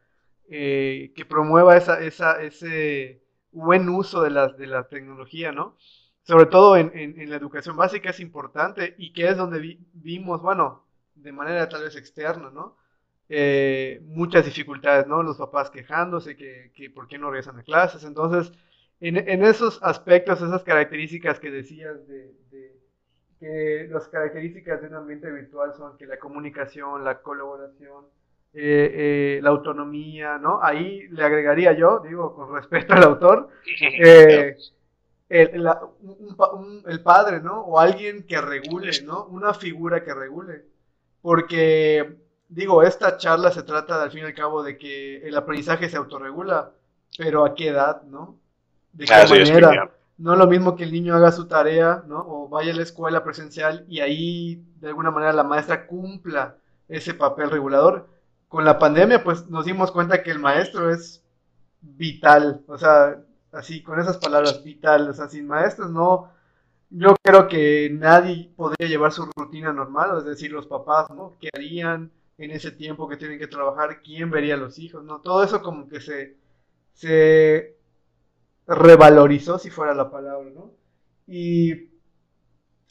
eh, 0.48 1.12
que 1.16 1.24
promueva 1.24 1.76
ese 1.76 3.22
buen 3.52 3.88
uso 3.88 4.22
de 4.22 4.30
la, 4.30 4.48
de 4.48 4.84
tecnología, 4.90 5.52
¿no? 5.52 5.76
Sobre 6.22 6.46
todo 6.46 6.76
en, 6.76 7.30
la 7.30 7.36
educación 7.36 7.76
básica 7.76 8.10
es 8.10 8.20
importante 8.20 8.94
y 8.98 9.12
que 9.12 9.28
es 9.28 9.36
donde 9.36 9.78
vimos, 9.92 10.42
bueno, 10.42 10.84
de 11.14 11.32
manera 11.32 11.68
tal 11.68 11.82
vez 11.82 11.96
externa, 11.96 12.50
¿no? 12.50 12.76
Eh, 13.28 14.00
muchas 14.04 14.44
dificultades, 14.44 15.06
¿no? 15.06 15.22
Los 15.22 15.36
papás 15.36 15.70
quejándose 15.70 16.36
que, 16.36 16.90
por 16.94 17.08
qué 17.08 17.18
no 17.18 17.30
regresan 17.30 17.58
a 17.58 17.62
clases. 17.62 18.04
Entonces, 18.04 18.52
en, 19.00 19.16
esos 19.44 19.82
aspectos, 19.82 20.40
esas 20.42 20.62
características 20.64 21.40
que 21.40 21.50
decías 21.50 22.06
de, 22.08 22.34
que 23.38 23.88
las 23.90 24.08
características 24.08 24.80
de 24.80 24.88
un 24.88 24.94
ambiente 24.94 25.30
virtual 25.30 25.74
son 25.74 25.96
que 25.98 26.06
la 26.06 26.18
comunicación, 26.18 27.04
la 27.04 27.20
colaboración, 27.20 28.06
eh, 28.58 29.36
eh, 29.36 29.40
la 29.42 29.50
autonomía, 29.50 30.38
¿no? 30.38 30.60
Ahí 30.62 31.06
le 31.08 31.22
agregaría 31.22 31.74
yo, 31.74 32.00
digo, 32.00 32.34
con 32.34 32.54
respeto 32.54 32.94
al 32.94 33.02
autor, 33.02 33.50
eh, 33.82 34.56
el, 35.28 35.68
el, 36.86 37.02
padre, 37.02 37.42
¿no? 37.42 37.60
O 37.60 37.78
alguien 37.78 38.26
que 38.26 38.40
regule, 38.40 38.92
¿no? 39.04 39.26
Una 39.26 39.52
figura 39.52 40.02
que 40.02 40.14
regule. 40.14 40.64
Porque, 41.20 42.16
digo, 42.48 42.82
esta 42.82 43.18
charla 43.18 43.50
se 43.50 43.62
trata 43.62 44.02
al 44.02 44.10
fin 44.10 44.20
y 44.22 44.24
al 44.24 44.34
cabo 44.34 44.62
de 44.62 44.78
que 44.78 45.18
el 45.18 45.36
aprendizaje 45.36 45.90
se 45.90 45.98
autorregula, 45.98 46.70
pero 47.18 47.44
¿a 47.44 47.54
qué 47.54 47.68
edad, 47.68 48.04
no? 48.04 48.38
¿De 48.94 49.04
qué 49.04 49.12
manera? 49.28 49.90
No 50.16 50.32
es 50.32 50.38
lo 50.38 50.46
mismo 50.46 50.76
que 50.76 50.84
el 50.84 50.92
niño 50.92 51.14
haga 51.14 51.30
su 51.30 51.46
tarea, 51.46 52.04
¿no? 52.06 52.24
O 52.26 52.48
vaya 52.48 52.72
a 52.72 52.76
la 52.76 52.84
escuela 52.84 53.22
presencial 53.22 53.84
y 53.86 54.00
ahí, 54.00 54.64
de 54.80 54.88
alguna 54.88 55.10
manera, 55.10 55.34
la 55.34 55.44
maestra 55.44 55.86
cumpla 55.86 56.56
ese 56.88 57.12
papel 57.12 57.50
regulador. 57.50 58.15
Con 58.56 58.64
la 58.64 58.78
pandemia, 58.78 59.22
pues 59.22 59.50
nos 59.50 59.66
dimos 59.66 59.92
cuenta 59.92 60.22
que 60.22 60.30
el 60.30 60.38
maestro 60.38 60.90
es 60.90 61.22
vital, 61.82 62.64
o 62.66 62.78
sea, 62.78 63.22
así, 63.52 63.82
con 63.82 64.00
esas 64.00 64.16
palabras, 64.16 64.64
vital, 64.64 65.10
o 65.10 65.12
sea, 65.12 65.28
sin 65.28 65.46
maestros 65.46 65.90
no, 65.90 66.32
yo 66.88 67.14
creo 67.22 67.48
que 67.48 67.90
nadie 67.92 68.50
podría 68.56 68.88
llevar 68.88 69.12
su 69.12 69.26
rutina 69.36 69.74
normal, 69.74 70.16
es 70.16 70.24
decir, 70.24 70.52
los 70.52 70.66
papás, 70.66 71.10
¿no? 71.10 71.36
¿Qué 71.38 71.50
harían 71.52 72.10
en 72.38 72.50
ese 72.50 72.70
tiempo 72.70 73.06
que 73.10 73.18
tienen 73.18 73.38
que 73.38 73.46
trabajar? 73.46 74.00
¿Quién 74.00 74.30
vería 74.30 74.54
a 74.54 74.56
los 74.56 74.78
hijos? 74.78 75.04
¿No? 75.04 75.20
Todo 75.20 75.44
eso 75.44 75.60
como 75.60 75.86
que 75.86 76.00
se, 76.00 76.38
se 76.94 77.76
revalorizó, 78.66 79.58
si 79.58 79.68
fuera 79.68 79.92
la 79.94 80.10
palabra, 80.10 80.48
¿no? 80.48 80.72
Y 81.26 81.90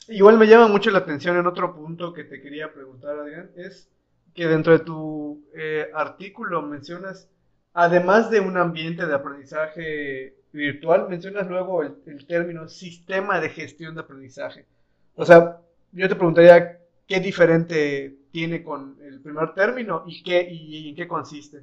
igual 0.06 0.38
me 0.38 0.46
llama 0.46 0.68
mucho 0.68 0.92
la 0.92 0.98
atención 0.98 1.36
en 1.36 1.48
otro 1.48 1.74
punto 1.74 2.12
que 2.12 2.22
te 2.22 2.40
quería 2.40 2.72
preguntar, 2.72 3.18
Adrián, 3.18 3.50
es 3.56 3.90
que 4.36 4.46
dentro 4.46 4.72
de 4.72 4.84
tu 4.84 5.42
eh, 5.56 5.88
artículo 5.94 6.62
mencionas, 6.62 7.28
además 7.72 8.30
de 8.30 8.40
un 8.40 8.56
ambiente 8.56 9.06
de 9.06 9.14
aprendizaje 9.14 10.36
virtual, 10.52 11.08
mencionas 11.08 11.48
luego 11.48 11.82
el, 11.82 12.26
término 12.26 12.68
sistema 12.68 13.40
de 13.40 13.48
gestión 13.48 13.94
de 13.94 14.02
aprendizaje. 14.02 14.66
O 15.14 15.24
sea, 15.24 15.58
yo 15.92 16.08
te 16.08 16.14
preguntaría 16.14 16.78
qué 17.06 17.20
diferente 17.20 18.16
tiene 18.30 18.62
con 18.62 18.98
el 19.02 19.20
primer 19.22 19.54
término 19.54 20.04
y, 20.06 20.22
qué, 20.22 20.46
y, 20.50 20.90
en 20.90 20.94
qué 20.94 21.08
consiste. 21.08 21.62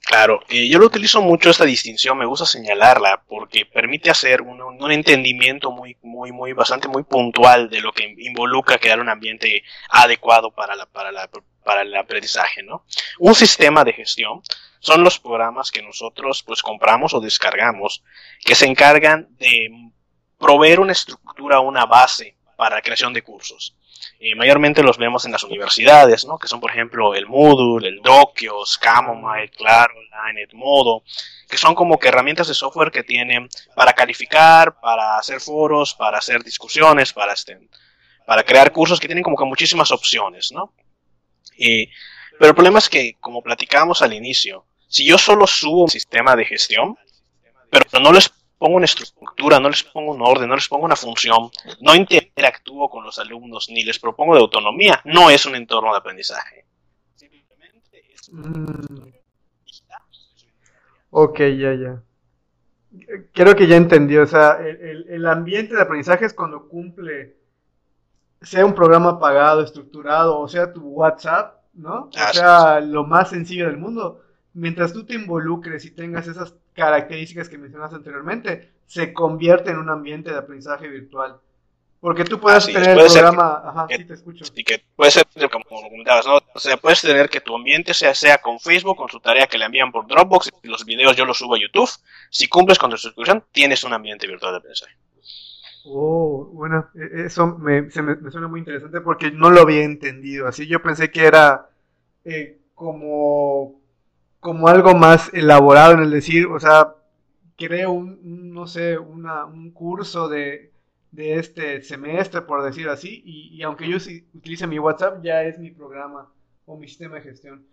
Claro, 0.00 0.40
eh, 0.48 0.68
yo 0.68 0.78
lo 0.78 0.86
utilizo 0.86 1.20
mucho 1.20 1.50
esta 1.50 1.64
distinción, 1.64 2.16
me 2.16 2.26
gusta 2.26 2.46
señalarla 2.46 3.24
porque 3.26 3.66
permite 3.66 4.08
hacer 4.08 4.40
un, 4.40 4.62
un, 4.62 4.92
entendimiento 4.92 5.72
muy, 5.72 5.96
muy, 6.00 6.30
muy, 6.30 6.52
bastante 6.52 6.86
muy 6.86 7.02
puntual 7.02 7.68
de 7.68 7.80
lo 7.80 7.92
que 7.92 8.14
involucra 8.18 8.78
crear 8.78 9.00
un 9.00 9.08
ambiente 9.08 9.64
adecuado 9.90 10.52
para, 10.52 10.76
la, 10.76 10.86
para, 10.86 11.10
la, 11.10 11.28
para 11.66 11.82
el 11.82 11.94
aprendizaje, 11.96 12.62
¿no? 12.62 12.84
Un 13.18 13.34
sistema 13.34 13.82
de 13.82 13.92
gestión 13.92 14.40
son 14.78 15.02
los 15.02 15.18
programas 15.18 15.72
que 15.72 15.82
nosotros 15.82 16.44
pues 16.44 16.62
compramos 16.62 17.12
o 17.12 17.20
descargamos 17.20 18.04
que 18.44 18.54
se 18.54 18.66
encargan 18.66 19.26
de 19.36 19.68
proveer 20.38 20.78
una 20.78 20.92
estructura, 20.92 21.58
una 21.58 21.84
base 21.84 22.36
para 22.56 22.76
la 22.76 22.82
creación 22.82 23.12
de 23.12 23.22
cursos. 23.22 23.76
Eh, 24.20 24.36
mayormente 24.36 24.84
los 24.84 24.96
vemos 24.96 25.24
en 25.24 25.32
las 25.32 25.42
universidades, 25.42 26.24
¿no? 26.24 26.38
que 26.38 26.46
son 26.46 26.60
por 26.60 26.70
ejemplo 26.70 27.16
el 27.16 27.26
Moodle, 27.26 27.88
el 27.88 28.00
Dockio, 28.00 28.64
Scamomite, 28.64 29.56
Claro, 29.56 29.94
Line, 29.94 30.46
Modo, 30.52 31.02
que 31.48 31.58
son 31.58 31.74
como 31.74 31.98
que 31.98 32.06
herramientas 32.06 32.46
de 32.46 32.54
software 32.54 32.92
que 32.92 33.02
tienen 33.02 33.48
para 33.74 33.92
calificar, 33.92 34.78
para 34.78 35.18
hacer 35.18 35.40
foros, 35.40 35.94
para 35.94 36.18
hacer 36.18 36.44
discusiones, 36.44 37.12
para, 37.12 37.32
este, 37.32 37.58
para 38.24 38.44
crear 38.44 38.70
cursos 38.70 39.00
que 39.00 39.08
tienen 39.08 39.24
como 39.24 39.36
que 39.36 39.44
muchísimas 39.44 39.90
opciones, 39.90 40.52
¿no? 40.52 40.72
Pero 41.56 42.50
el 42.50 42.54
problema 42.54 42.78
es 42.78 42.88
que, 42.88 43.16
como 43.20 43.42
platicábamos 43.42 44.02
al 44.02 44.12
inicio, 44.12 44.66
si 44.88 45.06
yo 45.06 45.18
solo 45.18 45.46
subo 45.46 45.84
un 45.84 45.90
sistema 45.90 46.36
de 46.36 46.44
gestión, 46.44 46.96
pero 47.70 47.84
no 48.00 48.12
les 48.12 48.30
pongo 48.58 48.76
una 48.76 48.84
estructura, 48.84 49.60
no 49.60 49.68
les 49.68 49.82
pongo 49.82 50.12
un 50.12 50.22
orden, 50.22 50.48
no 50.48 50.54
les 50.54 50.68
pongo 50.68 50.84
una 50.84 50.96
función, 50.96 51.50
no 51.80 51.94
interactúo 51.94 52.88
con 52.88 53.04
los 53.04 53.18
alumnos, 53.18 53.68
ni 53.70 53.84
les 53.84 53.98
propongo 53.98 54.34
de 54.34 54.40
autonomía, 54.40 55.00
no 55.04 55.30
es 55.30 55.44
un 55.46 55.56
entorno 55.56 55.92
de 55.92 55.98
aprendizaje. 55.98 56.64
Mm. 58.30 59.16
Ok, 61.10 61.38
ya, 61.38 61.74
ya. 61.74 62.02
Creo 63.32 63.54
que 63.54 63.66
ya 63.66 63.76
entendí. 63.76 64.16
O 64.16 64.26
sea, 64.26 64.58
el, 64.60 65.06
el 65.08 65.26
ambiente 65.26 65.74
de 65.74 65.82
aprendizaje 65.82 66.26
es 66.26 66.34
cuando 66.34 66.68
cumple, 66.68 67.35
sea 68.42 68.64
un 68.64 68.74
programa 68.74 69.18
pagado, 69.18 69.62
estructurado, 69.62 70.38
o 70.38 70.48
sea, 70.48 70.72
tu 70.72 70.82
WhatsApp, 70.82 71.62
¿no? 71.74 72.10
O 72.12 72.32
sea, 72.32 72.80
lo 72.80 73.04
más 73.04 73.30
sencillo 73.30 73.66
del 73.66 73.76
mundo. 73.76 74.22
Mientras 74.54 74.92
tú 74.92 75.04
te 75.04 75.14
involucres 75.14 75.84
y 75.84 75.90
tengas 75.90 76.26
esas 76.26 76.54
características 76.72 77.48
que 77.48 77.58
mencionaste 77.58 77.96
anteriormente, 77.96 78.72
se 78.86 79.12
convierte 79.12 79.70
en 79.70 79.78
un 79.78 79.90
ambiente 79.90 80.30
de 80.30 80.38
aprendizaje 80.38 80.88
virtual. 80.88 81.36
Porque 82.00 82.24
tú 82.24 82.38
puedes 82.38 82.66
tener 82.66 82.90
el 82.90 83.06
programa, 83.06 83.62
ajá, 83.64 83.86
sí 83.90 84.04
te 84.04 84.14
escucho. 84.14 84.44
Y 84.54 84.62
que 84.62 84.84
puede 84.94 85.10
ser 85.10 85.24
como 85.50 85.64
comentabas, 85.64 86.26
¿no? 86.26 86.38
O 86.54 86.58
sea, 86.58 86.76
puedes 86.76 87.00
tener 87.00 87.28
que 87.28 87.40
tu 87.40 87.56
ambiente 87.56 87.94
sea, 87.94 88.14
sea 88.14 88.38
con 88.38 88.60
Facebook, 88.60 88.96
con 88.96 89.08
su 89.08 89.18
tarea 89.18 89.46
que 89.46 89.58
le 89.58 89.64
envían 89.64 89.90
por 89.90 90.06
Dropbox, 90.06 90.52
y 90.62 90.68
los 90.68 90.84
videos 90.84 91.16
yo 91.16 91.24
los 91.24 91.38
subo 91.38 91.54
a 91.54 91.58
YouTube. 91.58 91.90
Si 92.30 92.48
cumples 92.48 92.78
con 92.78 92.90
tu 92.90 92.96
suscripción, 92.96 93.44
tienes 93.50 93.82
un 93.82 93.94
ambiente 93.94 94.26
virtual 94.26 94.52
de 94.52 94.58
aprendizaje. 94.58 94.94
Oh, 95.88 96.50
bueno, 96.52 96.88
e, 96.94 97.26
eso 97.26 97.46
me, 97.58 97.90
suena 97.90 98.48
muy 98.48 98.60
interesante 98.60 99.00
porque 99.00 99.30
no 99.30 99.50
lo 99.50 99.60
había 99.60 99.84
entendido. 99.84 100.48
Así 100.48 100.66
yo 100.66 100.82
pensé 100.82 101.10
que 101.10 101.24
era 101.24 101.70
eh, 102.24 102.58
como, 102.74 103.80
como 104.40 104.68
algo 104.68 104.94
más 104.94 105.32
elaborado 105.32 105.94
en 105.94 106.00
el 106.00 106.10
decir, 106.10 106.46
o 106.46 106.58
sea, 106.58 106.94
creo 107.56 107.92
un, 107.92 108.52
no 108.52 108.66
sé, 108.66 108.98
un 108.98 109.70
curso 109.72 110.28
de, 110.28 110.72
de, 111.12 111.38
este 111.38 111.82
semestre, 111.82 112.42
por 112.42 112.64
decir 112.64 112.88
así, 112.88 113.22
y, 113.24 113.62
aunque 113.62 113.88
yo 113.88 113.96
utilice 114.34 114.66
mi 114.66 114.78
WhatsApp, 114.78 115.22
ya 115.22 115.42
es 115.44 115.58
mi 115.58 115.70
programa 115.70 116.28
o 116.66 116.76
mi 116.76 116.88
sistema 116.88 117.16
de 117.16 117.22
gestión. 117.22 117.64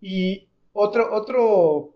Y 0.00 0.48
otro, 0.72 1.14
otro 1.14 1.94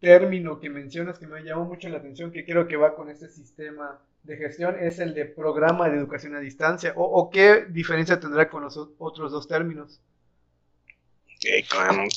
término 0.00 0.60
que 0.60 0.70
mencionas 0.70 1.18
que 1.18 1.26
me 1.26 1.42
llamó 1.42 1.64
mucho 1.64 1.88
la 1.88 1.98
atención, 1.98 2.30
que 2.30 2.44
creo 2.44 2.68
que 2.68 2.76
va 2.76 2.94
con 2.94 3.10
este 3.10 3.28
sistema 3.28 3.98
de 4.26 4.36
gestión 4.36 4.76
es 4.80 4.98
el 4.98 5.14
de 5.14 5.24
programa 5.24 5.88
de 5.88 5.96
educación 5.96 6.34
a 6.34 6.40
distancia? 6.40 6.92
¿O, 6.96 7.30
qué 7.30 7.66
diferencia 7.68 8.18
tendrá 8.18 8.48
con 8.48 8.62
los 8.62 8.76
otros 8.98 9.32
dos 9.32 9.48
términos? 9.48 10.00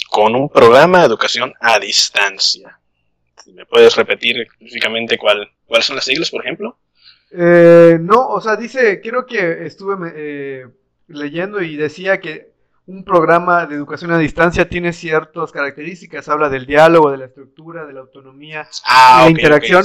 con, 0.09 0.35
un 0.35 0.49
programa 0.49 0.99
de 0.99 1.05
educación 1.05 1.53
a 1.59 1.79
distancia. 1.79 2.79
¿Me 3.53 3.65
puedes 3.65 3.95
repetir 3.95 4.41
específicamente 4.41 5.17
cuál, 5.17 5.51
cuáles 5.65 5.85
son 5.85 5.97
las 5.97 6.05
siglas, 6.05 6.31
por 6.31 6.43
ejemplo? 6.43 6.77
Eh, 7.31 7.97
no, 8.01 8.27
o 8.27 8.41
sea, 8.41 8.55
dice, 8.55 9.01
creo 9.01 9.25
que 9.25 9.65
estuve 9.65 10.11
eh, 10.15 10.67
leyendo 11.07 11.61
y 11.61 11.75
decía 11.75 12.19
que 12.19 12.53
un 12.89 13.03
programa 13.03 13.67
de 13.67 13.75
educación 13.75 14.11
a 14.11 14.17
distancia 14.17 14.67
tiene 14.67 14.93
ciertas 14.93 15.51
características, 15.51 16.27
habla 16.27 16.49
del 16.49 16.65
diálogo, 16.65 17.11
de 17.11 17.19
la 17.19 17.25
estructura, 17.25 17.85
de 17.85 17.93
la 17.93 17.99
autonomía, 17.99 18.67
ah, 18.83 19.19
de 19.19 19.25
la 19.25 19.29
interacción, 19.29 19.83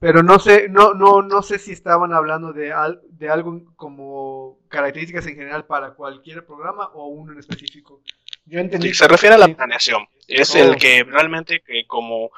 pero 0.00 0.24
no 0.24 0.40
sé, 0.40 0.68
no, 0.68 0.92
no, 0.94 1.22
no 1.22 1.42
sé 1.42 1.60
si 1.60 1.70
estaban 1.70 2.12
hablando 2.12 2.52
de, 2.52 2.74
de 3.08 3.30
algo 3.30 3.62
como 3.76 4.58
características 4.68 5.26
en 5.26 5.36
general 5.36 5.64
para 5.66 5.94
cualquier 5.94 6.44
programa 6.44 6.88
o 6.94 7.06
uno 7.06 7.32
en 7.32 7.38
específico. 7.38 8.02
Yo 8.50 8.58
entendí. 8.58 8.92
se 8.92 9.06
refiere 9.06 9.36
a 9.36 9.38
la 9.38 9.46
planeación. 9.46 10.08
Es 10.26 10.56
el 10.56 10.76
que 10.76 11.04
realmente, 11.04 11.60
que 11.60 11.86
como, 11.86 12.30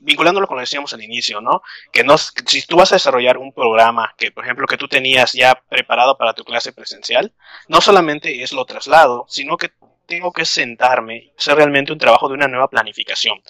vinculándolo 0.00 0.46
con 0.46 0.56
lo 0.56 0.60
que 0.60 0.66
decíamos 0.66 0.92
al 0.92 1.02
inicio, 1.02 1.40
¿no? 1.40 1.62
Que 1.92 2.04
no, 2.04 2.16
si 2.16 2.62
tú 2.62 2.76
vas 2.76 2.92
a 2.92 2.94
desarrollar 2.94 3.38
un 3.38 3.52
programa 3.52 4.14
que, 4.16 4.30
por 4.30 4.44
ejemplo, 4.44 4.66
que 4.66 4.76
tú 4.76 4.86
tenías 4.86 5.32
ya 5.32 5.60
preparado 5.68 6.16
para 6.16 6.32
tu 6.32 6.44
clase 6.44 6.72
presencial, 6.72 7.32
no 7.66 7.80
solamente 7.80 8.42
es 8.42 8.52
lo 8.52 8.64
traslado, 8.66 9.26
sino 9.28 9.56
que 9.56 9.72
tengo 10.06 10.32
que 10.32 10.44
sentarme 10.44 11.32
hacer 11.36 11.56
realmente 11.56 11.92
un 11.92 11.98
trabajo 11.98 12.28
de 12.28 12.34
una 12.34 12.46
nueva 12.46 12.68
planificación. 12.68 13.40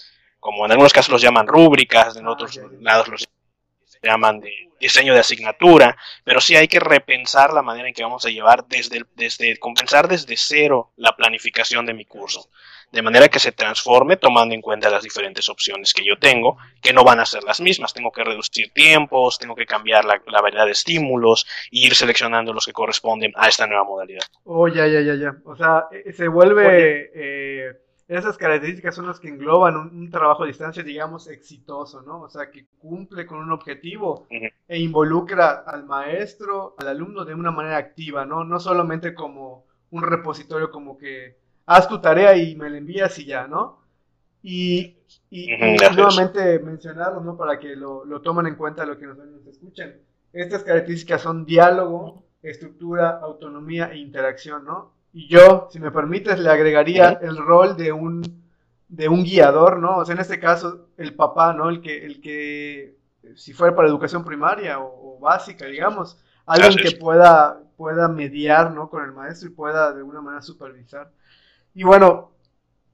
Como 0.41 0.65
en 0.65 0.73
algunos 0.73 0.93
casos 0.95 1.13
los 1.13 1.23
llaman 1.23 1.47
rúbricas, 1.47 2.17
en 2.17 2.27
otros 2.27 2.59
lados 2.81 3.09
los 3.09 3.29
llaman 4.03 4.41
de 4.41 4.69
diseño 4.81 5.15
de 5.15 5.21
asignatura, 5.21 5.97
pero 6.25 6.41
sí 6.41 6.57
hay 6.57 6.69
que 6.69 6.81
repensar 6.81 7.53
la 7.53 7.63
manera 7.63 7.89
en 7.89 7.95
que 7.95 8.03
vamos 8.03 8.25
a 8.25 8.31
llevar 8.31 8.67
desde, 8.69 9.05
desde 9.15 9.59
compensar 9.59 10.09
desde 10.09 10.37
cero 10.37 10.93
la 10.97 11.17
planificación 11.17 11.85
de 11.87 11.95
mi 11.95 12.05
curso, 12.05 12.49
de 12.93 13.03
manera 13.03 13.29
que 13.29 13.39
se 13.39 13.53
transforme 13.53 14.17
tomando 14.17 14.55
en 14.55 14.61
cuenta 14.61 14.91
las 14.91 15.03
diferentes 15.03 15.49
opciones 15.49 15.93
que 15.93 16.05
yo 16.05 16.19
tengo, 16.19 16.59
que 16.81 16.93
no 16.93 17.05
van 17.05 17.21
a 17.21 17.27
ser 17.27 17.43
las 17.43 17.61
mismas. 17.61 17.93
Tengo 17.93 18.13
que 18.13 18.25
reducir 18.25 18.73
tiempos, 18.73 19.39
tengo 19.39 19.55
que 19.55 19.67
cambiar 19.67 20.05
la, 20.05 20.21
variedad 20.41 20.67
de 20.67 20.73
estímulos 20.73 21.47
e 21.73 21.87
ir 21.87 21.95
seleccionando 21.95 22.53
los 22.53 22.67
que 22.67 22.73
corresponden 22.73 23.33
a 23.37 23.49
esta 23.49 23.67
nueva 23.67 23.85
modalidad. 23.85 24.23
Oh, 24.45 24.69
ya, 24.69 24.87
ya, 24.87 25.01
ya, 25.01 25.15
ya. 25.15 25.37
O 25.45 25.57
sea, 25.57 25.87
eh, 25.93 26.13
se 26.13 26.29
vuelve... 26.29 27.11
Eh, 27.15 27.88
esas 28.09 28.39
características 28.39 28.95
son 28.95 29.07
las 29.07 29.21
que 29.21 29.29
engloban 29.29 29.77
un, 29.77 30.11
trabajo 30.11 30.43
a 30.43 30.47
distancia, 30.47 30.83
digamos, 30.83 31.29
exitoso, 31.29 32.01
¿no? 32.01 32.23
O 32.23 32.29
sea, 32.31 32.51
que 32.51 32.67
cumple 32.79 33.27
con 33.27 33.39
un 33.39 33.53
objetivo 33.53 34.27
e 34.67 34.79
involucra 34.79 35.63
al 35.67 35.85
maestro, 35.85 36.75
al 36.79 36.89
alumno 36.89 37.27
de 37.27 37.35
una 37.35 37.51
manera 37.51 37.77
activa, 37.77 38.25
¿no? 38.25 38.45
No 38.45 38.59
solamente 38.61 39.15
como 39.15 39.67
un 39.91 40.03
repositorio 40.03 40.71
como 40.71 40.97
que 40.97 41.37
haz 41.67 41.87
tu 41.87 42.01
tarea 42.01 42.35
y 42.35 42.57
me 42.57 42.71
la 42.71 42.79
envías 42.79 43.19
y 43.19 43.27
ya, 43.27 43.47
¿no? 43.47 43.83
Y, 44.43 44.97
y, 45.29 45.49
nuevamente 45.95 46.59
mencionarlo, 46.61 47.21
¿no? 47.21 47.37
Para 47.37 47.59
que 47.59 47.77
lo, 47.77 48.07
lo 48.07 48.23
tomen 48.23 48.47
en 48.47 48.55
cuenta 48.55 48.87
lo 48.87 48.99
que 48.99 49.07
nos, 49.07 49.19
nos 49.19 49.47
escuchen. 49.47 50.01
Estas 50.33 50.65
características 50.65 51.21
son 51.21 51.45
diálogo, 51.45 52.25
estructura, 52.43 53.19
autonomía 53.19 53.93
e 53.93 53.99
interacción, 53.99 54.65
¿no? 54.65 54.98
Y 55.13 55.29
yo, 55.29 55.69
si 55.71 55.81
me 55.81 55.91
permites, 55.91 56.39
le 56.39 56.51
agregaría 56.51 57.19
el 57.23 57.37
rol 57.37 57.77
de 57.77 57.93
un, 57.93 58.23
de 58.89 59.09
un 59.09 59.25
guiador, 59.25 59.79
¿no? 59.79 59.99
O 59.99 60.05
sea, 60.05 60.15
en 60.15 60.21
este 60.21 60.39
caso, 60.39 60.89
el 60.97 61.15
papá, 61.15 61.53
¿no? 61.55 61.69
El 61.71 61.81
que, 61.81 62.05
el 62.05 62.21
que 62.21 62.97
si 63.37 63.53
fuera 63.53 63.75
para 63.75 63.89
educación 63.89 64.25
primaria 64.25 64.79
o, 64.81 65.19
básica, 65.21 65.67
digamos, 65.67 66.19
alguien 66.47 66.77
que 66.77 66.97
pueda, 66.97 67.61
pueda 67.77 68.09
mediar, 68.09 68.73
¿no? 68.73 68.89
Con 68.89 69.05
el 69.05 69.13
maestro 69.13 69.49
y 69.49 69.53
pueda 69.53 69.93
de 69.93 69.99
alguna 69.99 70.21
manera 70.21 70.43
supervisar. 70.43 71.11
Y 71.75 71.83
bueno, 71.83 72.31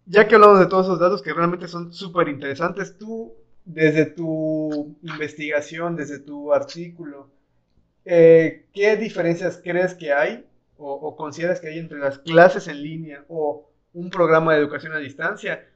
ya 0.07 0.27
que 0.27 0.35
hablamos 0.35 0.59
de 0.59 0.66
todos 0.66 0.87
esos 0.87 1.00
datos 1.00 1.22
que 1.22 1.33
realmente 1.33 1.68
son 1.68 1.92
súper 1.92 2.29
interesantes, 2.29 2.96
tú, 2.98 3.35
desde 3.64 4.07
tu 4.07 4.96
investigación, 5.03 5.96
desde 5.96 6.18
tu 6.18 6.53
artículo, 6.53 7.31
eh, 8.05 8.66
¿qué 8.72 8.96
diferencias 8.96 9.61
crees 9.62 9.94
que 9.94 10.12
hay 10.12 10.46
o, 10.78 11.16
consideras 11.16 11.60
que 11.60 11.68
hay 11.68 11.78
entre 11.78 11.98
las 11.98 12.18
clases 12.18 12.68
en 12.68 12.82
línea 12.82 13.24
o 13.28 13.70
un 13.92 14.10
programa 14.10 14.52
de 14.52 14.60
educación 14.60 14.92
a 14.92 14.98
distancia 14.98 15.66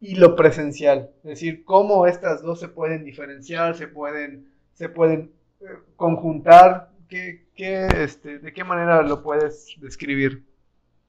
y 0.00 0.16
lo 0.16 0.36
presencial? 0.36 1.10
Es 1.18 1.30
decir, 1.30 1.64
cómo 1.64 2.06
estas 2.06 2.42
dos 2.42 2.60
se 2.60 2.68
pueden 2.68 3.04
diferenciar, 3.04 3.76
se 3.76 3.88
pueden, 3.88 4.52
se 4.74 4.88
pueden 4.88 5.32
eh, 5.60 5.66
conjuntar, 5.96 6.90
¿Qué, 7.08 7.46
qué, 7.54 7.86
este, 8.02 8.38
¿de 8.40 8.52
qué 8.52 8.64
manera 8.64 9.02
lo 9.02 9.22
puedes 9.22 9.68
describir? 9.78 10.42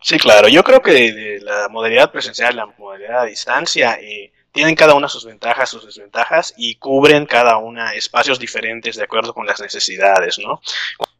Sí, 0.02 0.20
claro. 0.20 0.48
Yo 0.48 0.64
creo 0.64 0.82
que 0.82 1.40
la 1.42 1.70
modalidad 1.70 2.12
presencial 2.12 2.54
y 2.54 2.58
la 2.58 2.68
modalidad 2.78 3.22
a 3.22 3.26
distancia 3.26 3.98
eh, 4.00 4.32
tienen 4.52 4.76
cada 4.76 4.94
una 4.94 5.10
sus 5.10 5.26
ventajas, 5.26 5.70
sus 5.70 5.86
desventajas 5.86 6.54
y 6.56 6.76
cubren 6.76 7.26
cada 7.26 7.58
una 7.58 7.94
espacios 7.94 8.40
diferentes 8.40 8.96
de 8.96 9.04
acuerdo 9.04 9.34
con 9.34 9.48
las 9.48 9.60
necesidades, 9.60 10.38
¿no? 10.38 10.62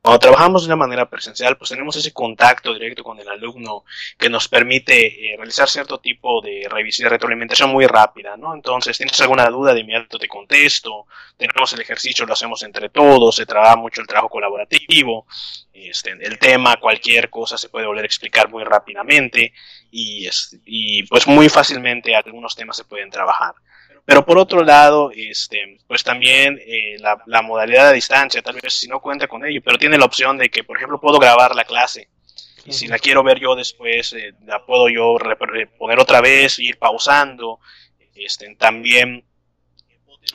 Cuando 0.08 0.20
trabajamos 0.20 0.62
de 0.62 0.68
una 0.68 0.78
manera 0.78 1.10
presencial, 1.10 1.58
pues 1.58 1.70
tenemos 1.70 1.94
ese 1.98 2.14
contacto 2.14 2.74
directo 2.74 3.04
con 3.04 3.20
el 3.20 3.28
alumno 3.28 3.84
que 4.18 4.30
nos 4.30 4.48
permite 4.48 5.06
eh, 5.06 5.36
realizar 5.36 5.68
cierto 5.68 5.98
tipo 5.98 6.42
de 6.42 6.66
revisión, 6.72 7.08
de 7.08 7.10
retroalimentación 7.10 7.70
muy 7.70 7.88
rápida, 7.88 8.38
¿no? 8.38 8.56
Entonces, 8.56 8.98
tienes 8.98 9.20
alguna 9.20 9.46
duda, 9.48 9.74
de 9.74 9.82
inmediato 9.82 10.18
te 10.18 10.30
contesto, 10.30 11.08
tenemos 11.36 11.74
el 11.74 11.82
ejercicio, 11.82 12.26
lo 12.26 12.32
hacemos 12.32 12.64
entre 12.64 12.88
todos, 12.88 13.36
se 13.36 13.46
trabaja 13.46 13.76
mucho 13.76 14.00
el 14.00 14.08
trabajo 14.08 14.30
colaborativo, 14.30 15.28
este, 15.74 16.12
el 16.12 16.40
tema, 16.40 16.78
cualquier 16.78 17.30
cosa 17.30 17.58
se 17.58 17.68
puede 17.68 17.86
volver 17.86 18.04
a 18.04 18.08
explicar 18.08 18.50
muy 18.50 18.64
rápidamente 18.64 19.52
y, 19.92 20.26
y 20.64 21.04
pues 21.04 21.28
muy 21.28 21.50
fácilmente 21.50 22.16
algunos 22.16 22.56
temas 22.56 22.78
se 22.78 22.86
pueden 22.86 23.10
trabajar. 23.10 23.56
Pero 24.08 24.26
por 24.26 24.38
otro 24.38 24.64
lado, 24.64 25.12
este, 25.14 25.80
pues 25.86 26.02
también 26.02 26.58
eh, 26.66 26.96
la, 26.98 27.42
modalidad 27.42 27.90
de 27.90 27.96
distancia, 27.96 28.42
tal 28.42 28.56
vez 28.56 28.74
si 28.74 28.88
no 28.88 29.02
cuenta 29.02 29.28
con 29.28 29.46
ello, 29.46 29.60
pero 29.62 29.78
tiene 29.78 29.98
la 29.98 30.06
opción 30.06 30.38
de 30.38 30.48
que, 30.50 30.64
por 30.64 30.78
ejemplo, 30.78 30.98
puedo 30.98 31.20
grabar 31.20 31.54
la 31.54 31.66
clase. 31.66 32.08
Y 32.64 32.72
si 32.72 32.88
la 32.88 33.00
quiero 33.00 33.22
ver 33.22 33.38
yo 33.38 33.54
después, 33.54 34.14
eh, 34.14 34.34
la 34.46 34.66
puedo 34.66 34.88
yo 34.88 35.18
poner 35.78 36.00
otra 36.00 36.22
vez, 36.22 36.58
ir 36.60 36.78
pausando. 36.78 37.60
Este, 38.16 38.56
también 38.56 39.26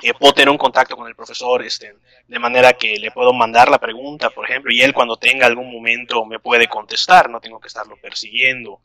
eh, 0.02 0.12
puedo 0.20 0.34
tener 0.34 0.50
un 0.50 0.58
contacto 0.58 0.94
con 0.94 1.08
el 1.08 1.16
profesor, 1.16 1.62
este, 1.62 1.94
de 2.28 2.38
manera 2.38 2.74
que 2.74 2.98
le 2.98 3.10
puedo 3.10 3.32
mandar 3.32 3.70
la 3.70 3.78
pregunta, 3.78 4.28
por 4.28 4.44
ejemplo, 4.44 4.70
y 4.70 4.82
él 4.82 4.92
cuando 4.92 5.16
tenga 5.16 5.46
algún 5.46 5.72
momento 5.72 6.26
me 6.26 6.38
puede 6.38 6.68
contestar, 6.68 7.30
no 7.30 7.40
tengo 7.40 7.58
que 7.58 7.68
estarlo 7.68 7.96
persiguiendo. 7.96 8.82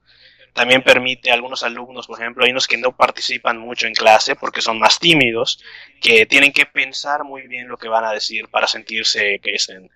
También 0.58 0.82
permite 0.82 1.30
a 1.30 1.36
algunos 1.36 1.62
alumnos, 1.62 2.08
por 2.08 2.20
ejemplo, 2.20 2.44
hay 2.44 2.50
unos 2.50 2.68
que 2.68 2.78
no 2.78 2.92
participan 2.92 3.60
mucho 3.60 3.86
en 3.86 3.94
clase 3.94 4.36
porque 4.36 4.60
son 4.60 4.80
más 4.80 4.98
tímidos, 4.98 5.64
que 6.02 6.26
tienen 6.26 6.52
que 6.52 6.66
pensar 6.66 7.24
muy 7.24 7.48
bien 7.48 7.68
lo 7.68 7.78
que 7.78 7.88
van 7.88 8.06
a 8.06 8.12
decir 8.12 8.48
para 8.50 8.66
sentirse 8.66 9.40
que 9.44 9.52
estén 9.52 9.92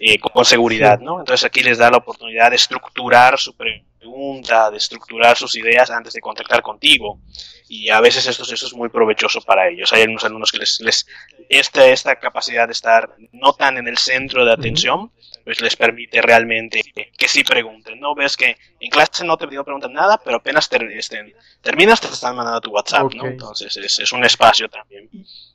eh, 0.00 0.18
con 0.18 0.44
seguridad, 0.44 0.98
¿no? 1.00 1.20
Entonces 1.20 1.44
aquí 1.44 1.62
les 1.62 1.78
da 1.78 1.90
la 1.90 1.98
oportunidad 1.98 2.50
de 2.50 2.56
estructurar 2.56 3.38
su 3.38 3.54
pregunta, 3.54 4.70
de 4.70 4.76
estructurar 4.76 5.36
sus 5.36 5.56
ideas 5.56 5.90
antes 5.90 6.12
de 6.14 6.20
contactar 6.20 6.62
contigo. 6.62 7.20
Y 7.68 7.88
a 7.88 8.00
veces 8.00 8.26
esto, 8.26 8.42
eso 8.44 8.66
es 8.66 8.74
muy 8.74 8.88
provechoso 8.88 9.40
para 9.40 9.68
ellos. 9.68 9.92
Hay 9.92 10.02
algunos 10.02 10.24
alumnos 10.24 10.52
que 10.52 10.58
les, 10.58 10.80
les 10.80 11.06
esta, 11.48 11.86
esta 11.86 12.16
capacidad 12.16 12.66
de 12.66 12.72
estar 12.72 13.14
no 13.32 13.52
tan 13.54 13.76
en 13.78 13.88
el 13.88 13.98
centro 13.98 14.44
de 14.44 14.52
atención, 14.52 15.10
pues 15.46 15.60
les 15.60 15.76
permite 15.76 16.20
realmente 16.20 16.82
que, 17.16 17.28
sí 17.28 17.44
pregunten, 17.44 18.00
¿no? 18.00 18.16
Ves 18.16 18.36
que 18.36 18.56
en 18.80 18.90
clase 18.90 19.24
no 19.24 19.36
te 19.36 19.46
preguntan 19.46 19.92
nada, 19.92 20.20
pero 20.24 20.38
apenas 20.38 20.68
este, 20.90 21.36
terminas 21.60 22.00
te 22.00 22.08
están 22.08 22.34
mandando 22.34 22.60
tu 22.60 22.70
WhatsApp, 22.72 23.14
¿no? 23.14 23.26
Entonces 23.26 23.76
es, 23.76 24.12
un 24.12 24.24
espacio 24.24 24.68
también. 24.68 25.08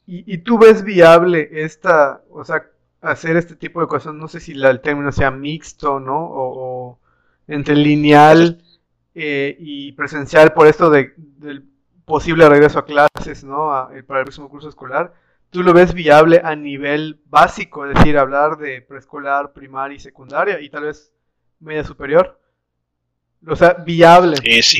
¿Y, 0.07 0.37
tú 0.39 0.57
ves 0.57 0.83
viable 0.83 1.49
esta, 1.51 2.21
o 2.31 2.43
sea, 2.45 2.63
hacer 3.01 3.35
este 3.37 3.55
tipo 3.55 3.81
de 3.81 3.87
cosas, 3.87 4.13
no 4.13 4.27
sé 4.27 4.39
si 4.39 4.53
el 4.53 4.81
término 4.81 5.11
sea 5.11 5.31
mixto, 5.31 5.99
¿no? 5.99 6.19
O, 6.19 6.99
entre 7.47 7.75
lineal 7.75 8.63
eh, 9.15 9.55
y 9.59 9.91
presencial 9.93 10.53
por 10.53 10.67
esto 10.67 10.89
de, 10.89 11.13
del 11.17 11.65
posible 12.05 12.47
regreso 12.47 12.79
a 12.79 12.85
clases, 12.85 13.43
¿no? 13.43 13.91
Eh, 13.91 14.03
para 14.03 14.21
el 14.21 14.25
próximo 14.25 14.49
curso 14.49 14.69
escolar 14.69 15.13
tú 15.51 15.61
lo 15.63 15.73
ves 15.73 15.93
viable 15.93 16.41
a 16.43 16.55
nivel 16.55 17.19
básico, 17.25 17.85
es 17.85 17.93
decir, 17.93 18.17
hablar 18.17 18.57
de 18.57 18.81
preescolar, 18.81 19.53
primaria 19.53 19.97
y 19.97 19.99
secundaria 19.99 20.59
y 20.59 20.69
tal 20.69 20.85
vez 20.85 21.13
media 21.59 21.83
superior. 21.83 22.39
O 23.45 23.55
sea, 23.55 23.73
viable. 23.73 24.37
Eh, 24.43 24.63
sí. 24.63 24.79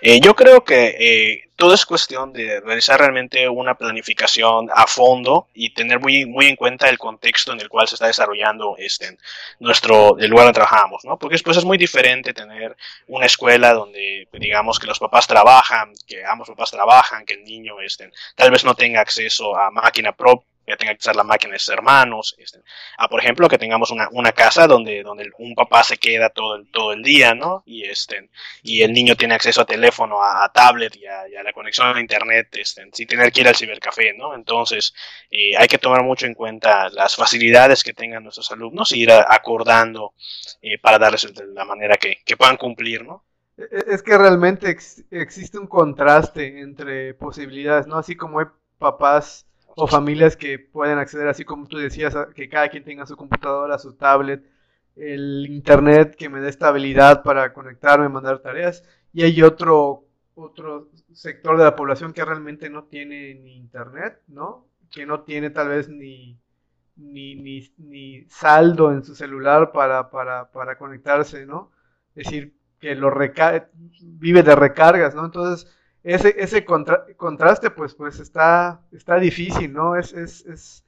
Eh, 0.00 0.20
yo 0.20 0.34
creo 0.34 0.64
que 0.64 0.96
eh, 0.98 1.50
todo 1.56 1.74
es 1.74 1.84
cuestión 1.84 2.32
de 2.32 2.60
realizar 2.60 2.98
realmente 3.00 3.48
una 3.48 3.74
planificación 3.74 4.68
a 4.72 4.86
fondo 4.86 5.48
y 5.54 5.70
tener 5.70 6.00
muy, 6.00 6.24
muy 6.24 6.46
en 6.46 6.56
cuenta 6.56 6.88
el 6.88 6.98
contexto 6.98 7.52
en 7.52 7.60
el 7.60 7.68
cual 7.68 7.88
se 7.88 7.96
está 7.96 8.06
desarrollando 8.06 8.76
este, 8.78 9.18
nuestro, 9.58 10.18
el 10.18 10.30
lugar 10.30 10.46
donde 10.46 10.58
trabajamos, 10.58 11.04
¿no? 11.04 11.18
Porque 11.18 11.34
después 11.34 11.56
es 11.56 11.64
muy 11.64 11.78
diferente 11.78 12.32
tener 12.32 12.76
una 13.08 13.26
escuela 13.26 13.72
donde 13.72 14.28
digamos 14.32 14.78
que 14.78 14.86
los 14.86 14.98
papás 14.98 15.26
trabajan, 15.26 15.92
que 16.06 16.24
ambos 16.24 16.48
papás 16.48 16.70
trabajan, 16.70 17.24
que 17.24 17.34
el 17.34 17.44
niño 17.44 17.80
este, 17.80 18.10
tal 18.36 18.50
vez 18.50 18.64
no 18.64 18.74
tenga 18.74 19.00
acceso 19.00 19.56
a 19.56 19.70
máquina 19.70 20.12
propia 20.12 20.46
que 20.68 20.76
tenga 20.76 20.94
que 20.94 21.00
usar 21.00 21.16
la 21.16 21.24
máquina 21.24 21.54
de 21.54 21.58
sus 21.58 21.70
hermanos, 21.70 22.34
este, 22.38 22.60
a 22.98 23.08
por 23.08 23.20
ejemplo 23.20 23.48
que 23.48 23.58
tengamos 23.58 23.90
una, 23.90 24.08
una, 24.12 24.32
casa 24.32 24.66
donde, 24.66 25.02
donde 25.02 25.30
un 25.38 25.54
papá 25.54 25.82
se 25.82 25.98
queda 25.98 26.30
todo 26.30 26.56
el, 26.56 26.70
todo 26.70 26.92
el 26.92 27.02
día, 27.02 27.34
¿no? 27.34 27.62
Y 27.66 27.84
este, 27.84 28.30
y 28.62 28.82
el 28.82 28.92
niño 28.92 29.16
tiene 29.16 29.34
acceso 29.34 29.62
a 29.62 29.66
teléfono, 29.66 30.22
a, 30.22 30.50
tablet 30.52 30.96
y 30.96 31.06
a, 31.06 31.42
la 31.42 31.52
conexión 31.52 31.96
a 31.96 32.00
internet, 32.00 32.48
este, 32.56 32.88
sin 32.92 33.06
tener 33.06 33.32
que 33.32 33.40
ir 33.40 33.48
al 33.48 33.56
cibercafé, 33.56 34.14
¿no? 34.14 34.34
Entonces, 34.34 34.94
eh, 35.30 35.56
hay 35.56 35.68
que 35.68 35.78
tomar 35.78 36.02
mucho 36.02 36.26
en 36.26 36.34
cuenta 36.34 36.88
las 36.90 37.16
facilidades 37.16 37.82
que 37.82 37.94
tengan 37.94 38.22
nuestros 38.22 38.50
alumnos 38.52 38.92
y 38.92 39.02
ir 39.02 39.12
acordando 39.12 40.14
eh, 40.62 40.78
para 40.78 40.98
darles 40.98 41.26
la 41.54 41.64
manera 41.64 41.96
que, 41.96 42.18
que 42.24 42.36
puedan 42.36 42.56
cumplir, 42.56 43.04
¿no? 43.04 43.24
E, 43.56 43.62
e, 43.62 43.94
es 43.94 44.02
que 44.02 44.16
realmente 44.16 44.70
existe 45.10 45.58
un 45.58 45.66
contraste 45.66 46.60
entre 46.60 47.14
posibilidades, 47.14 47.86
¿no? 47.86 47.98
Así 47.98 48.16
como 48.16 48.38
hay 48.38 48.46
papás 48.78 49.47
o 49.80 49.86
familias 49.86 50.36
que 50.36 50.58
pueden 50.58 50.98
acceder, 50.98 51.28
así 51.28 51.44
como 51.44 51.68
tú 51.68 51.78
decías, 51.78 52.16
que 52.34 52.48
cada 52.48 52.68
quien 52.68 52.82
tenga 52.82 53.06
su 53.06 53.16
computadora, 53.16 53.78
su 53.78 53.92
tablet, 53.94 54.44
el 54.96 55.46
internet 55.48 56.16
que 56.16 56.28
me 56.28 56.40
dé 56.40 56.48
estabilidad 56.48 57.22
para 57.22 57.52
conectarme, 57.52 58.08
mandar 58.08 58.40
tareas, 58.40 58.82
y 59.12 59.22
hay 59.22 59.40
otro, 59.40 60.04
otro 60.34 60.90
sector 61.12 61.56
de 61.56 61.62
la 61.62 61.76
población 61.76 62.12
que 62.12 62.24
realmente 62.24 62.68
no 62.68 62.84
tiene 62.84 63.34
ni 63.34 63.56
internet, 63.56 64.20
¿no? 64.26 64.66
Que 64.90 65.06
no 65.06 65.20
tiene 65.20 65.50
tal 65.50 65.68
vez 65.68 65.88
ni, 65.88 66.36
ni, 66.96 67.36
ni, 67.76 68.24
saldo 68.24 68.90
en 68.90 69.04
su 69.04 69.14
celular 69.14 69.70
para, 69.70 70.10
para, 70.10 70.50
para 70.50 70.76
conectarse, 70.76 71.46
¿no? 71.46 71.70
Es 72.16 72.24
decir, 72.24 72.52
que 72.80 72.96
lo 72.96 73.16
vive 74.02 74.42
de 74.42 74.56
recargas, 74.56 75.14
¿no? 75.14 75.24
Entonces, 75.24 75.72
ese, 76.02 76.34
ese 76.38 76.64
contraste 76.64 77.70
pues, 77.70 77.94
pues 77.94 78.20
está, 78.20 78.82
está 78.92 79.18
difícil, 79.18 79.72
¿no? 79.72 79.96
Es, 79.96 80.12
es, 80.12 80.46
es, 80.46 80.84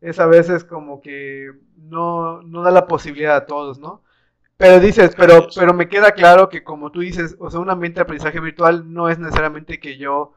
es, 0.00 0.18
a 0.20 0.26
veces 0.26 0.64
como 0.64 1.00
que 1.00 1.50
no, 1.76 2.42
no 2.42 2.62
da 2.62 2.70
la 2.70 2.86
posibilidad 2.86 3.36
a 3.36 3.46
todos, 3.46 3.78
¿no? 3.78 4.02
Pero 4.56 4.80
dices, 4.80 5.14
pero, 5.16 5.48
pero 5.54 5.74
me 5.74 5.88
queda 5.88 6.12
claro 6.12 6.48
que 6.48 6.64
como 6.64 6.92
tú 6.92 7.00
dices, 7.00 7.36
o 7.40 7.50
sea, 7.50 7.60
un 7.60 7.70
ambiente 7.70 7.96
de 7.96 8.02
aprendizaje 8.02 8.40
virtual 8.40 8.92
no 8.92 9.08
es 9.08 9.18
necesariamente 9.18 9.80
que 9.80 9.98
yo 9.98 10.34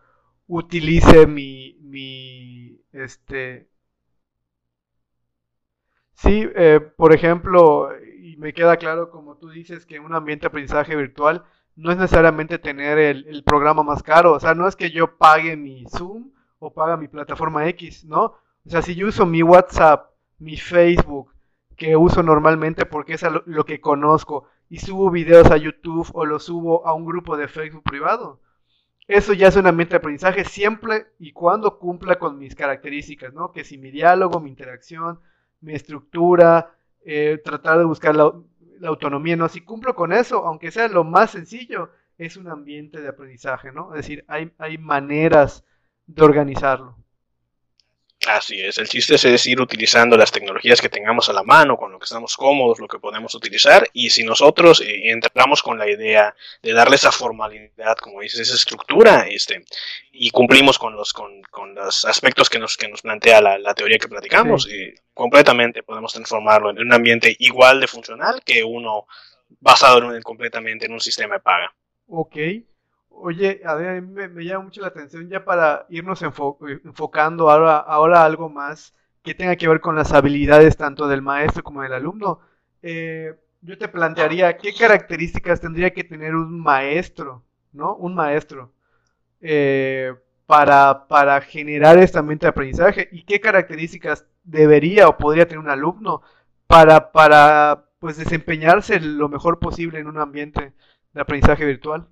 utilice 0.47 1.27
mi, 1.27 1.77
mi, 1.81 2.81
este, 2.93 3.69
sí, 6.13 6.47
eh, 6.55 6.79
por 6.97 7.13
ejemplo, 7.13 7.89
y 8.19 8.37
me 8.37 8.53
queda 8.53 8.77
claro 8.77 9.09
como 9.09 9.37
tú 9.37 9.49
dices 9.49 9.85
que 9.85 9.99
un 9.99 10.13
ambiente 10.13 10.43
de 10.43 10.47
aprendizaje 10.47 10.95
virtual 10.95 11.45
no 11.77 11.91
es 11.91 11.97
necesariamente 11.97 12.57
tener 12.57 12.97
el, 12.97 13.43
programa 13.43 13.83
más 13.83 14.01
caro, 14.01 14.33
o 14.33 14.39
sea, 14.39 14.55
no 14.55 14.67
es 14.67 14.75
que 14.75 14.91
yo 14.91 15.15
pague 15.17 15.55
mi 15.55 15.85
Zoom 15.85 16.31
o 16.59 16.73
pague 16.73 16.97
mi 16.97 17.07
plataforma 17.07 17.67
X, 17.69 18.03
¿no? 18.05 18.23
O 18.65 18.69
sea, 18.69 18.81
si 18.81 18.95
yo 18.95 19.07
uso 19.07 19.25
mi 19.25 19.43
WhatsApp, 19.43 20.09
mi 20.39 20.57
Facebook, 20.57 21.31
que 21.75 21.95
uso 21.95 22.23
normalmente 22.23 22.85
porque 22.87 23.13
es 23.13 23.23
lo 23.45 23.63
que 23.63 23.79
conozco, 23.79 24.45
y 24.69 24.79
subo 24.79 25.11
videos 25.11 25.51
a 25.51 25.57
YouTube 25.57 26.09
o 26.13 26.25
los 26.25 26.45
subo 26.45 26.85
a 26.85 26.93
un 26.93 27.05
grupo 27.05 27.37
de 27.37 27.47
Facebook 27.47 27.83
privado, 27.83 28.41
eso 29.07 29.33
ya 29.33 29.47
es 29.47 29.55
un 29.55 29.67
ambiente 29.67 29.91
de 29.93 29.97
aprendizaje 29.97 30.43
siempre 30.43 31.07
y 31.19 31.31
cuando 31.31 31.77
cumpla 31.77 32.17
con 32.17 32.39
mis 32.39 32.55
características, 32.55 33.33
¿no? 33.33 33.51
Que 33.51 33.63
si 33.63 33.77
mi 33.77 33.91
diálogo, 33.91 34.39
mi 34.39 34.49
interacción, 34.49 35.19
mi 35.61 35.73
estructura, 35.73 36.73
eh, 37.05 37.39
tratar 37.43 37.77
de 37.77 37.85
buscar 37.85 38.15
la, 38.15 38.33
autonomía, 38.83 39.35
¿no? 39.35 39.49
Si 39.49 39.61
cumplo 39.61 39.95
con 39.95 40.13
eso, 40.13 40.45
aunque 40.45 40.71
sea 40.71 40.87
lo 40.87 41.03
más 41.03 41.31
sencillo, 41.31 41.91
es 42.17 42.37
un 42.37 42.47
ambiente 42.47 43.01
de 43.01 43.07
aprendizaje, 43.09 43.71
¿no? 43.71 43.93
Es 43.93 44.01
decir, 44.01 44.25
hay, 44.27 44.51
hay 44.57 44.77
maneras 44.77 45.63
de 46.05 46.23
organizarlo. 46.23 46.95
Así 48.27 48.61
es, 48.61 48.77
el 48.77 48.89
chiste 48.89 49.15
es 49.15 49.45
ir 49.47 49.61
utilizando 49.61 50.17
las 50.17 50.33
tecnologías 50.33 50.81
que 50.81 50.89
tengamos 50.89 51.29
a 51.29 51.33
la 51.33 51.43
mano, 51.43 51.77
con 51.77 51.93
lo 51.93 51.97
que 51.97 52.03
estamos 52.03 52.35
cómodos, 52.35 52.77
lo 52.77 52.87
que 52.87 52.99
podemos 52.99 53.33
utilizar, 53.35 53.87
y 53.93 54.09
si 54.09 54.25
nosotros 54.25 54.81
eh, 54.81 55.09
entramos 55.11 55.63
con 55.63 55.79
la 55.79 55.89
idea 55.89 56.35
de 56.61 56.73
darle 56.73 56.97
esa 56.97 57.13
formalidad, 57.13 57.95
como 57.95 58.19
dices, 58.19 58.41
esa 58.41 58.55
estructura, 58.55 59.27
este, 59.29 59.63
y 60.11 60.29
cumplimos 60.31 60.77
con 60.77 60.93
los, 60.93 61.13
con, 61.13 61.41
con 61.43 61.73
los 61.73 62.03
aspectos 62.03 62.49
que 62.49 62.59
nos, 62.59 62.75
que 62.75 62.89
nos 62.89 63.01
plantea 63.01 63.39
la, 63.39 63.73
teoría 63.73 63.97
que 63.97 64.09
platicamos, 64.09 64.67
y 64.67 64.93
completamente 65.13 65.83
podemos 65.83 66.11
transformarlo 66.11 66.71
en 66.71 66.79
un 66.79 66.93
ambiente 66.93 67.33
igual 67.39 67.79
de 67.79 67.87
funcional 67.87 68.41
que 68.43 68.61
uno 68.61 69.07
basado 69.61 70.13
en, 70.13 70.21
completamente 70.21 70.85
en 70.85 70.91
un 70.91 70.99
sistema 70.99 71.35
de 71.35 71.39
paga. 71.39 71.73
Ok. 72.09 72.35
Oye, 73.19 73.61
a 73.65 73.73
ver, 73.75 74.01
me, 74.01 74.45
llama 74.45 74.65
mucho 74.65 74.81
la 74.81 74.87
atención 74.87 75.27
ya 75.27 75.43
para 75.43 75.85
irnos 75.89 76.21
enfocando 76.21 77.49
ahora, 77.49 77.77
ahora 77.77 78.23
algo 78.23 78.47
más 78.49 78.93
que 79.23 79.33
tenga 79.33 79.55
que 79.55 79.67
ver 79.67 79.81
con 79.81 79.95
las 79.95 80.13
habilidades 80.13 80.77
tanto 80.77 81.07
del 81.07 81.21
maestro 81.23 81.63
como 81.63 81.81
del 81.81 81.93
alumno. 81.93 82.39
Eh, 82.81 83.35
yo 83.61 83.77
te 83.77 83.87
plantearía 83.87 84.57
qué 84.57 84.73
características 84.73 85.59
tendría 85.59 85.91
que 85.93 86.03
tener 86.03 86.35
un 86.35 86.59
maestro, 86.59 87.43
¿no? 87.73 87.95
Un 87.95 88.15
maestro 88.15 88.71
eh, 89.41 90.13
para, 90.45 91.07
para 91.07 91.41
generar 91.41 91.97
este 91.97 92.19
ambiente 92.19 92.45
de 92.45 92.51
aprendizaje 92.51 93.09
y 93.11 93.23
qué 93.23 93.39
características 93.41 94.27
debería 94.43 95.07
o 95.09 95.17
podría 95.17 95.47
tener 95.47 95.59
un 95.59 95.69
alumno 95.69 96.21
para, 96.67 97.11
para 97.11 97.85
pues 97.99 98.17
desempeñarse 98.17 98.99
lo 98.99 99.27
mejor 99.29 99.59
posible 99.59 99.99
en 99.99 100.07
un 100.07 100.19
ambiente 100.19 100.73
de 101.13 101.21
aprendizaje 101.21 101.65
virtual. 101.65 102.07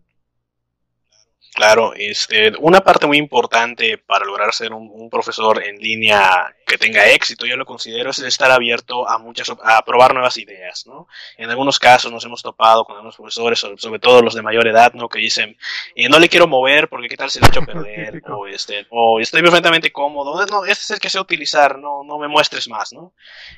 Claro, 1.56 1.94
este, 1.96 2.52
una 2.60 2.82
parte 2.82 3.08
muy 3.08 3.18
importante 3.18 3.98
para 3.98 4.26
lograr 4.26 4.54
ser 4.54 4.74
un, 4.74 5.10
profesor 5.10 5.64
en 5.64 5.78
línea 5.78 6.54
que 6.68 6.78
tenga 6.78 7.08
éxito, 7.08 7.46
yo 7.46 7.56
lo 7.56 7.66
considero, 7.66 8.10
es 8.10 8.20
estar 8.20 8.52
abierto 8.52 9.08
a 9.08 9.18
muchas, 9.20 9.50
a 9.64 9.82
probar 9.86 10.14
nuevas 10.14 10.36
ideas, 10.36 10.86
¿no? 10.86 11.08
En 11.38 11.50
algunos 11.50 11.80
casos 11.80 12.12
nos 12.12 12.26
hemos 12.26 12.44
topado 12.44 12.84
con 12.84 12.96
algunos 12.96 13.16
profesores, 13.16 13.60
sobre, 13.60 14.00
todo 14.00 14.22
los 14.22 14.34
de 14.34 14.42
mayor 14.42 14.68
edad, 14.68 14.92
¿no? 14.96 15.08
Que 15.08 15.20
dicen, 15.20 15.58
eh, 15.96 16.10
no 16.10 16.20
le 16.20 16.28
quiero 16.28 16.46
mover 16.46 16.90
porque 16.90 17.08
qué 17.08 17.16
tal 17.16 17.32
se 17.32 17.40
le 17.40 17.48
echo 17.48 17.62
a 17.62 17.66
perder, 17.66 18.22
o 18.30 18.48
este, 18.48 18.86
o 18.90 19.22
estoy 19.22 19.42
perfectamente 19.42 19.94
cómodo, 19.94 20.46
no, 20.48 20.66
este 20.66 20.84
es 20.84 20.92
el 20.92 21.00
que 21.00 21.10
sé 21.10 21.22
utilizar, 21.22 21.80
no, 21.80 22.04
no 22.04 22.20
me 22.20 22.28
muestres 22.28 22.68
más, 22.68 22.92
¿no? 22.92 23.14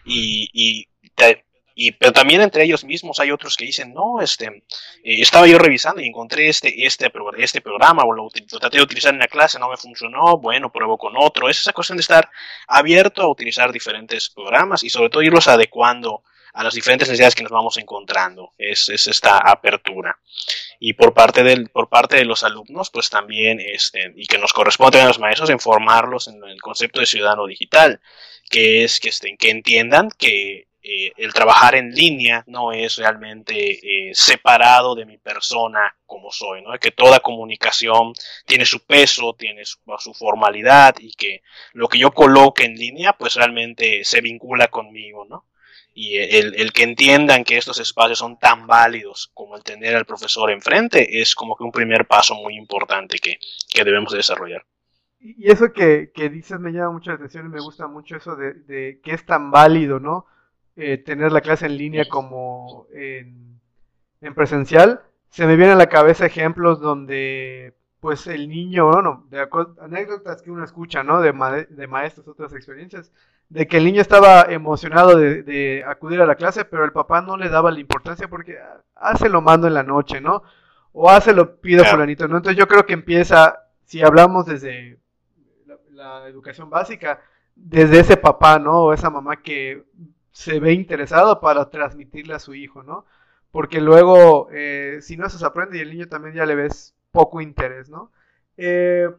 Y, 0.06 0.50
y 0.54 0.88
y, 1.80 1.92
pero 1.92 2.12
también 2.12 2.42
entre 2.42 2.64
ellos 2.64 2.84
mismos 2.84 3.20
hay 3.20 3.30
otros 3.30 3.56
que 3.56 3.64
dicen, 3.64 3.94
no, 3.94 4.20
este, 4.20 4.48
eh, 4.48 5.22
estaba 5.22 5.46
yo 5.46 5.60
revisando 5.60 6.02
y 6.02 6.08
encontré 6.08 6.50
este, 6.50 6.88
este, 6.88 7.12
este 7.38 7.62
programa 7.62 8.02
o 8.04 8.14
lo, 8.14 8.30
traté 8.60 8.78
de 8.78 8.84
utilizar 8.84 9.14
en 9.14 9.20
la 9.20 9.28
clase, 9.28 9.60
no 9.60 9.70
me 9.70 9.78
funcionó, 9.78 10.40
bueno, 10.40 10.72
pruebo 10.72 10.98
con 10.98 11.14
otro. 11.16 11.48
Es 11.48 11.60
esa 11.60 11.74
cuestión 11.74 11.98
de 11.98 12.02
estar 12.02 12.32
abierto 12.68 13.22
a 13.22 13.30
utilizar 13.30 13.72
diferentes 13.72 14.32
programas 14.32 14.84
y 14.84 14.90
sobre 14.90 15.12
todo 15.12 15.22
irlos 15.22 15.48
adecuando 15.48 16.24
a 16.52 16.64
las 16.64 16.74
diferentes 16.74 17.08
necesidades 17.10 17.36
que 17.36 17.44
nos 17.44 17.52
vamos 17.52 17.78
encontrando. 17.78 18.54
Es, 18.58 18.90
es 18.90 19.06
esta 19.06 19.38
apertura. 19.38 20.18
Y 20.80 20.94
por 20.94 21.14
parte, 21.14 21.44
del, 21.44 21.70
por 21.70 21.90
parte 21.90 22.16
de 22.16 22.26
los 22.26 22.44
alumnos, 22.44 22.90
pues 22.90 23.12
también, 23.12 23.60
este, 23.60 24.14
y 24.16 24.26
que 24.26 24.40
nos 24.40 24.52
corresponde 24.52 25.00
a 25.00 25.06
los 25.06 25.20
maestros, 25.20 25.52
informarlos 25.52 26.28
en 26.28 26.44
el 26.44 26.60
concepto 26.60 27.02
de 27.02 27.06
ciudadano 27.06 27.46
digital, 27.46 28.02
que 28.50 28.84
es 28.84 29.00
que, 29.00 29.10
estén, 29.10 29.38
que 29.38 29.52
entiendan 29.52 30.10
que 30.18 30.67
eh, 30.90 31.12
el 31.18 31.34
trabajar 31.34 31.76
en 31.76 31.92
línea 31.92 32.46
no 32.48 32.72
es 32.72 32.96
realmente 32.96 33.56
eh, 33.72 34.12
separado 34.14 34.96
de 34.96 35.06
mi 35.06 35.18
persona 35.18 35.98
como 36.06 36.32
soy, 36.32 36.62
¿no? 36.62 36.72
que 36.80 36.92
toda 36.92 37.20
comunicación 37.20 38.14
tiene 38.46 38.66
su 38.66 38.86
peso, 38.86 39.36
tiene 39.38 39.66
su, 39.66 40.14
formalidad 40.14 40.96
y 41.00 41.12
que 41.12 41.42
lo 41.74 41.90
que 41.90 42.00
yo 42.00 42.12
coloque 42.12 42.64
en 42.64 42.76
línea 42.76 43.12
pues 43.12 43.36
realmente 43.36 44.06
se 44.06 44.22
vincula 44.22 44.70
conmigo, 44.70 45.26
¿no? 45.26 45.46
Y 45.94 46.16
el, 46.20 46.72
que 46.72 46.84
entiendan 46.84 47.44
que 47.44 47.58
estos 47.58 47.80
espacios 47.80 48.20
son 48.20 48.40
tan 48.40 48.66
válidos 48.66 49.32
como 49.34 49.58
el 49.58 49.64
tener 49.64 49.96
al 49.96 50.06
profesor 50.06 50.52
enfrente 50.52 51.20
es 51.20 51.36
como 51.36 51.58
que 51.58 51.64
un 51.66 51.72
primer 51.72 52.06
paso 52.06 52.36
muy 52.36 52.56
importante 52.56 53.18
que, 53.18 53.40
debemos 53.84 54.14
desarrollar. 54.14 54.66
Y 55.20 55.52
eso 55.52 55.74
que, 55.74 56.12
dices 56.30 56.60
me 56.60 56.72
llama 56.72 56.92
mucha 56.92 57.14
atención 57.14 57.48
y 57.48 57.50
me 57.50 57.60
gusta 57.60 57.88
mucho 57.88 58.16
eso 58.16 58.36
de, 58.36 58.54
de 58.54 59.02
que 59.04 59.12
es 59.12 59.26
tan 59.26 59.52
válido, 59.52 60.00
¿no? 60.00 60.28
Eh, 60.80 61.00
tener 61.00 61.32
la 61.32 61.42
clase 61.42 61.66
en 61.66 61.76
línea 61.76 62.06
como 62.08 62.86
en, 62.94 63.60
presencial, 64.36 65.02
se 65.28 65.48
me 65.48 65.56
vienen 65.56 65.74
a 65.74 65.80
la 65.80 65.90
cabeza 65.90 66.28
ejemplos 66.28 66.80
donde 66.80 67.74
pues 68.00 68.28
el 68.28 68.48
niño, 68.48 68.92
no, 69.02 69.26
de 69.32 69.48
anécdotas 69.82 70.44
que 70.44 70.52
uno 70.52 70.64
escucha, 70.64 71.02
¿no? 71.02 71.20
De, 71.20 71.34
de 71.68 71.88
maestros, 71.88 72.28
otras 72.28 72.54
experiencias, 72.54 73.12
de 73.50 73.66
que 73.66 73.78
el 73.78 73.86
niño 73.86 74.02
estaba 74.02 74.44
emocionado 74.44 75.18
de, 75.18 75.84
acudir 75.88 76.22
a 76.22 76.28
la 76.28 76.36
clase, 76.36 76.64
pero 76.64 76.86
el 76.86 76.92
papá 76.92 77.22
no 77.22 77.38
le 77.38 77.50
daba 77.50 77.72
la 77.72 77.80
importancia 77.80 78.28
porque 78.28 78.60
hace 78.94 79.30
lo 79.30 79.42
mando 79.42 79.66
en 79.66 79.74
la 79.74 79.82
noche, 79.82 80.22
¿no? 80.22 80.44
O 80.94 81.10
hace 81.10 81.34
lo 81.34 81.60
pido 81.60 81.84
fulanito, 81.86 82.28
¿no? 82.28 82.38
Entonces 82.38 82.58
yo 82.60 82.68
creo 82.68 82.86
que 82.86 82.94
empieza, 82.94 83.64
si 83.84 84.04
hablamos 84.04 84.46
desde 84.46 85.00
la, 85.66 85.78
la 85.92 86.28
educación 86.28 86.70
básica, 86.70 87.20
desde 87.56 88.02
ese 88.02 88.16
papá, 88.16 88.60
¿no? 88.60 88.84
O 88.84 88.94
esa 88.94 89.10
mamá 89.10 89.38
que 89.38 89.84
se 90.38 90.60
ve 90.60 90.72
interesado 90.72 91.40
para 91.40 91.68
transmitirle 91.72 92.36
a 92.36 92.40
su 92.40 92.54
hijo, 92.54 92.84
¿no? 92.84 93.06
Porque 93.50 93.82
luego, 93.82 94.50
eh, 94.52 95.00
si 95.02 95.18
no 95.18 95.28
se 95.30 95.44
aprende 95.44 95.80
y 95.80 95.82
el 95.82 95.90
niño 95.90 96.08
también 96.08 96.36
ya 96.36 96.46
le 96.46 96.54
ves 96.54 96.94
poco 97.12 97.42
interés, 97.42 97.90
¿no? 97.90 98.12
Eh, 98.56 99.10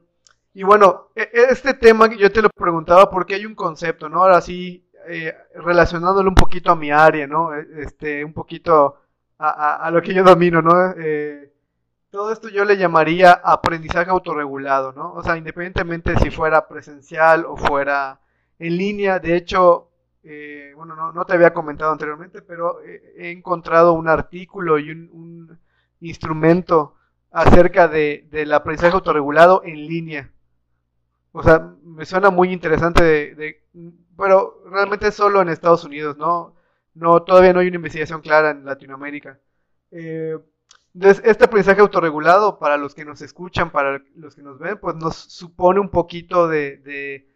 y 0.54 0.62
bueno, 0.62 1.08
e, 1.16 1.22
e, 1.22 1.46
este 1.50 1.74
tema 1.74 2.08
yo 2.14 2.30
te 2.30 2.40
lo 2.40 2.50
preguntaba 2.50 3.10
porque 3.10 3.34
hay 3.34 3.46
un 3.46 3.56
concepto, 3.56 4.08
¿no? 4.08 4.22
Ahora 4.22 4.40
sí, 4.40 4.88
eh, 5.08 5.34
relacionándolo 5.56 6.28
un 6.28 6.36
poquito 6.36 6.70
a 6.70 6.76
mi 6.76 6.92
área, 6.92 7.26
¿no? 7.26 7.52
E, 7.52 7.66
este, 7.82 8.24
un 8.24 8.32
poquito 8.32 9.00
a, 9.40 9.90
lo 9.92 10.00
que 10.00 10.14
yo 10.14 10.22
domino, 10.22 10.62
¿no? 10.62 10.70
todo 12.10 12.32
esto 12.32 12.48
yo 12.48 12.64
le 12.64 12.76
llamaría 12.76 13.32
aprendizaje 13.32 14.10
autorregulado, 14.10 14.92
¿no? 14.92 15.12
O 15.14 15.22
sea, 15.22 15.36
independientemente 15.36 16.16
si 16.18 16.30
fuera 16.30 16.66
presencial 16.68 17.44
o 17.44 17.56
fuera 17.56 18.20
en 18.58 18.76
línea, 18.76 19.18
de 19.18 19.36
hecho, 19.36 19.88
eh, 20.30 20.74
bueno, 20.76 20.94
no, 20.94 21.24
te 21.24 21.32
había 21.32 21.54
comentado 21.54 21.90
anteriormente, 21.90 22.42
pero 22.42 22.82
he 22.82 23.30
encontrado 23.30 23.94
un 23.94 24.08
artículo 24.08 24.78
y 24.78 24.90
un, 24.90 25.58
instrumento 26.00 26.96
acerca 27.30 27.88
de, 27.88 28.28
del 28.30 28.52
aprendizaje 28.52 28.94
autorregulado 28.94 29.62
en 29.64 29.86
línea. 29.86 30.30
O 31.32 31.42
sea, 31.42 31.74
me 31.82 32.04
suena 32.04 32.28
muy 32.28 32.52
interesante 32.52 33.02
de, 33.34 33.64
pero 34.18 34.62
realmente 34.70 35.10
solo 35.12 35.40
en 35.40 35.48
Estados 35.48 35.84
Unidos, 35.84 36.18
¿no? 36.18 36.54
No, 36.92 37.22
todavía 37.22 37.54
no 37.54 37.60
hay 37.60 37.68
una 37.68 37.76
investigación 37.76 38.20
clara 38.20 38.50
en 38.50 38.66
Latinoamérica. 38.66 39.40
Eh, 39.90 40.38
este 40.94 41.44
aprendizaje 41.44 41.80
autorregulado, 41.80 42.58
para 42.58 42.76
los 42.76 42.94
que 42.94 43.06
nos 43.06 43.22
escuchan, 43.22 43.70
para 43.72 44.02
los 44.14 44.34
que 44.34 44.42
nos 44.42 44.58
ven, 44.58 44.78
pues 44.78 44.94
nos 44.96 45.16
supone 45.16 45.80
un 45.80 45.88
poquito 45.88 46.48
de 46.48 47.26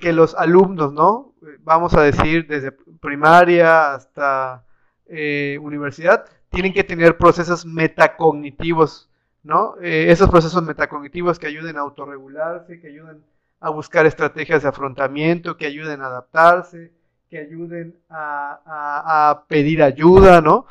que 0.00 0.12
los 0.12 0.34
alumnos, 0.34 0.92
¿no? 0.92 1.34
Vamos 1.60 1.94
a 1.94 2.02
decir, 2.02 2.46
desde 2.46 2.72
primaria 3.00 3.94
hasta 3.94 4.64
eh, 5.06 5.58
universidad, 5.60 6.24
tienen 6.50 6.72
que 6.72 6.84
tener 6.84 7.16
procesos 7.16 7.64
metacognitivos, 7.64 9.10
¿no? 9.42 9.74
Eh, 9.82 10.06
esos 10.10 10.30
procesos 10.30 10.62
metacognitivos 10.62 11.38
que 11.38 11.46
ayuden 11.46 11.76
a 11.76 11.80
autorregularse, 11.80 12.80
que 12.80 12.88
ayuden 12.88 13.24
a 13.60 13.70
buscar 13.70 14.06
estrategias 14.06 14.62
de 14.62 14.68
afrontamiento, 14.68 15.56
que 15.56 15.66
ayuden 15.66 16.02
a 16.02 16.06
adaptarse, 16.06 16.92
que 17.30 17.38
ayuden 17.38 17.96
a, 18.10 19.44
pedir 19.48 19.82
ayuda, 19.82 20.40
¿no? 20.40 20.66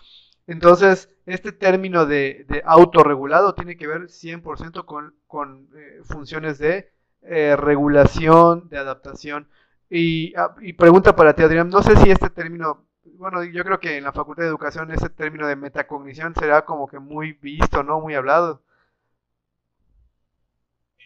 Entonces, 0.45 1.10
este 1.26 1.52
término 1.52 2.06
de, 2.06 2.62
autorregulado 2.66 3.56
tiene 3.56 3.78
que 3.78 3.88
ver 3.88 4.04
100% 4.04 4.86
con, 4.86 5.16
con 5.26 5.68
eh, 5.76 6.02
funciones 6.04 6.60
de 6.60 6.91
eh, 7.24 7.56
regulación, 7.56 8.70
de 8.70 8.78
adaptación. 8.78 9.48
Y, 9.90 10.34
ah, 10.36 10.56
y, 10.62 10.74
pregunta 10.74 11.16
para 11.16 11.34
ti, 11.34 11.44
Adrián, 11.44 11.70
no 11.70 11.84
sé 11.84 11.96
si 11.98 12.10
este 12.12 12.30
término, 12.30 12.86
bueno, 13.18 13.44
yo 13.44 13.64
creo 13.64 13.80
que 13.80 13.98
en 13.98 14.04
la 14.04 14.14
Facultad 14.14 14.44
de 14.44 14.50
Educación 14.50 14.92
ese 14.92 15.10
término 15.10 15.48
de 15.48 15.56
metacognición 15.56 16.34
será 16.36 16.66
como 16.66 16.88
que 16.88 17.00
muy 17.00 17.34
visto, 17.34 17.84
¿no? 17.84 18.00
Muy 18.00 18.16
hablado. 18.16 18.62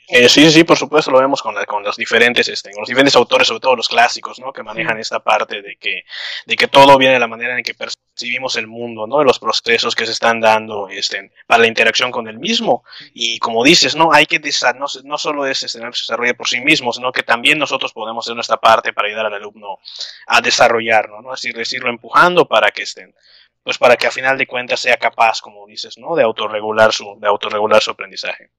Eh, 0.08 0.30
sí, 0.30 0.52
sí, 0.52 0.64
por 0.64 0.78
supuesto, 0.78 1.10
lo 1.10 1.20
vemos 1.20 1.42
con, 1.42 1.56
con 1.66 1.84
los 1.84 1.98
diferentes, 1.98 2.48
este, 2.48 2.72
con 2.72 2.82
los 2.82 2.90
diferentes 2.90 3.16
autores, 3.16 3.48
sobre 3.48 3.60
todo 3.60 3.76
los 3.76 3.88
clásicos, 3.88 4.40
¿no? 4.40 4.54
Que 4.54 4.62
manejan 4.62 5.00
esta 5.00 5.20
parte 5.20 5.64
de 5.64 5.78
que, 5.78 6.04
de 6.46 6.56
que 6.56 6.68
todo 6.68 6.98
viene 6.98 7.16
de 7.16 7.20
la 7.20 7.28
manera 7.28 7.58
en 7.58 7.64
que 7.64 7.74
percibimos 7.74 8.56
el 8.56 8.68
mundo, 8.68 9.08
¿no? 9.08 9.20
De 9.20 9.26
los 9.26 9.40
procesos 9.40 9.96
que 9.96 10.06
se 10.06 10.12
están 10.12 10.40
dando, 10.40 10.90
este, 10.90 11.32
para 11.48 11.62
la 11.62 11.68
interacción 11.68 12.12
con 12.12 12.28
el 12.28 12.38
mismo. 12.38 12.84
Y 13.14 13.40
como 13.40 13.64
dices, 13.64 13.96
¿no? 13.96 14.14
Hay 14.14 14.28
que, 14.28 14.40
no, 14.78 14.86
no 15.04 15.18
solo 15.18 15.46
es 15.48 15.64
este, 15.64 15.80
se 15.80 15.86
desarrolle 15.86 16.36
por 16.36 16.48
sí 16.48 16.62
mismo, 16.62 16.94
sino 16.94 17.12
que 17.12 17.24
también 17.24 17.58
nosotros 17.58 17.92
podemos 17.92 18.26
hacer 18.26 18.36
nuestra 18.36 18.58
parte 18.58 18.94
para 18.94 19.08
ayudar 19.08 19.26
al 19.26 19.34
alumno 19.34 19.80
a 20.28 20.42
desarrollarlo, 20.42 21.22
¿no? 21.22 21.32
Así 21.32 21.52
decirlo, 21.52 21.90
empujando 21.90 22.48
para 22.48 22.70
que 22.72 22.84
estén, 22.84 23.16
pues 23.64 23.80
para 23.80 23.98
que 23.98 24.06
a 24.06 24.12
final 24.12 24.38
de 24.38 24.46
cuentas 24.46 24.80
sea 24.80 24.98
capaz, 24.98 25.42
como 25.42 25.66
dices, 25.66 25.98
¿no? 25.98 26.16
De 26.16 26.22
autorregular 26.22 26.94
su, 26.94 27.18
de 27.20 27.28
autorregular 27.28 27.82
su 27.82 27.92
aprendizaje. 27.92 28.52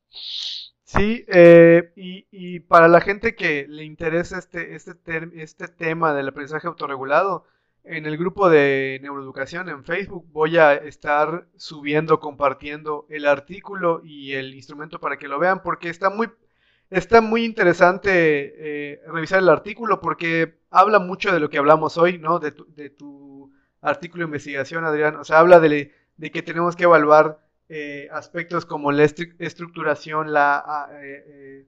Sí, 0.87 1.24
eh, 1.26 1.93
y, 1.97 2.26
y, 2.30 2.61
para 2.61 2.87
la 2.87 3.01
gente 3.01 3.34
que 3.34 3.66
le 3.68 3.82
interesa 3.84 4.39
este, 4.39 4.76
este, 4.76 4.95
este 5.34 5.66
tema 5.66 6.14
del 6.14 6.28
aprendizaje 6.28 6.68
autorregulado, 6.68 7.45
en 7.82 8.07
el 8.07 8.16
grupo 8.16 8.49
de 8.49 9.01
neuroeducación 9.03 9.68
en 9.68 9.84
Facebook 9.84 10.26
voy 10.30 10.59
a 10.59 10.74
estar 10.74 11.49
subiendo, 11.57 12.20
compartiendo 12.20 13.05
el 13.11 13.26
artículo 13.26 14.01
y 14.05 14.34
el 14.34 14.55
instrumento 14.55 15.01
para 15.01 15.16
que 15.18 15.26
lo 15.28 15.41
vean, 15.41 15.61
porque 15.61 15.89
está 15.89 16.09
muy, 16.09 16.30
está 16.91 17.20
muy 17.20 17.45
interesante 17.45 18.93
eh, 18.93 19.01
revisar 19.09 19.41
el 19.41 19.49
artículo, 19.49 20.01
porque 20.01 20.61
habla 20.70 21.01
mucho 21.01 21.32
de 21.32 21.41
lo 21.41 21.51
que 21.51 21.59
hablamos 21.59 21.99
hoy, 21.99 22.18
¿no? 22.18 22.39
De 22.39 22.53
tu, 22.53 22.64
de 22.74 22.91
tu 22.91 23.53
artículo 23.80 24.22
de 24.22 24.28
investigación, 24.28 24.84
Adrián. 24.84 25.16
O 25.16 25.24
sea, 25.24 25.41
habla 25.41 25.59
de, 25.59 25.93
de 26.16 26.30
que 26.30 26.43
tenemos 26.43 26.76
que 26.76 26.84
evaluar 26.84 27.45
eh, 27.69 28.09
aspectos 28.12 28.64
como 28.64 28.93
la 28.93 29.05
estructuración, 29.05 30.33
la 30.33 30.89
eh, 31.03 31.25
eh, 31.27 31.67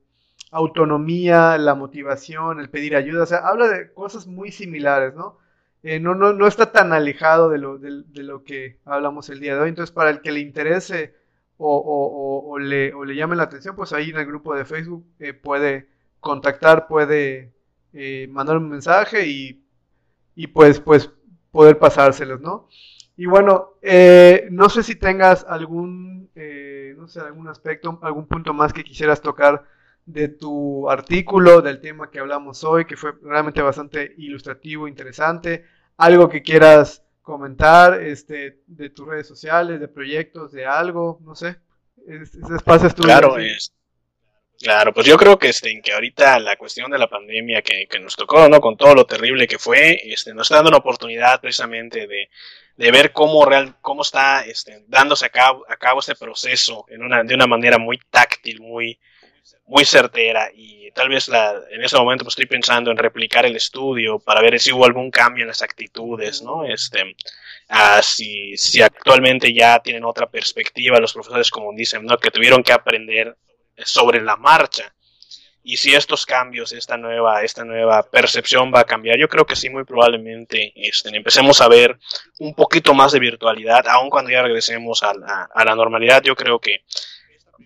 autonomía, 0.52 1.58
la 1.58 1.74
motivación, 1.74 2.60
el 2.60 2.70
pedir 2.70 2.94
ayuda, 2.94 3.24
o 3.24 3.26
sea, 3.26 3.38
habla 3.38 3.66
de 3.68 3.92
cosas 3.92 4.26
muy 4.28 4.52
similares, 4.52 5.14
¿no? 5.14 5.38
no, 5.82 6.14
no, 6.14 6.32
no, 6.32 6.46
está 6.46 6.70
tan 6.70 6.92
alejado 6.92 7.48
de 7.48 7.58
lo, 7.58 7.78
de, 7.78 8.04
lo, 8.22 8.44
que 8.44 8.78
hablamos 8.84 9.28
el 9.30 9.40
día 9.40 9.54
de 9.54 9.60
hoy, 9.60 9.68
entonces 9.70 9.92
para 9.92 10.10
el 10.10 10.20
que 10.20 10.32
le 10.32 10.40
interese 10.40 11.14
o, 11.56 11.76
o, 11.76 12.50
o, 12.50 12.58
le, 12.58 12.92
le, 12.92 13.14
llame 13.16 13.36
la 13.36 13.44
atención, 13.44 13.74
pues 13.74 13.92
ahí 13.92 14.10
en 14.10 14.18
el 14.18 14.26
grupo 14.26 14.54
de 14.54 14.64
Facebook 14.64 15.04
puede 15.42 15.88
contactar, 16.20 16.86
puede 16.86 17.52
mandar 18.28 18.58
un 18.58 18.68
mensaje 18.68 19.26
y, 19.26 19.64
y 20.36 20.46
pues, 20.48 20.78
pues 20.80 21.10
poder 21.50 21.78
pasárselos, 21.78 22.40
¿no? 22.40 22.68
Y 23.18 23.26
bueno, 23.26 23.74
eh, 23.82 24.46
no 24.52 24.68
sé 24.68 24.84
si 24.84 24.94
tengas 24.94 25.44
algún, 25.48 26.30
eh, 26.36 26.94
no 26.96 27.08
sé, 27.08 27.18
algún 27.18 27.48
aspecto, 27.48 27.98
algún 28.00 28.28
punto 28.28 28.54
más 28.54 28.72
que 28.72 28.84
quisieras 28.84 29.20
tocar 29.20 29.64
de 30.06 30.28
tu 30.28 30.88
artículo, 30.88 31.60
del 31.60 31.80
tema 31.80 32.12
que 32.12 32.20
hablamos 32.20 32.62
hoy, 32.62 32.84
que 32.84 32.96
fue 32.96 33.14
realmente 33.20 33.60
bastante 33.60 34.14
ilustrativo, 34.18 34.86
interesante. 34.86 35.64
Algo 35.96 36.28
que 36.28 36.42
quieras 36.42 37.02
comentar, 37.20 38.00
este, 38.00 38.62
de 38.68 38.90
tus 38.90 39.08
redes 39.08 39.26
sociales, 39.26 39.80
de 39.80 39.88
proyectos, 39.88 40.52
de 40.52 40.64
algo, 40.64 41.18
no 41.24 41.34
sé. 41.34 41.56
Ese 42.06 42.38
espacio 42.54 42.86
es 42.86 42.94
tuyo. 42.94 43.08
Claro, 43.08 43.36
es, 43.36 43.74
Claro, 44.60 44.92
pues 44.92 45.06
yo 45.06 45.16
creo 45.16 45.38
que, 45.38 45.48
este, 45.48 45.80
que 45.82 45.92
ahorita 45.92 46.38
la 46.38 46.56
cuestión 46.56 46.90
de 46.90 46.98
la 46.98 47.08
pandemia 47.08 47.62
que, 47.62 47.86
que, 47.88 47.98
nos 48.00 48.14
tocó, 48.16 48.48
¿no? 48.48 48.60
Con 48.60 48.76
todo 48.76 48.94
lo 48.94 49.06
terrible 49.06 49.46
que 49.46 49.58
fue, 49.58 50.00
este, 50.04 50.34
nos 50.34 50.46
está 50.46 50.56
dando 50.56 50.70
una 50.70 50.78
oportunidad 50.78 51.40
precisamente 51.40 52.08
de, 52.08 52.28
de 52.78 52.92
ver 52.92 53.12
cómo, 53.12 53.44
real, 53.44 53.74
cómo 53.80 54.02
está 54.02 54.44
este, 54.46 54.84
dándose 54.86 55.26
a 55.26 55.30
cabo, 55.30 55.64
a 55.68 55.76
cabo 55.76 55.98
este 55.98 56.14
proceso 56.14 56.86
en 56.88 57.02
una, 57.02 57.24
de 57.24 57.34
una 57.34 57.48
manera 57.48 57.76
muy 57.76 57.98
táctil, 58.08 58.60
muy, 58.60 59.00
muy 59.66 59.84
certera. 59.84 60.48
Y 60.54 60.92
tal 60.92 61.08
vez 61.08 61.26
la, 61.26 61.60
en 61.70 61.82
ese 61.82 61.96
momento 61.96 62.22
pues, 62.22 62.32
estoy 62.32 62.46
pensando 62.46 62.92
en 62.92 62.96
replicar 62.96 63.44
el 63.44 63.56
estudio 63.56 64.20
para 64.20 64.40
ver 64.40 64.60
si 64.60 64.72
hubo 64.72 64.84
algún 64.84 65.10
cambio 65.10 65.42
en 65.42 65.48
las 65.48 65.60
actitudes, 65.60 66.40
¿no? 66.40 66.64
Este, 66.64 67.16
ah, 67.68 68.00
si, 68.00 68.56
si 68.56 68.80
actualmente 68.80 69.52
ya 69.52 69.80
tienen 69.80 70.04
otra 70.04 70.30
perspectiva 70.30 71.00
los 71.00 71.12
profesores, 71.12 71.50
como 71.50 71.72
dicen, 71.72 72.04
¿no? 72.04 72.16
Que 72.16 72.30
tuvieron 72.30 72.62
que 72.62 72.72
aprender 72.72 73.36
sobre 73.76 74.22
la 74.22 74.36
marcha. 74.36 74.94
Y 75.68 75.76
si 75.76 75.94
estos 75.94 76.24
cambios, 76.24 76.72
esta 76.72 76.96
nueva, 76.96 77.42
esta 77.42 77.62
nueva 77.62 78.02
percepción 78.02 78.72
va 78.74 78.80
a 78.80 78.84
cambiar, 78.84 79.18
yo 79.18 79.28
creo 79.28 79.44
que 79.44 79.54
sí, 79.54 79.68
muy 79.68 79.84
probablemente 79.84 80.72
este, 80.74 81.14
empecemos 81.14 81.60
a 81.60 81.68
ver 81.68 81.98
un 82.38 82.54
poquito 82.54 82.94
más 82.94 83.12
de 83.12 83.18
virtualidad, 83.18 83.86
aun 83.86 84.08
cuando 84.08 84.30
ya 84.30 84.40
regresemos 84.40 85.02
a 85.02 85.12
la, 85.12 85.46
a 85.54 85.64
la 85.66 85.74
normalidad. 85.74 86.22
Yo 86.22 86.34
creo 86.34 86.58
que 86.58 86.84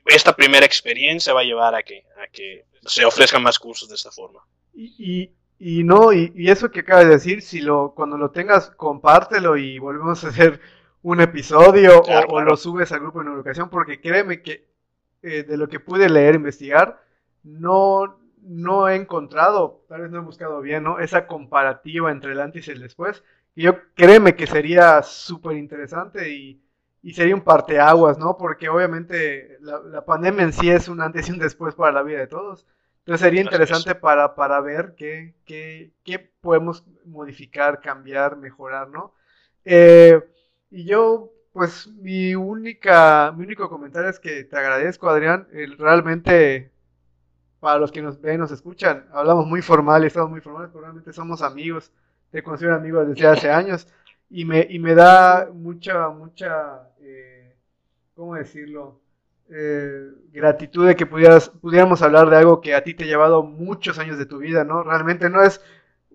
esta 0.06 0.34
primera 0.34 0.66
experiencia 0.66 1.32
va 1.32 1.42
a 1.42 1.44
llevar 1.44 1.76
a 1.76 1.84
que, 1.84 2.04
a 2.20 2.26
que 2.26 2.64
se 2.84 3.04
ofrezcan 3.04 3.40
más 3.40 3.60
cursos 3.60 3.88
de 3.88 3.94
esta 3.94 4.10
forma. 4.10 4.40
Y, 4.74 5.30
y, 5.60 5.78
y 5.78 5.84
no, 5.84 6.12
y, 6.12 6.32
y, 6.34 6.50
eso 6.50 6.72
que 6.72 6.80
acabas 6.80 7.04
de 7.04 7.12
decir, 7.12 7.40
si 7.40 7.60
lo, 7.60 7.94
cuando 7.94 8.18
lo 8.18 8.32
tengas, 8.32 8.70
compártelo 8.70 9.56
y 9.56 9.78
volvemos 9.78 10.24
a 10.24 10.28
hacer 10.30 10.60
un 11.02 11.20
episodio 11.20 12.02
claro, 12.02 12.26
o, 12.26 12.26
claro. 12.26 12.26
o, 12.30 12.40
lo 12.40 12.56
subes 12.56 12.90
al 12.90 12.98
grupo 12.98 13.22
de 13.22 13.30
educación, 13.30 13.70
porque 13.70 14.00
créeme 14.00 14.42
que 14.42 14.66
eh, 15.22 15.44
de 15.44 15.56
lo 15.56 15.68
que 15.68 15.78
pude 15.78 16.08
leer, 16.08 16.34
investigar, 16.34 17.00
no, 17.44 18.18
no 18.42 18.88
he 18.88 18.96
encontrado, 18.96 19.84
tal 19.88 20.02
vez 20.02 20.10
no 20.10 20.18
he 20.18 20.22
buscado 20.22 20.60
bien, 20.60 20.84
¿no? 20.84 20.98
Esa 20.98 21.26
comparativa 21.26 22.10
entre 22.10 22.32
el 22.32 22.40
antes 22.40 22.68
y 22.68 22.70
el 22.72 22.80
después. 22.80 23.22
Y 23.54 23.62
yo 23.62 23.78
créeme 23.94 24.34
que 24.34 24.46
sería 24.46 25.02
súper 25.02 25.56
interesante 25.56 26.30
y, 26.30 26.62
y, 27.02 27.14
sería 27.14 27.34
un 27.34 27.42
parteaguas, 27.42 28.18
¿no? 28.18 28.36
Porque 28.36 28.68
obviamente 28.68 29.58
la, 29.60 29.80
la, 29.80 30.04
pandemia 30.04 30.44
en 30.44 30.52
sí 30.52 30.70
es 30.70 30.88
un 30.88 31.00
antes 31.00 31.28
y 31.28 31.32
un 31.32 31.38
después 31.38 31.74
para 31.74 31.92
la 31.92 32.02
vida 32.02 32.20
de 32.20 32.26
todos. 32.26 32.66
Entonces 33.00 33.20
sería 33.20 33.42
interesante 33.42 33.94
para, 33.94 34.34
para 34.34 34.60
ver 34.60 34.94
qué, 34.96 35.34
qué, 35.44 35.92
qué 36.04 36.18
podemos 36.40 36.84
modificar, 37.04 37.80
cambiar, 37.80 38.36
mejorar, 38.36 38.88
¿no? 38.88 39.12
Eh, 39.64 40.20
y 40.70 40.84
yo 40.84 41.32
pues 41.52 41.86
mi 41.86 42.34
única, 42.34 43.32
mi 43.36 43.44
único 43.44 43.68
comentario 43.68 44.08
es 44.10 44.18
que 44.18 44.44
te 44.44 44.56
agradezco, 44.56 45.08
Adrián. 45.08 45.46
realmente, 45.78 46.71
para 47.62 47.78
los 47.78 47.92
que 47.92 48.02
nos 48.02 48.20
ven, 48.20 48.40
nos 48.40 48.50
escuchan, 48.50 49.06
hablamos 49.12 49.46
muy 49.46 49.62
formal, 49.62 50.02
estamos 50.02 50.28
muy 50.30 50.40
formales, 50.40 50.70
pero 50.72 50.82
realmente 50.82 51.12
somos 51.12 51.42
amigos. 51.42 51.92
Te 52.32 52.42
considero 52.42 52.74
amigos 52.74 53.06
desde 53.06 53.24
hace 53.24 53.50
años 53.52 53.86
y 54.28 54.44
me, 54.44 54.66
y 54.68 54.80
me 54.80 54.96
da 54.96 55.48
mucha, 55.54 56.08
mucha, 56.08 56.88
eh, 57.00 57.54
¿cómo 58.16 58.34
decirlo? 58.34 58.98
Eh, 59.48 60.10
gratitud 60.32 60.88
de 60.88 60.96
que 60.96 61.06
pudieras, 61.06 61.50
pudiéramos 61.50 62.02
hablar 62.02 62.30
de 62.30 62.38
algo 62.38 62.60
que 62.60 62.74
a 62.74 62.82
ti 62.82 62.94
te 62.94 63.04
ha 63.04 63.06
llevado 63.06 63.44
muchos 63.44 63.96
años 64.00 64.18
de 64.18 64.26
tu 64.26 64.38
vida, 64.38 64.64
¿no? 64.64 64.82
Realmente 64.82 65.30
no 65.30 65.40
es 65.40 65.60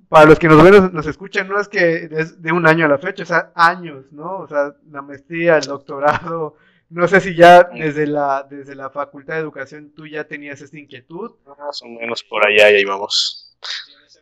para 0.09 0.25
los 0.25 0.39
que 0.39 0.49
nos 0.49 0.61
ven, 0.61 0.91
nos 0.91 1.07
escuchan, 1.07 1.47
no 1.47 1.61
es 1.61 1.69
que 1.69 2.09
es 2.11 2.41
de 2.41 2.51
un 2.51 2.67
año 2.67 2.87
a 2.87 2.89
la 2.89 2.97
fecha, 2.97 3.23
o 3.23 3.25
sea, 3.25 3.53
años, 3.55 4.11
¿no? 4.11 4.39
O 4.39 4.47
sea, 4.49 4.75
la 4.91 5.01
maestría, 5.01 5.55
el 5.55 5.67
doctorado, 5.67 6.57
no 6.89 7.07
sé 7.07 7.19
si 7.21 7.35
ya 7.35 7.63
desde 7.63 8.07
la, 8.07 8.45
desde 8.49 8.75
la 8.75 8.89
Facultad 8.89 9.35
de 9.35 9.41
Educación 9.41 9.91
tú 9.95 10.07
ya 10.07 10.23
tenías 10.23 10.61
esta 10.61 10.77
inquietud. 10.77 11.31
Más 11.45 11.81
o 11.81 11.87
menos 11.87 12.23
por 12.23 12.45
allá 12.45 12.71
ya 12.71 12.79
íbamos. 12.79 13.55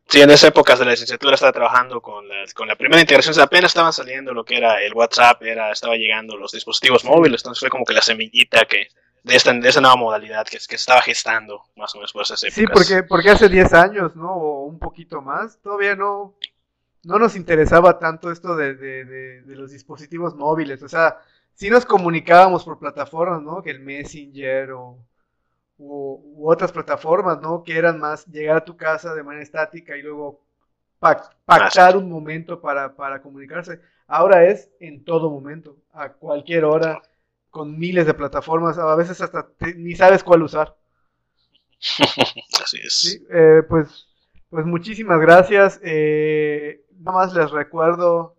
Sí, 0.07 0.21
en 0.21 0.29
esa 0.29 0.47
época 0.47 0.75
de 0.75 0.85
la 0.85 0.91
licenciatura 0.91 1.33
estaba 1.33 1.51
trabajando 1.51 2.01
con 2.01 2.27
la, 2.27 2.35
con 2.53 2.67
la 2.67 2.75
primera 2.75 3.01
integración, 3.01 3.39
apenas 3.39 3.71
estaban 3.71 3.91
saliendo 3.91 4.33
lo 4.33 4.45
que 4.45 4.57
era 4.57 4.81
el 4.83 4.93
WhatsApp, 4.93 5.41
era, 5.41 5.71
estaba 5.71 5.95
llegando 5.95 6.37
los 6.37 6.51
dispositivos 6.51 7.03
móviles, 7.03 7.41
entonces 7.41 7.59
fue 7.59 7.69
como 7.69 7.85
que 7.85 7.93
la 7.93 8.03
semillita 8.03 8.65
que, 8.65 8.89
de 9.23 9.35
esta, 9.35 9.51
de 9.51 9.67
esa 9.67 9.81
nueva 9.81 9.95
modalidad 9.95 10.45
que, 10.45 10.57
que 10.57 10.59
se 10.59 10.75
estaba 10.75 11.01
gestando 11.01 11.63
más 11.75 11.93
o 11.95 11.97
menos 11.97 12.13
por 12.13 12.21
esas 12.21 12.43
épocas. 12.43 12.55
Sí, 12.55 12.67
porque, 12.67 13.03
porque 13.03 13.29
hace 13.31 13.49
10 13.49 13.73
años, 13.73 14.15
¿no? 14.15 14.31
O 14.31 14.65
un 14.65 14.77
poquito 14.77 15.21
más, 15.21 15.59
todavía 15.61 15.95
no, 15.95 16.35
no 17.03 17.17
nos 17.17 17.35
interesaba 17.35 17.97
tanto 17.97 18.31
esto 18.31 18.55
de, 18.55 18.75
de, 18.75 19.05
de, 19.05 19.41
de 19.41 19.55
los 19.55 19.71
dispositivos 19.71 20.35
móviles. 20.35 20.83
O 20.83 20.87
sea, 20.87 21.17
sí 21.55 21.69
nos 21.69 21.85
comunicábamos 21.85 22.63
por 22.63 22.79
plataformas, 22.79 23.41
¿no? 23.41 23.61
Que 23.63 23.71
el 23.71 23.79
Messenger 23.79 24.71
o, 24.71 24.99
o 25.79 26.21
u 26.23 26.51
otras 26.51 26.71
plataformas, 26.71 27.41
¿no? 27.41 27.63
Que 27.63 27.77
eran 27.77 27.99
más 27.99 28.25
llegar 28.27 28.57
a 28.57 28.65
tu 28.65 28.77
casa 28.77 29.13
de 29.15 29.23
manera 29.23 29.43
estática 29.43 29.97
y 29.97 30.01
luego 30.01 30.41
pactar 31.45 31.97
un 31.97 32.09
momento 32.09 32.61
para, 32.61 32.95
para 32.95 33.21
comunicarse. 33.21 33.79
Ahora 34.07 34.45
es 34.45 34.69
en 34.79 35.03
todo 35.03 35.29
momento, 35.29 35.77
a 35.93 36.13
cualquier 36.13 36.65
hora 36.65 37.01
con 37.49 37.77
miles 37.77 38.05
de 38.05 38.13
plataformas, 38.13 38.77
a 38.77 38.95
veces 38.95 39.21
hasta 39.21 39.47
te, 39.47 39.75
ni 39.75 39.95
sabes 39.95 40.23
cuál 40.23 40.43
usar. 40.43 40.75
Así 42.63 42.77
es. 42.83 42.93
Sí, 42.93 43.25
eh, 43.29 43.61
pues, 43.67 44.07
pues 44.49 44.65
muchísimas 44.65 45.19
gracias. 45.19 45.79
Eh, 45.83 46.85
nada 46.99 47.17
más 47.17 47.33
les 47.33 47.51
recuerdo. 47.51 48.35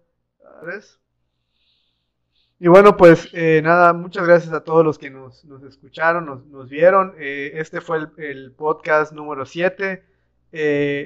¿ves? 0.64 0.99
Y 2.59 2.69
bueno, 2.69 2.97
pues 2.97 3.29
eh, 3.33 3.61
nada, 3.63 3.93
muchas 3.93 4.27
gracias 4.27 4.53
a 4.55 4.65
todos 4.65 4.85
los 4.85 4.99
que 4.99 5.11
nos, 5.11 5.45
escucharon, 5.69 6.25
nos, 6.27 6.47
nos 6.47 6.71
vieron. 6.71 7.15
Eh, 7.19 7.53
este 7.55 7.81
fue 7.81 7.99
el, 8.17 8.53
podcast 8.53 9.13
número 9.13 9.45
7, 9.45 10.03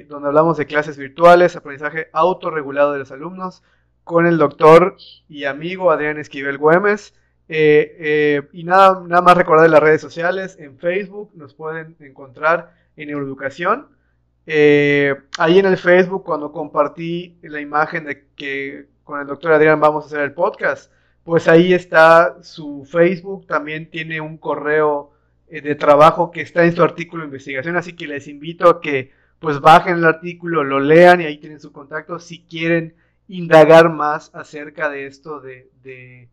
donde 0.07 0.27
hablamos 0.27 0.57
de 0.57 0.65
clases 0.65 0.97
virtuales, 0.97 1.55
aprendizaje 1.55 2.07
autorregulado 2.13 2.93
de 2.93 2.99
los 2.99 3.11
alumnos. 3.11 3.63
con 4.03 4.25
el 4.25 4.37
doctor 4.37 4.95
y 5.29 5.45
amigo 5.45 5.91
Adrián 5.91 6.17
Esquivel 6.17 6.57
Güemes. 6.57 7.13
Eh, 7.53 7.97
eh, 7.99 8.41
y 8.53 8.63
nada, 8.63 9.03
nada 9.05 9.21
más 9.21 9.35
recordar 9.35 9.69
las 9.69 9.81
redes 9.81 9.99
sociales. 9.99 10.55
En 10.57 10.77
Facebook 10.79 11.31
nos 11.33 11.53
pueden 11.53 11.97
encontrar 11.99 12.73
en 12.95 13.09
Neuroeducación. 13.09 13.87
Eh, 14.45 15.15
ahí 15.37 15.59
en 15.59 15.65
el 15.65 15.77
Facebook, 15.77 16.23
cuando 16.23 16.53
compartí 16.53 17.37
la 17.41 17.59
imagen 17.59 18.05
de 18.05 18.25
que 18.37 18.87
con 19.03 19.19
el 19.19 19.27
doctor 19.27 19.51
Adrián 19.51 19.81
vamos 19.81 20.05
a 20.05 20.07
hacer 20.07 20.21
el 20.21 20.33
podcast, 20.33 20.93
pues 21.23 21.47
ahí 21.47 21.73
está 21.73 22.37
su 22.41 22.85
Facebook. 22.85 23.47
También 23.47 23.89
tiene 23.89 24.21
un 24.21 24.37
correo 24.37 25.11
de 25.49 25.75
trabajo 25.75 26.31
que 26.31 26.41
está 26.41 26.63
en 26.63 26.75
su 26.75 26.81
artículo 26.81 27.23
de 27.23 27.27
investigación. 27.27 27.75
Así 27.75 27.93
que 27.93 28.07
les 28.07 28.27
invito 28.27 28.69
a 28.69 28.81
que 28.81 29.11
pues 29.41 29.59
bajen 29.59 29.97
el 29.97 30.05
artículo, 30.05 30.63
lo 30.63 30.79
lean 30.79 31.19
y 31.19 31.25
ahí 31.25 31.39
tienen 31.39 31.59
su 31.59 31.71
contacto 31.71 32.19
si 32.19 32.43
quieren 32.43 32.93
indagar 33.27 33.89
más 33.89 34.29
acerca 34.35 34.89
de 34.89 35.07
esto 35.07 35.39
de, 35.39 35.69
de, 35.81 36.29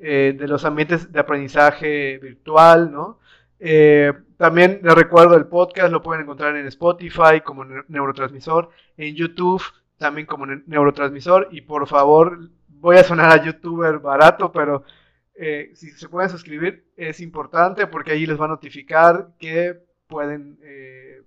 eh, 0.00 0.36
los 0.40 0.64
ambientes 0.64 1.12
de 1.12 1.20
aprendizaje 1.20 2.18
virtual, 2.18 2.90
¿no? 2.90 3.20
Eh, 3.60 4.12
también 4.38 4.80
les 4.82 4.94
recuerdo 4.94 5.36
el 5.36 5.46
podcast, 5.46 5.92
lo 5.92 6.02
pueden 6.02 6.22
encontrar 6.22 6.56
en 6.56 6.66
Spotify 6.66 7.42
como 7.44 7.64
neurotransmisor, 7.64 8.70
en 8.96 9.14
YouTube 9.14 9.62
también 9.98 10.26
como 10.26 10.46
neurotransmisor 10.46 11.48
y 11.52 11.60
por 11.60 11.86
favor, 11.86 12.50
voy 12.82 12.96
a 12.96 13.04
sonar 13.04 13.32
a 13.32 13.42
youtuber 13.44 13.98
barato, 13.98 14.52
pero 14.52 14.84
eh, 15.34 15.70
si 15.74 15.90
se 15.92 16.08
pueden 16.08 16.28
suscribir 16.28 16.92
es 16.96 17.20
importante 17.20 17.86
porque 17.86 18.12
ahí 18.12 18.26
les 18.26 18.40
va 18.40 18.44
a 18.44 18.48
notificar 18.48 19.30
que 19.38 19.80
pueden 20.06 20.58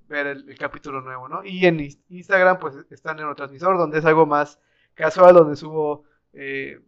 ver 0.07 0.27
el, 0.27 0.57
capítulo 0.57 1.01
nuevo, 1.01 1.27
¿no? 1.27 1.43
Y 1.43 1.65
en 1.65 1.79
Instagram 2.09 2.59
pues 2.59 2.75
está 2.91 3.13
Neurotransmisor, 3.13 3.77
donde 3.77 3.99
es 3.99 4.05
algo 4.05 4.25
más 4.25 4.59
casual 4.93 5.35
donde 5.35 5.55
subo 5.55 6.05
eh, 6.33 6.79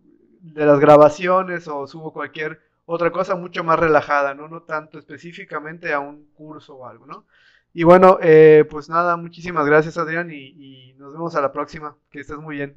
de 0.41 0.65
las 0.65 0.79
grabaciones 0.79 1.67
o 1.67 1.87
subo 1.87 2.13
cualquier 2.13 2.61
otra 2.85 3.11
cosa 3.11 3.35
mucho 3.35 3.63
más 3.63 3.79
relajada, 3.79 4.33
¿no? 4.33 4.47
No 4.47 4.63
tanto 4.63 4.97
específicamente 4.97 5.93
a 5.93 5.99
un 5.99 6.25
curso 6.33 6.75
o 6.75 6.85
algo, 6.85 7.05
¿no? 7.05 7.25
Y 7.73 7.83
bueno, 7.83 8.17
eh, 8.21 8.65
pues 8.69 8.89
nada, 8.89 9.17
muchísimas 9.17 9.65
gracias 9.65 9.97
Adrián 9.97 10.31
y, 10.31 10.89
y, 10.89 10.93
nos 10.93 11.13
vemos 11.13 11.35
a 11.35 11.41
la 11.41 11.51
próxima. 11.51 11.95
Que 12.09 12.21
estés 12.21 12.37
muy 12.37 12.55
bien. 12.55 12.75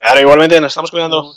Ahora 0.00 0.20
igualmente 0.20 0.60
nos 0.60 0.72
estamos 0.72 0.90
cuidando. 0.90 1.34